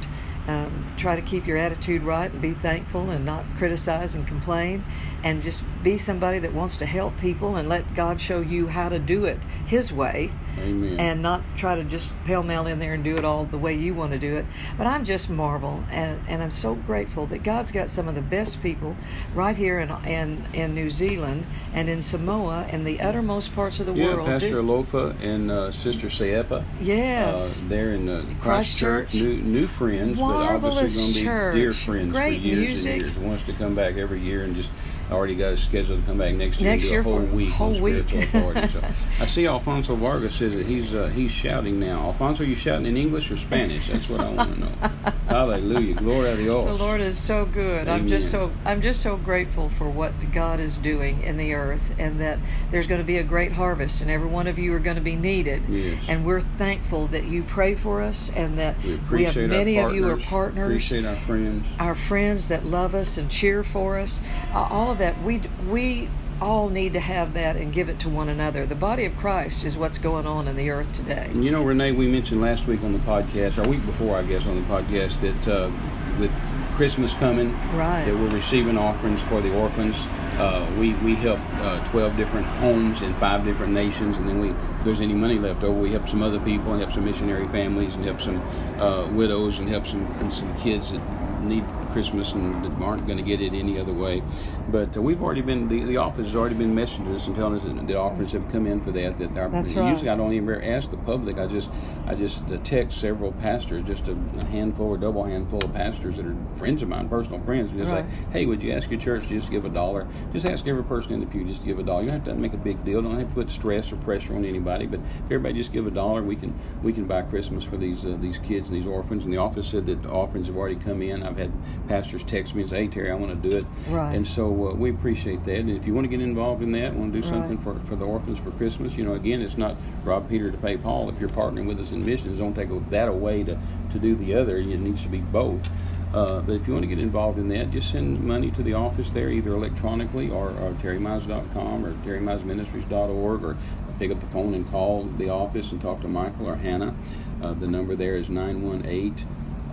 Um, 0.49 0.93
try 0.97 1.15
to 1.15 1.21
keep 1.21 1.45
your 1.45 1.57
attitude 1.57 2.01
right 2.01 2.31
and 2.31 2.41
be 2.41 2.53
thankful 2.53 3.11
and 3.11 3.23
not 3.23 3.45
criticize 3.57 4.15
and 4.15 4.27
complain 4.27 4.83
and 5.23 5.41
just 5.41 5.63
be 5.83 5.97
somebody 5.97 6.39
that 6.39 6.53
wants 6.53 6.77
to 6.77 6.85
help 6.85 7.17
people 7.19 7.55
and 7.55 7.67
let 7.67 7.93
God 7.93 8.21
show 8.21 8.41
you 8.41 8.67
how 8.67 8.89
to 8.89 8.99
do 8.99 9.25
it 9.25 9.37
His 9.65 9.91
way. 9.91 10.31
Amen. 10.57 10.99
And 10.99 11.21
not 11.21 11.41
try 11.55 11.75
to 11.75 11.83
just 11.85 12.13
pell 12.25 12.43
mell 12.43 12.67
in 12.67 12.79
there 12.79 12.93
and 12.93 13.03
do 13.03 13.15
it 13.15 13.23
all 13.23 13.45
the 13.45 13.57
way 13.57 13.73
you 13.75 13.93
want 13.93 14.11
to 14.11 14.19
do 14.19 14.35
it. 14.35 14.45
But 14.77 14.87
I'm 14.87 15.05
just 15.05 15.29
marvel, 15.29 15.85
and, 15.89 16.19
and 16.27 16.43
I'm 16.43 16.51
so 16.51 16.75
grateful 16.75 17.27
that 17.27 17.43
God's 17.43 17.71
got 17.71 17.89
some 17.89 18.09
of 18.09 18.15
the 18.15 18.21
best 18.21 18.61
people 18.61 18.97
right 19.33 19.55
here 19.55 19.79
in 19.79 19.89
in, 20.05 20.45
in 20.53 20.75
New 20.75 20.89
Zealand 20.89 21.45
and 21.73 21.87
in 21.87 22.01
Samoa 22.01 22.67
and 22.71 22.85
the 22.85 22.99
uttermost 22.99 23.55
parts 23.55 23.79
of 23.79 23.85
the 23.85 23.93
yeah, 23.93 24.15
world. 24.15 24.27
Pastor 24.27 24.49
Do- 24.49 24.63
Alofa 24.63 25.21
and 25.21 25.49
uh, 25.49 25.71
Sister 25.71 26.07
Sayepa. 26.07 26.65
yes. 26.81 27.61
Uh, 27.61 27.65
they're 27.69 27.93
in 27.93 28.09
uh, 28.09 28.25
Christchurch. 28.41 29.11
Christchurch. 29.11 29.13
New, 29.13 29.37
new 29.37 29.67
friends, 29.67 30.17
Marvelous 30.45 30.77
obviously 30.77 31.01
going 31.01 31.13
to 31.13 31.19
be 31.19 31.25
church. 31.25 31.55
dear 31.55 31.73
friends 31.73 32.11
Great 32.13 32.41
for 32.41 32.47
years 32.47 32.59
music. 32.67 32.91
and 32.93 33.01
years. 33.01 33.17
Wants 33.17 33.43
to 33.43 33.53
come 33.53 33.75
back 33.75 33.97
every 33.97 34.21
year 34.21 34.43
and 34.43 34.55
just 34.55 34.69
already 35.11 35.35
got 35.35 35.53
a 35.53 35.57
schedule 35.57 35.97
to 35.99 36.03
come 36.05 36.17
back 36.17 36.33
next 36.35 36.59
year 36.59 36.71
Next 36.71 36.83
and 36.85 36.89
do 36.89 36.93
year 36.93 36.99
a 37.01 37.03
whole 37.03 37.19
for- 37.19 37.25
week 37.35 37.49
whole 37.51 37.75
on 37.75 37.81
week. 37.81 38.07
spiritual 38.07 38.39
authority. 38.41 38.73
So 38.73 38.83
I 39.19 39.25
see 39.25 39.47
Alfonso 39.47 39.95
Vargas 39.95 40.35
says 40.35 40.53
that 40.53 40.65
he's 40.65 40.93
uh, 40.93 41.07
he's 41.07 41.31
shouting 41.31 41.79
now. 41.79 42.01
Alfonso, 42.01 42.43
you 42.43 42.55
shouting 42.55 42.85
in 42.85 42.97
English 42.97 43.31
or 43.31 43.37
Spanish? 43.37 43.87
That's 43.87 44.07
what 44.09 44.21
I 44.21 44.29
want 44.31 44.53
to 44.55 44.59
know. 44.59 44.91
Hallelujah, 45.27 45.95
gloria 45.95 46.33
a 46.33 46.37
Dios. 46.37 46.67
The 46.67 46.83
Lord 46.83 47.01
is 47.01 47.17
so 47.17 47.45
good. 47.45 47.87
I'm 47.87 48.07
just 48.07 48.31
so 48.31 48.51
I'm 48.65 48.81
just 48.81 49.01
so 49.01 49.17
grateful 49.17 49.69
for 49.77 49.89
what 49.89 50.13
God 50.31 50.59
is 50.59 50.77
doing 50.77 51.21
in 51.23 51.37
the 51.37 51.53
earth 51.53 51.91
and 51.99 52.19
that 52.21 52.39
there's 52.71 52.87
going 52.87 52.99
to 53.01 53.05
be 53.05 53.17
a 53.17 53.23
great 53.23 53.51
harvest 53.51 54.01
and 54.01 54.09
every 54.09 54.27
one 54.27 54.47
of 54.47 54.57
you 54.57 54.73
are 54.73 54.79
going 54.79 54.95
to 54.95 55.01
be 55.01 55.15
needed. 55.15 55.63
Yes. 55.69 56.03
And 56.07 56.25
we're 56.25 56.41
thankful 56.57 57.07
that 57.07 57.25
you 57.25 57.43
pray 57.43 57.75
for 57.75 58.01
us 58.01 58.29
and 58.35 58.57
that 58.57 58.75
we 59.11 59.23
have 59.25 59.35
many 59.35 59.79
of 59.79 59.93
you 59.93 60.07
are 60.09 60.17
partners. 60.17 60.65
Appreciate 60.67 61.05
our 61.05 61.15
friends. 61.17 61.67
our 61.79 61.95
friends 61.95 62.47
that 62.47 62.65
love 62.65 62.95
us 62.95 63.17
and 63.17 63.29
cheer 63.29 63.63
for 63.63 63.99
us, 63.99 64.21
uh, 64.53 64.67
all 64.69 64.91
of 64.91 64.98
that. 64.99 65.21
We 65.23 65.41
we 65.67 66.09
all 66.41 66.69
need 66.69 66.93
to 66.93 66.99
have 67.01 67.33
that 67.33 67.57
and 67.57 67.73
give 67.73 67.89
it 67.89 67.99
to 67.99 68.07
one 68.07 68.29
another. 68.29 68.65
The 68.65 68.75
body 68.75 69.03
of 69.03 69.17
Christ 69.17 69.65
is 69.65 69.75
what's 69.75 69.97
going 69.97 70.25
on 70.25 70.47
in 70.47 70.55
the 70.55 70.69
earth 70.69 70.93
today. 70.93 71.29
You 71.33 71.51
know, 71.51 71.63
Renee, 71.63 71.91
we 71.91 72.07
mentioned 72.07 72.39
last 72.39 72.65
week 72.65 72.81
on 72.83 72.93
the 72.93 72.99
podcast, 72.99 73.57
or 73.57 73.67
week 73.67 73.85
before, 73.85 74.15
I 74.15 74.23
guess, 74.23 74.45
on 74.45 74.55
the 74.55 74.67
podcast, 74.67 75.19
that 75.19 75.47
uh, 75.47 75.69
with 76.17 76.31
Christmas 76.75 77.13
coming, 77.15 77.51
Right. 77.75 78.05
that 78.05 78.15
we're 78.15 78.29
receiving 78.29 78.77
offerings 78.77 79.21
for 79.23 79.41
the 79.41 79.53
orphans. 79.53 79.97
Uh, 80.37 80.65
we 80.79 80.93
we 80.95 81.15
help 81.15 81.39
uh, 81.55 81.83
12 81.89 82.15
different 82.15 82.45
homes 82.45 83.01
in 83.01 83.13
five 83.15 83.43
different 83.43 83.73
nations, 83.73 84.17
and 84.17 84.29
then 84.29 84.39
we, 84.39 84.51
if 84.51 84.85
there's 84.85 85.01
any 85.01 85.13
money 85.13 85.37
left 85.37 85.65
over, 85.65 85.77
we 85.77 85.91
help 85.91 86.07
some 86.07 86.23
other 86.23 86.39
people 86.39 86.71
and 86.71 86.79
help 86.81 86.93
some 86.93 87.03
missionary 87.03 87.49
families 87.49 87.95
and 87.95 88.05
help 88.05 88.21
some 88.21 88.41
uh, 88.79 89.05
widows 89.11 89.59
and 89.59 89.67
help 89.67 89.85
some 89.85 90.05
and 90.21 90.33
some 90.33 90.55
kids 90.55 90.91
that 90.91 91.01
need 91.41 91.65
Christmas 91.91 92.33
and 92.33 92.63
that 92.63 92.83
aren't 92.83 93.05
going 93.05 93.17
to 93.17 93.23
get 93.23 93.41
it 93.41 93.53
any 93.53 93.77
other 93.77 93.93
way. 93.93 94.21
But 94.69 94.95
uh, 94.95 95.01
we've 95.01 95.21
already 95.21 95.41
been 95.41 95.67
the, 95.67 95.83
the 95.85 95.97
office 95.97 96.27
has 96.27 96.35
already 96.35 96.55
been 96.55 96.75
messaging 96.75 97.13
us 97.13 97.27
and 97.27 97.35
telling 97.35 97.55
us 97.55 97.63
that 97.63 97.87
the 97.87 97.95
offerings 97.95 98.31
have 98.33 98.49
come 98.51 98.67
in 98.67 98.81
for 98.81 98.91
that. 98.91 99.17
That 99.17 99.37
our, 99.37 99.49
That's 99.49 99.73
right. 99.75 99.89
usually 99.91 100.09
I 100.09 100.15
don't 100.15 100.33
even 100.33 100.61
ask 100.63 100.89
the 100.91 100.97
public. 100.97 101.37
I 101.37 101.47
just 101.47 101.69
I 102.07 102.15
just 102.15 102.51
uh, 102.51 102.57
text 102.57 102.99
several 102.99 103.31
pastors, 103.33 103.83
just 103.83 104.07
a, 104.07 104.17
a 104.37 104.45
handful 104.45 104.87
or 104.87 104.97
double 104.97 105.23
handful 105.23 105.63
of 105.63 105.73
pastors 105.73 106.17
that 106.17 106.25
are 106.25 106.35
friends 106.55 106.81
of 106.81 106.89
mine, 106.89 107.09
personal 107.09 107.39
friends, 107.39 107.71
and 107.71 107.79
just 107.79 107.91
Right. 107.91 108.05
like, 108.05 108.31
hey, 108.31 108.45
would 108.45 108.61
you 108.61 108.71
ask 108.71 108.89
your 108.91 108.99
church 108.99 109.23
to 109.23 109.29
just 109.29 109.49
give 109.49 109.65
a 109.65 109.69
dollar? 109.69 110.05
Just 110.31 110.45
ask 110.45 110.67
every 110.67 110.83
person 110.83 111.13
in 111.13 111.19
the 111.21 111.25
pew 111.25 111.43
just 111.43 111.61
to 111.61 111.67
give 111.67 111.79
a 111.79 111.83
dollar. 111.83 112.01
You 112.01 112.07
don't 112.09 112.23
have 112.25 112.25
to 112.25 112.35
make 112.35 112.53
a 112.53 112.57
big 112.57 112.83
deal. 112.85 113.01
Don't 113.01 113.17
have 113.17 113.29
to 113.29 113.33
put 113.33 113.49
stress 113.49 113.91
or 113.91 113.95
pressure 113.97 114.35
on 114.35 114.45
anybody. 114.45 114.85
But 114.85 114.99
if 114.99 115.25
everybody 115.25 115.55
just 115.55 115.73
give 115.73 115.87
a 115.87 115.91
dollar, 115.91 116.21
we 116.21 116.35
can 116.35 116.53
we 116.83 116.93
can 116.93 117.05
buy 117.05 117.21
Christmas 117.23 117.63
for 117.63 117.77
these 117.77 118.05
uh, 118.05 118.15
these 118.21 118.37
kids 118.37 118.69
and 118.69 118.77
these 118.77 118.85
orphans. 118.85 119.23
And 119.25 119.33
the 119.33 119.37
office 119.37 119.67
said 119.67 119.85
that 119.87 120.03
the 120.03 120.09
offerings 120.09 120.47
have 120.47 120.57
already 120.57 120.75
come 120.75 121.01
in. 121.01 121.23
I've 121.23 121.37
had 121.37 121.51
pastors 121.87 122.23
text 122.23 122.53
me 122.55 122.61
and 122.61 122.69
say, 122.69 122.81
hey 122.83 122.87
Terry, 122.87 123.11
I 123.11 123.15
want 123.15 123.41
to 123.41 123.49
do 123.49 123.57
it. 123.57 123.65
Right. 123.89 124.13
And 124.15 124.27
so 124.27 124.45
uh, 124.69 124.73
we 124.73 124.89
appreciate 124.89 125.43
that. 125.45 125.59
And 125.59 125.69
if 125.69 125.87
you 125.87 125.93
want 125.93 126.05
to 126.05 126.09
get 126.09 126.21
involved 126.21 126.61
in 126.61 126.71
that, 126.73 126.93
want 126.93 127.13
to 127.13 127.21
do 127.21 127.27
something 127.27 127.55
Right. 127.57 127.63
for, 127.81 127.87
for 127.87 127.95
the 127.95 128.05
orphans 128.05 128.39
for 128.39 128.51
Christmas, 128.51 128.95
you 128.95 129.03
know, 129.05 129.13
again, 129.13 129.41
it's 129.41 129.57
not 129.57 129.75
rob 130.03 130.29
Peter 130.29 130.51
to 130.51 130.57
pay 130.57 130.77
Paul. 130.77 131.09
If 131.09 131.19
you're 131.19 131.29
partnering 131.29 131.65
with 131.65 131.79
us 131.79 131.91
in 131.91 132.05
missions, 132.05 132.39
don't 132.39 132.53
take 132.53 132.69
that 132.89 133.07
away 133.07 133.43
to, 133.43 133.57
to 133.91 133.99
do 133.99 134.15
the 134.15 134.35
other. 134.35 134.57
It 134.57 134.65
needs 134.79 135.01
to 135.03 135.09
be 135.09 135.19
both. 135.19 135.67
Uh, 136.13 136.41
but 136.41 136.53
if 136.53 136.67
you 136.67 136.73
want 136.73 136.83
to 136.83 136.87
get 136.87 136.97
involved 136.99 137.37
in 137.37 137.49
that, 137.49 137.69
just 137.69 137.91
send 137.91 138.23
money 138.23 138.49
to 138.49 138.63
the 138.63 138.73
office 138.73 139.11
there, 139.11 139.29
either 139.29 139.51
electronically 139.53 140.29
or, 140.29 140.49
or 140.49 140.71
terrymize.com 140.81 141.85
or 141.85 141.93
terrymizeministries.org 142.05 143.43
or 143.43 143.57
pick 143.99 144.11
up 144.11 144.19
the 144.19 144.25
phone 144.27 144.53
and 144.53 144.67
call 144.71 145.03
the 145.17 145.29
office 145.29 145.71
and 145.71 145.81
talk 145.81 146.01
to 146.01 146.07
Michael 146.07 146.47
or 146.47 146.55
Hannah. 146.55 146.95
Uh, 147.43 147.53
the 147.53 147.67
number 147.67 147.95
there 147.95 148.15
is 148.15 148.29
918 148.29 149.15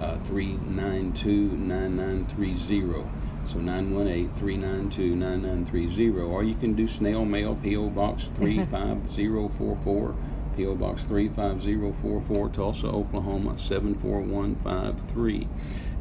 uh, 0.01 0.17
392 0.19 1.57
9930. 1.57 3.05
So 3.47 3.59
918-392-9930. 3.59 6.29
Or 6.29 6.43
you 6.43 6.55
can 6.55 6.75
do 6.75 6.87
snail 6.89 7.25
mail, 7.25 7.57
P.O. 7.63 7.89
Box 7.91 8.31
35044, 8.37 10.15
P.O. 10.57 10.75
Box 10.75 11.05
35044, 11.05 12.49
Tulsa, 12.49 12.89
Oklahoma 12.89 13.57
74153. 13.59 15.49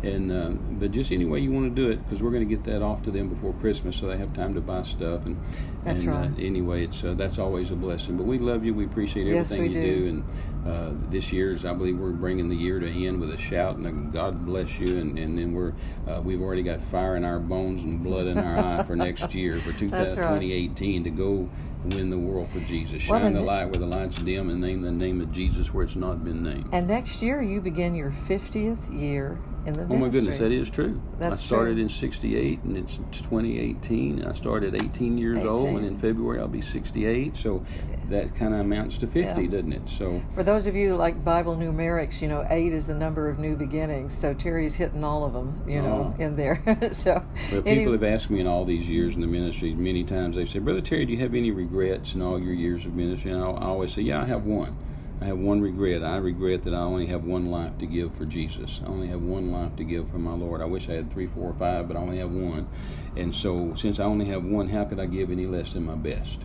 And 0.05 0.31
uh, 0.31 0.49
but 0.49 0.91
just 0.91 1.11
any 1.11 1.25
way 1.25 1.39
you 1.39 1.51
want 1.51 1.75
to 1.75 1.81
do 1.81 1.89
it, 1.89 2.03
because 2.03 2.21
we're 2.21 2.29
going 2.29 2.47
to 2.47 2.55
get 2.55 2.63
that 2.65 2.83
off 2.83 3.01
to 3.03 3.11
them 3.11 3.27
before 3.27 3.53
Christmas, 3.53 3.97
so 3.97 4.05
they 4.05 4.17
have 4.17 4.33
time 4.33 4.53
to 4.53 4.61
buy 4.61 4.83
stuff. 4.83 5.25
And 5.25 5.35
That's 5.83 6.03
and, 6.03 6.11
right. 6.11 6.29
Uh, 6.29 6.45
anyway, 6.45 6.83
it's 6.83 7.03
uh, 7.03 7.15
that's 7.15 7.39
always 7.39 7.71
a 7.71 7.75
blessing. 7.75 8.15
But 8.15 8.25
we 8.27 8.37
love 8.37 8.63
you. 8.63 8.75
We 8.75 8.85
appreciate 8.85 9.25
Yes, 9.25 9.51
everything 9.51 9.81
we 9.81 9.87
you 9.87 9.95
do. 9.95 10.01
do. 10.01 10.07
And 10.09 10.23
uh, 10.67 11.09
this 11.09 11.31
year's, 11.33 11.65
I 11.65 11.73
believe, 11.73 11.97
we're 11.97 12.11
bringing 12.11 12.49
the 12.49 12.55
year 12.55 12.79
to 12.79 12.87
end 12.87 13.19
with 13.19 13.31
a 13.31 13.37
shout 13.37 13.77
and 13.77 13.87
a 13.87 13.91
God 13.91 14.45
bless 14.45 14.79
you. 14.79 14.99
And, 14.99 15.17
and 15.17 15.37
then 15.37 15.53
we're 15.53 15.73
uh, 16.07 16.21
we've 16.23 16.41
already 16.41 16.63
got 16.63 16.83
fire 16.83 17.15
in 17.15 17.25
our 17.25 17.39
bones 17.39 17.83
and 17.83 18.03
blood 18.03 18.27
in 18.27 18.37
our 18.37 18.57
eye 18.57 18.83
for 18.83 18.95
next 18.95 19.33
year 19.33 19.59
for 19.59 19.71
2000 19.77 19.89
That's 19.89 20.17
right. 20.17 20.39
2018 20.39 21.03
to 21.05 21.09
go 21.09 21.49
win 21.85 22.09
the 22.09 22.17
world 22.17 22.47
for 22.47 22.59
Jesus. 22.61 23.01
Shine 23.01 23.33
the 23.33 23.41
light 23.41 23.65
where 23.65 23.79
the 23.79 23.85
light's 23.85 24.17
dim 24.17 24.49
and 24.49 24.61
name 24.61 24.81
the 24.81 24.91
name 24.91 25.21
of 25.21 25.31
Jesus 25.31 25.73
where 25.73 25.83
it's 25.83 25.95
not 25.95 26.23
been 26.23 26.43
named. 26.43 26.69
And 26.71 26.87
next 26.87 27.21
year 27.21 27.41
you 27.41 27.61
begin 27.61 27.95
your 27.95 28.11
50th 28.11 28.99
year 28.99 29.37
in 29.65 29.73
the 29.73 29.83
Oh 29.83 29.87
ministry. 29.87 29.99
my 29.99 30.09
goodness, 30.09 30.39
that 30.39 30.51
is 30.51 30.69
true. 30.69 31.01
That's 31.19 31.41
I 31.41 31.45
started 31.45 31.73
true. 31.75 31.83
in 31.83 31.89
'68, 31.89 32.63
and 32.63 32.77
it's 32.77 32.97
2018. 33.11 34.23
I 34.25 34.33
started 34.33 34.75
18 34.75 35.17
years 35.17 35.43
old, 35.43 35.61
and 35.67 35.85
in 35.85 35.95
February 35.95 36.39
I'll 36.39 36.47
be 36.47 36.61
68. 36.61 37.35
So 37.37 37.63
that 38.09 38.35
kind 38.35 38.53
of 38.53 38.59
amounts 38.59 38.97
to 38.99 39.07
50, 39.07 39.41
Yeah. 39.43 39.47
doesn't 39.49 39.73
it? 39.73 39.89
So 39.89 40.21
For 40.33 40.43
those 40.43 40.67
of 40.67 40.75
you 40.75 40.89
who 40.89 40.95
like 40.95 41.23
Bible 41.23 41.55
numerics, 41.55 42.21
you 42.21 42.27
know, 42.27 42.45
eight 42.49 42.73
is 42.73 42.87
the 42.87 42.95
number 42.95 43.29
of 43.29 43.39
new 43.39 43.55
beginnings. 43.55 44.13
So 44.13 44.33
Terry's 44.33 44.75
hitting 44.75 45.03
all 45.03 45.23
of 45.25 45.33
them, 45.33 45.61
you 45.67 45.81
know, 45.81 46.13
Oh. 46.17 46.21
in 46.23 46.35
there. 46.35 46.61
so 46.91 47.23
Well, 47.51 47.63
any- 47.65 47.79
people 47.79 47.93
have 47.93 48.03
asked 48.03 48.29
me 48.29 48.39
in 48.39 48.47
all 48.47 48.65
these 48.65 48.87
years 48.89 49.15
in 49.15 49.21
the 49.21 49.27
ministry 49.27 49.73
many 49.73 50.03
times. 50.03 50.35
They 50.35 50.45
say, 50.45 50.59
"Brother 50.59 50.81
Terry, 50.81 51.05
do 51.05 51.13
you 51.13 51.19
have 51.19 51.33
any 51.33 51.51
regrets 51.51 52.13
in 52.15 52.21
all 52.21 52.39
your 52.39 52.53
years 52.53 52.85
of 52.85 52.95
ministry?" 52.95 53.31
And 53.31 53.41
I 53.41 53.45
always 53.45 53.93
say, 53.93 54.01
"Yeah, 54.03 54.21
I 54.21 54.25
have 54.25 54.45
one. 54.45 54.75
I 55.21 55.25
have 55.25 55.37
one 55.37 55.61
regret. 55.61 56.03
I 56.03 56.17
regret 56.17 56.63
that 56.63 56.73
I 56.73 56.79
only 56.79 57.05
have 57.07 57.25
one 57.25 57.49
life 57.49 57.77
to 57.77 57.85
give 57.85 58.13
for 58.15 58.25
Jesus. 58.25 58.81
I 58.85 58.89
only 58.89 59.07
have 59.07 59.21
one 59.21 59.51
life 59.51 59.75
to 59.77 59.83
give 59.83 60.09
for 60.09 60.17
my 60.17 60.33
Lord. 60.33 60.61
I 60.61 60.65
wish 60.65 60.89
I 60.89 60.93
had 60.93 61.11
three, 61.11 61.27
four, 61.27 61.51
or 61.51 61.53
five, 61.53 61.87
but 61.87 61.95
I 61.95 62.01
only 62.01 62.17
have 62.17 62.31
one. 62.31 62.67
And 63.15 63.33
so, 63.33 63.73
since 63.75 63.99
I 63.99 64.03
only 64.03 64.25
have 64.25 64.43
one, 64.43 64.69
how 64.69 64.83
could 64.85 64.99
I 64.99 65.05
give 65.05 65.31
any 65.31 65.45
less 65.45 65.73
than 65.73 65.85
my 65.85 65.95
best? 65.95 66.41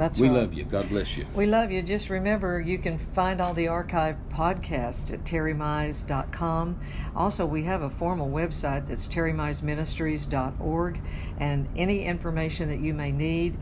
that's 0.00 0.18
we 0.18 0.28
right. 0.28 0.38
love 0.38 0.54
you. 0.54 0.64
God 0.64 0.88
bless 0.88 1.14
you. 1.18 1.26
We 1.34 1.44
love 1.44 1.70
you. 1.70 1.82
Just 1.82 2.08
remember, 2.08 2.58
you 2.58 2.78
can 2.78 2.96
find 2.96 3.38
all 3.38 3.52
the 3.52 3.68
archive 3.68 4.16
podcasts 4.30 5.12
at 5.12 5.24
terrymize.com. 5.24 6.80
Also, 7.14 7.44
we 7.44 7.64
have 7.64 7.82
a 7.82 7.90
formal 7.90 8.30
website 8.30 8.86
that's 8.86 9.06
terrymizeministries.org, 9.08 11.00
and 11.38 11.68
any 11.76 12.04
information 12.06 12.70
that 12.70 12.80
you 12.80 12.94
may 12.94 13.12
need, 13.12 13.58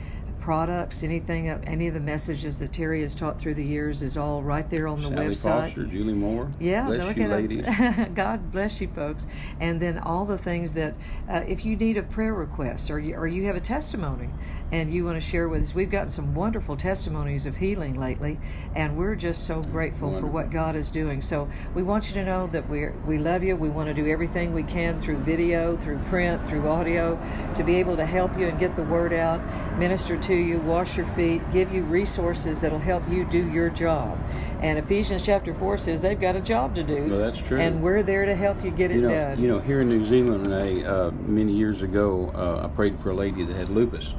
products, 0.49 1.03
anything, 1.03 1.51
any 1.51 1.89
of 1.89 1.93
the 1.93 2.01
messages 2.01 2.59
that 2.59 2.73
Terry 2.73 3.03
has 3.03 3.15
taught 3.15 3.39
through 3.39 3.53
the 3.53 3.63
years 3.63 4.03
is 4.03 4.17
all 4.17 4.43
right 4.43 4.71
there 4.71 4.89
on 4.89 4.97
the 5.03 5.11
Sally 5.11 5.27
website. 5.27 5.65
Foster, 5.67 5.85
Julie 5.85 6.15
Moore. 6.15 6.51
Yeah, 6.59 6.87
bless 6.87 7.07
look 7.07 7.17
you, 7.19 7.29
ladies. 7.29 7.67
God 8.15 8.51
bless 8.51 8.81
you, 8.81 8.89
folks. 8.89 9.27
And 9.61 9.79
then 9.79 9.99
all 9.99 10.25
the 10.25 10.39
things 10.39 10.73
that, 10.73 10.95
uh, 11.29 11.43
if 11.47 11.67
you 11.67 11.77
need 11.77 11.99
a 11.99 12.03
prayer 12.03 12.33
request 12.33 12.91
or 12.91 12.99
you, 12.99 13.15
or 13.15 13.27
you 13.27 13.45
have 13.45 13.57
a 13.57 13.61
testimony 13.61 14.31
and 14.73 14.91
you 14.91 15.05
want 15.05 15.21
to 15.21 15.21
share 15.21 15.51
with 15.51 15.65
us, 15.65 15.75
we've 15.75 15.91
gotten 15.91 16.09
some 16.09 16.35
wonderful 16.35 16.79
testimonies 16.79 17.45
of 17.45 17.59
healing 17.59 18.01
lately, 18.01 18.39
and 18.75 18.97
we're 18.97 19.17
just 19.17 19.47
so 19.47 19.61
grateful 19.61 20.19
for 20.19 20.27
what 20.27 20.51
God 20.51 20.77
is 20.77 20.89
doing. 20.89 21.21
So 21.21 21.47
we 21.75 21.83
want 21.83 22.09
you 22.09 22.15
to 22.15 22.25
know 22.25 22.47
that 22.49 22.67
we 22.71 22.89
we 23.07 23.19
love 23.19 23.43
you. 23.43 23.55
We 23.55 23.69
want 23.69 23.89
to 23.89 23.95
do 23.95 24.07
everything 24.07 24.55
we 24.55 24.63
can 24.63 24.99
through 24.99 25.19
video, 25.19 25.77
through 25.77 25.99
print, 26.09 26.47
through 26.47 26.69
audio, 26.69 27.19
to 27.55 27.63
be 27.63 27.77
able 27.77 27.97
to 27.97 28.07
help 28.07 28.39
you 28.39 28.47
and 28.47 28.59
get 28.59 28.77
the 28.77 28.85
word 28.85 29.13
out, 29.13 29.43
minister 29.79 30.17
to 30.17 30.38
you, 30.39 30.59
wash 30.61 30.97
your 30.97 31.07
feet, 31.07 31.43
give 31.53 31.73
you 31.73 31.83
resources 31.83 32.61
that'll 32.61 32.79
help 32.79 33.09
you 33.09 33.25
do 33.25 33.49
your 33.51 33.71
job. 33.71 34.19
And 34.61 34.79
Ephesians 34.79 35.23
chapter 35.23 35.55
4 35.55 35.79
says 35.79 36.03
they've 36.03 36.21
got 36.21 36.37
a 36.37 36.41
job 36.41 36.75
to 36.75 36.83
do. 36.83 37.09
Well, 37.09 37.19
that's 37.19 37.39
true. 37.39 37.61
And 37.61 37.83
we're 37.83 38.03
there 38.03 38.25
to 38.25 38.35
help 38.35 38.63
you 38.65 38.71
get 38.71 38.91
it 38.91 38.97
you 38.97 39.03
know, 39.03 39.09
done. 39.09 39.41
You 39.41 39.49
know, 39.49 39.59
here 39.61 39.81
in 39.81 39.89
New 39.89 40.05
Zealand, 40.05 40.47
Renee, 40.47 40.85
uh, 40.85 41.11
many 41.11 41.53
years 41.53 41.83
ago, 41.83 42.33
uh, 42.35 42.67
I 42.67 42.69
prayed 42.69 42.99
for 42.99 43.11
a 43.11 43.15
lady 43.15 43.45
that 43.45 43.57
had 43.57 43.69
lupus. 43.69 44.15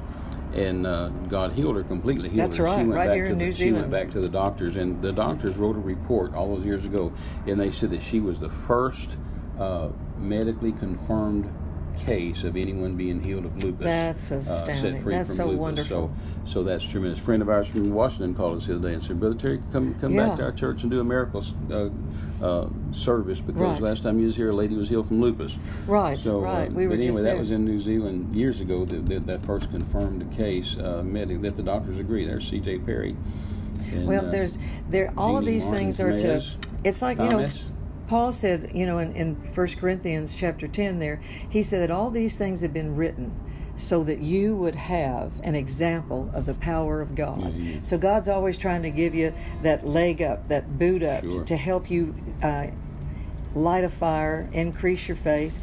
And 0.54 0.88
uh, 0.88 1.10
God 1.28 1.54
healed 1.54 1.76
her 1.76 1.84
completely. 1.84 2.30
Healed 2.30 2.42
That's 2.42 2.56
her. 2.56 2.64
right, 2.64 2.80
She 2.80 2.88
went 2.88 2.98
right 2.98 3.08
back 3.08 3.16
here 3.16 3.26
to 3.26 3.32
in 3.34 3.38
the, 3.38 3.46
New 3.46 3.52
She 3.52 3.72
went 3.72 3.92
back 3.92 4.10
to 4.12 4.20
the 4.20 4.30
doctors, 4.30 4.78
and 4.78 5.00
the 5.02 5.12
doctors 5.12 5.58
wrote 5.58 5.76
a 5.76 5.80
report 5.80 6.34
all 6.34 6.56
those 6.56 6.66
years 6.66 6.86
ago, 6.86 7.14
and 7.46 7.60
they 7.60 7.72
said 7.72 7.92
that 7.92 8.02
she 8.02 8.20
was 8.20 8.40
the 8.40 8.50
first 8.50 9.18
uh, 9.60 9.90
medically 10.18 10.72
confirmed 10.72 11.54
case 12.06 12.44
of 12.44 12.56
anyone 12.58 12.96
being 12.96 13.22
healed 13.22 13.46
of 13.46 13.64
lupus. 13.64 13.84
That's 13.86 14.32
uh, 14.32 14.40
set 14.42 15.00
free 15.00 15.14
That's 15.16 15.30
from 15.30 15.36
so 15.36 15.46
lupus. 15.46 15.60
wonderful. 15.60 16.12
So, 16.46 16.52
so 16.52 16.64
that's 16.64 16.84
tremendous. 16.84 17.20
A 17.20 17.24
friend 17.24 17.42
of 17.42 17.50
ours 17.50 17.68
from 17.68 17.94
Washington 17.94 18.34
called 18.36 18.58
us 18.58 18.68
the 18.68 18.76
other 18.76 18.88
day 18.90 18.94
and 18.96 19.04
said, 19.04 19.20
"Brother 19.20 19.36
Terry, 19.36 19.62
come 19.72 19.94
come 20.00 20.14
Yeah. 20.14 20.28
back 20.28 20.38
to 20.38 20.44
our 20.46 20.52
church 20.52 20.82
and 20.84 20.92
do 20.92 21.00
a 21.00 21.04
miracle 21.04 21.44
uh, 21.72 21.90
uh, 22.44 22.68
service 22.92 23.40
because 23.40 23.60
Right. 23.62 23.82
last 23.82 24.04
time 24.04 24.20
you 24.20 24.26
was 24.28 24.36
here, 24.36 24.50
a 24.50 24.54
lady 24.56 24.76
was 24.76 24.90
healed 24.90 25.08
from 25.08 25.22
lupus." 25.22 25.60
Right, 25.88 26.18
So, 26.18 26.40
right. 26.40 26.70
uh, 26.70 26.74
We 26.74 26.88
were 26.88 26.96
but 26.96 27.04
anyway, 27.04 27.22
that 27.24 27.38
was 27.38 27.52
in 27.52 27.66
New 27.66 27.80
Zealand 27.80 28.36
years 28.36 28.62
ago. 28.62 28.86
That, 28.86 29.06
that, 29.08 29.28
that 29.28 29.46
first 29.46 29.70
confirmed 29.72 30.30
case, 30.36 30.78
uh, 30.78 31.04
medic 31.06 31.42
that 31.42 31.56
the 31.56 31.64
doctors 31.64 32.00
agree. 32.00 32.26
There's 32.26 32.48
C.J. 32.48 32.80
Perry. 32.80 33.16
And, 33.94 34.08
Well, 34.08 34.26
uh, 34.28 34.32
there's 34.32 34.58
there 34.90 35.14
all 35.18 35.38
of 35.38 35.46
these 35.46 35.64
Martin 35.66 35.80
things 35.86 36.00
are 36.00 36.18
to. 36.20 36.42
It's 36.84 37.02
like 37.02 37.18
Thomas. 37.18 37.32
you 37.70 37.70
know, 37.74 37.79
Paul 38.10 38.32
said, 38.32 38.72
you 38.74 38.88
know, 38.88 38.98
in, 38.98 39.14
in 39.16 39.36
1 39.36 39.68
Corinthians 39.80 40.34
chapter 40.34 40.68
ten, 40.68 40.98
there 40.98 41.22
he 41.48 41.62
said 41.62 41.82
that 41.88 41.92
all 41.92 42.10
these 42.10 42.38
things 42.40 42.62
have 42.62 42.74
been 42.74 42.96
written 42.96 43.32
so 43.78 44.04
that 44.04 44.20
you 44.20 44.56
would 44.56 44.74
have 44.76 45.32
an 45.44 45.54
example 45.56 46.30
of 46.34 46.48
the 46.48 46.56
power 46.56 47.02
of 47.02 47.14
God. 47.16 47.54
Mhm. 47.54 47.86
So 47.86 47.98
God's 48.00 48.28
always 48.28 48.58
trying 48.58 48.82
to 48.82 48.90
give 48.90 49.14
you 49.14 49.32
that 49.62 49.88
leg 49.88 50.22
up, 50.24 50.48
that 50.50 50.78
boot 50.80 51.04
up, 51.04 51.24
Sure. 51.24 51.44
to 51.46 51.56
help 51.56 51.90
you 51.90 52.16
uh, 52.42 52.68
light 53.56 53.84
a 53.84 53.90
fire, 53.90 54.50
increase 54.54 55.08
your 55.08 55.16
faith, 55.16 55.60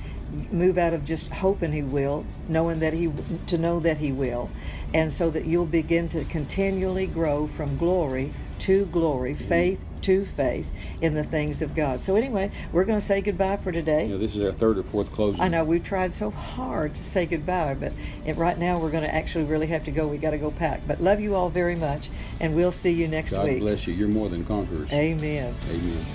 move 0.52 0.78
out 0.78 0.94
of 0.94 1.04
just 1.04 1.30
hoping 1.32 1.72
He 1.72 1.82
will, 1.82 2.24
knowing 2.48 2.78
that 2.78 2.92
He 2.94 3.10
to 3.48 3.58
know 3.58 3.80
that 3.80 3.98
He 3.98 4.12
will, 4.12 4.50
and 4.94 5.10
so 5.12 5.28
that 5.30 5.44
you'll 5.46 5.66
begin 5.66 6.08
to 6.10 6.24
continually 6.24 7.06
grow 7.08 7.48
from 7.48 7.76
glory 7.76 8.32
to 8.66 8.84
glory, 8.86 9.32
faith 9.32 9.80
to 10.02 10.24
faith 10.24 10.72
in 11.00 11.14
the 11.14 11.22
things 11.22 11.62
of 11.62 11.72
God. 11.76 12.02
So 12.02 12.16
anyway, 12.16 12.50
we're 12.72 12.84
going 12.84 12.98
to 12.98 13.04
say 13.04 13.20
goodbye 13.20 13.58
for 13.58 13.70
today. 13.70 14.06
You 14.06 14.14
know, 14.14 14.18
this 14.18 14.34
is 14.34 14.42
our 14.42 14.50
third 14.50 14.76
or 14.78 14.82
fourth 14.82 15.12
closing. 15.12 15.40
I 15.40 15.46
know 15.46 15.62
we've 15.62 15.84
tried 15.84 16.10
so 16.10 16.30
hard 16.30 16.92
to 16.96 17.04
say 17.04 17.26
goodbye, 17.26 17.74
but 17.74 17.92
it, 18.24 18.36
right 18.36 18.58
now 18.58 18.80
we're 18.80 18.90
going 18.90 19.04
to 19.04 19.14
actually 19.14 19.44
really 19.44 19.68
have 19.68 19.84
to 19.84 19.92
go. 19.92 20.08
We 20.08 20.18
got 20.18 20.32
to 20.32 20.38
go 20.38 20.50
pack. 20.50 20.80
But 20.84 21.00
love 21.00 21.20
you 21.20 21.36
all 21.36 21.48
very 21.48 21.76
much, 21.76 22.10
and 22.40 22.56
we'll 22.56 22.72
see 22.72 22.90
you 22.90 23.06
next 23.06 23.30
God 23.30 23.44
week. 23.44 23.58
God 23.58 23.66
bless 23.66 23.86
you. 23.86 23.94
You're 23.94 24.08
more 24.08 24.28
than 24.28 24.44
conquerors. 24.44 24.92
Amen. 24.92 25.54
Amen. 25.70 26.06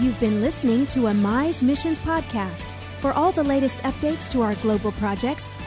You've 0.00 0.18
been 0.18 0.40
listening 0.40 0.88
to 0.88 1.06
a 1.06 1.12
Mize 1.12 1.62
Missions 1.62 2.00
podcast. 2.00 2.68
For 3.00 3.12
all 3.12 3.32
the 3.32 3.44
latest 3.44 3.78
updates 3.78 4.30
to 4.32 4.42
our 4.42 4.54
global 4.56 4.92
projects, 4.92 5.48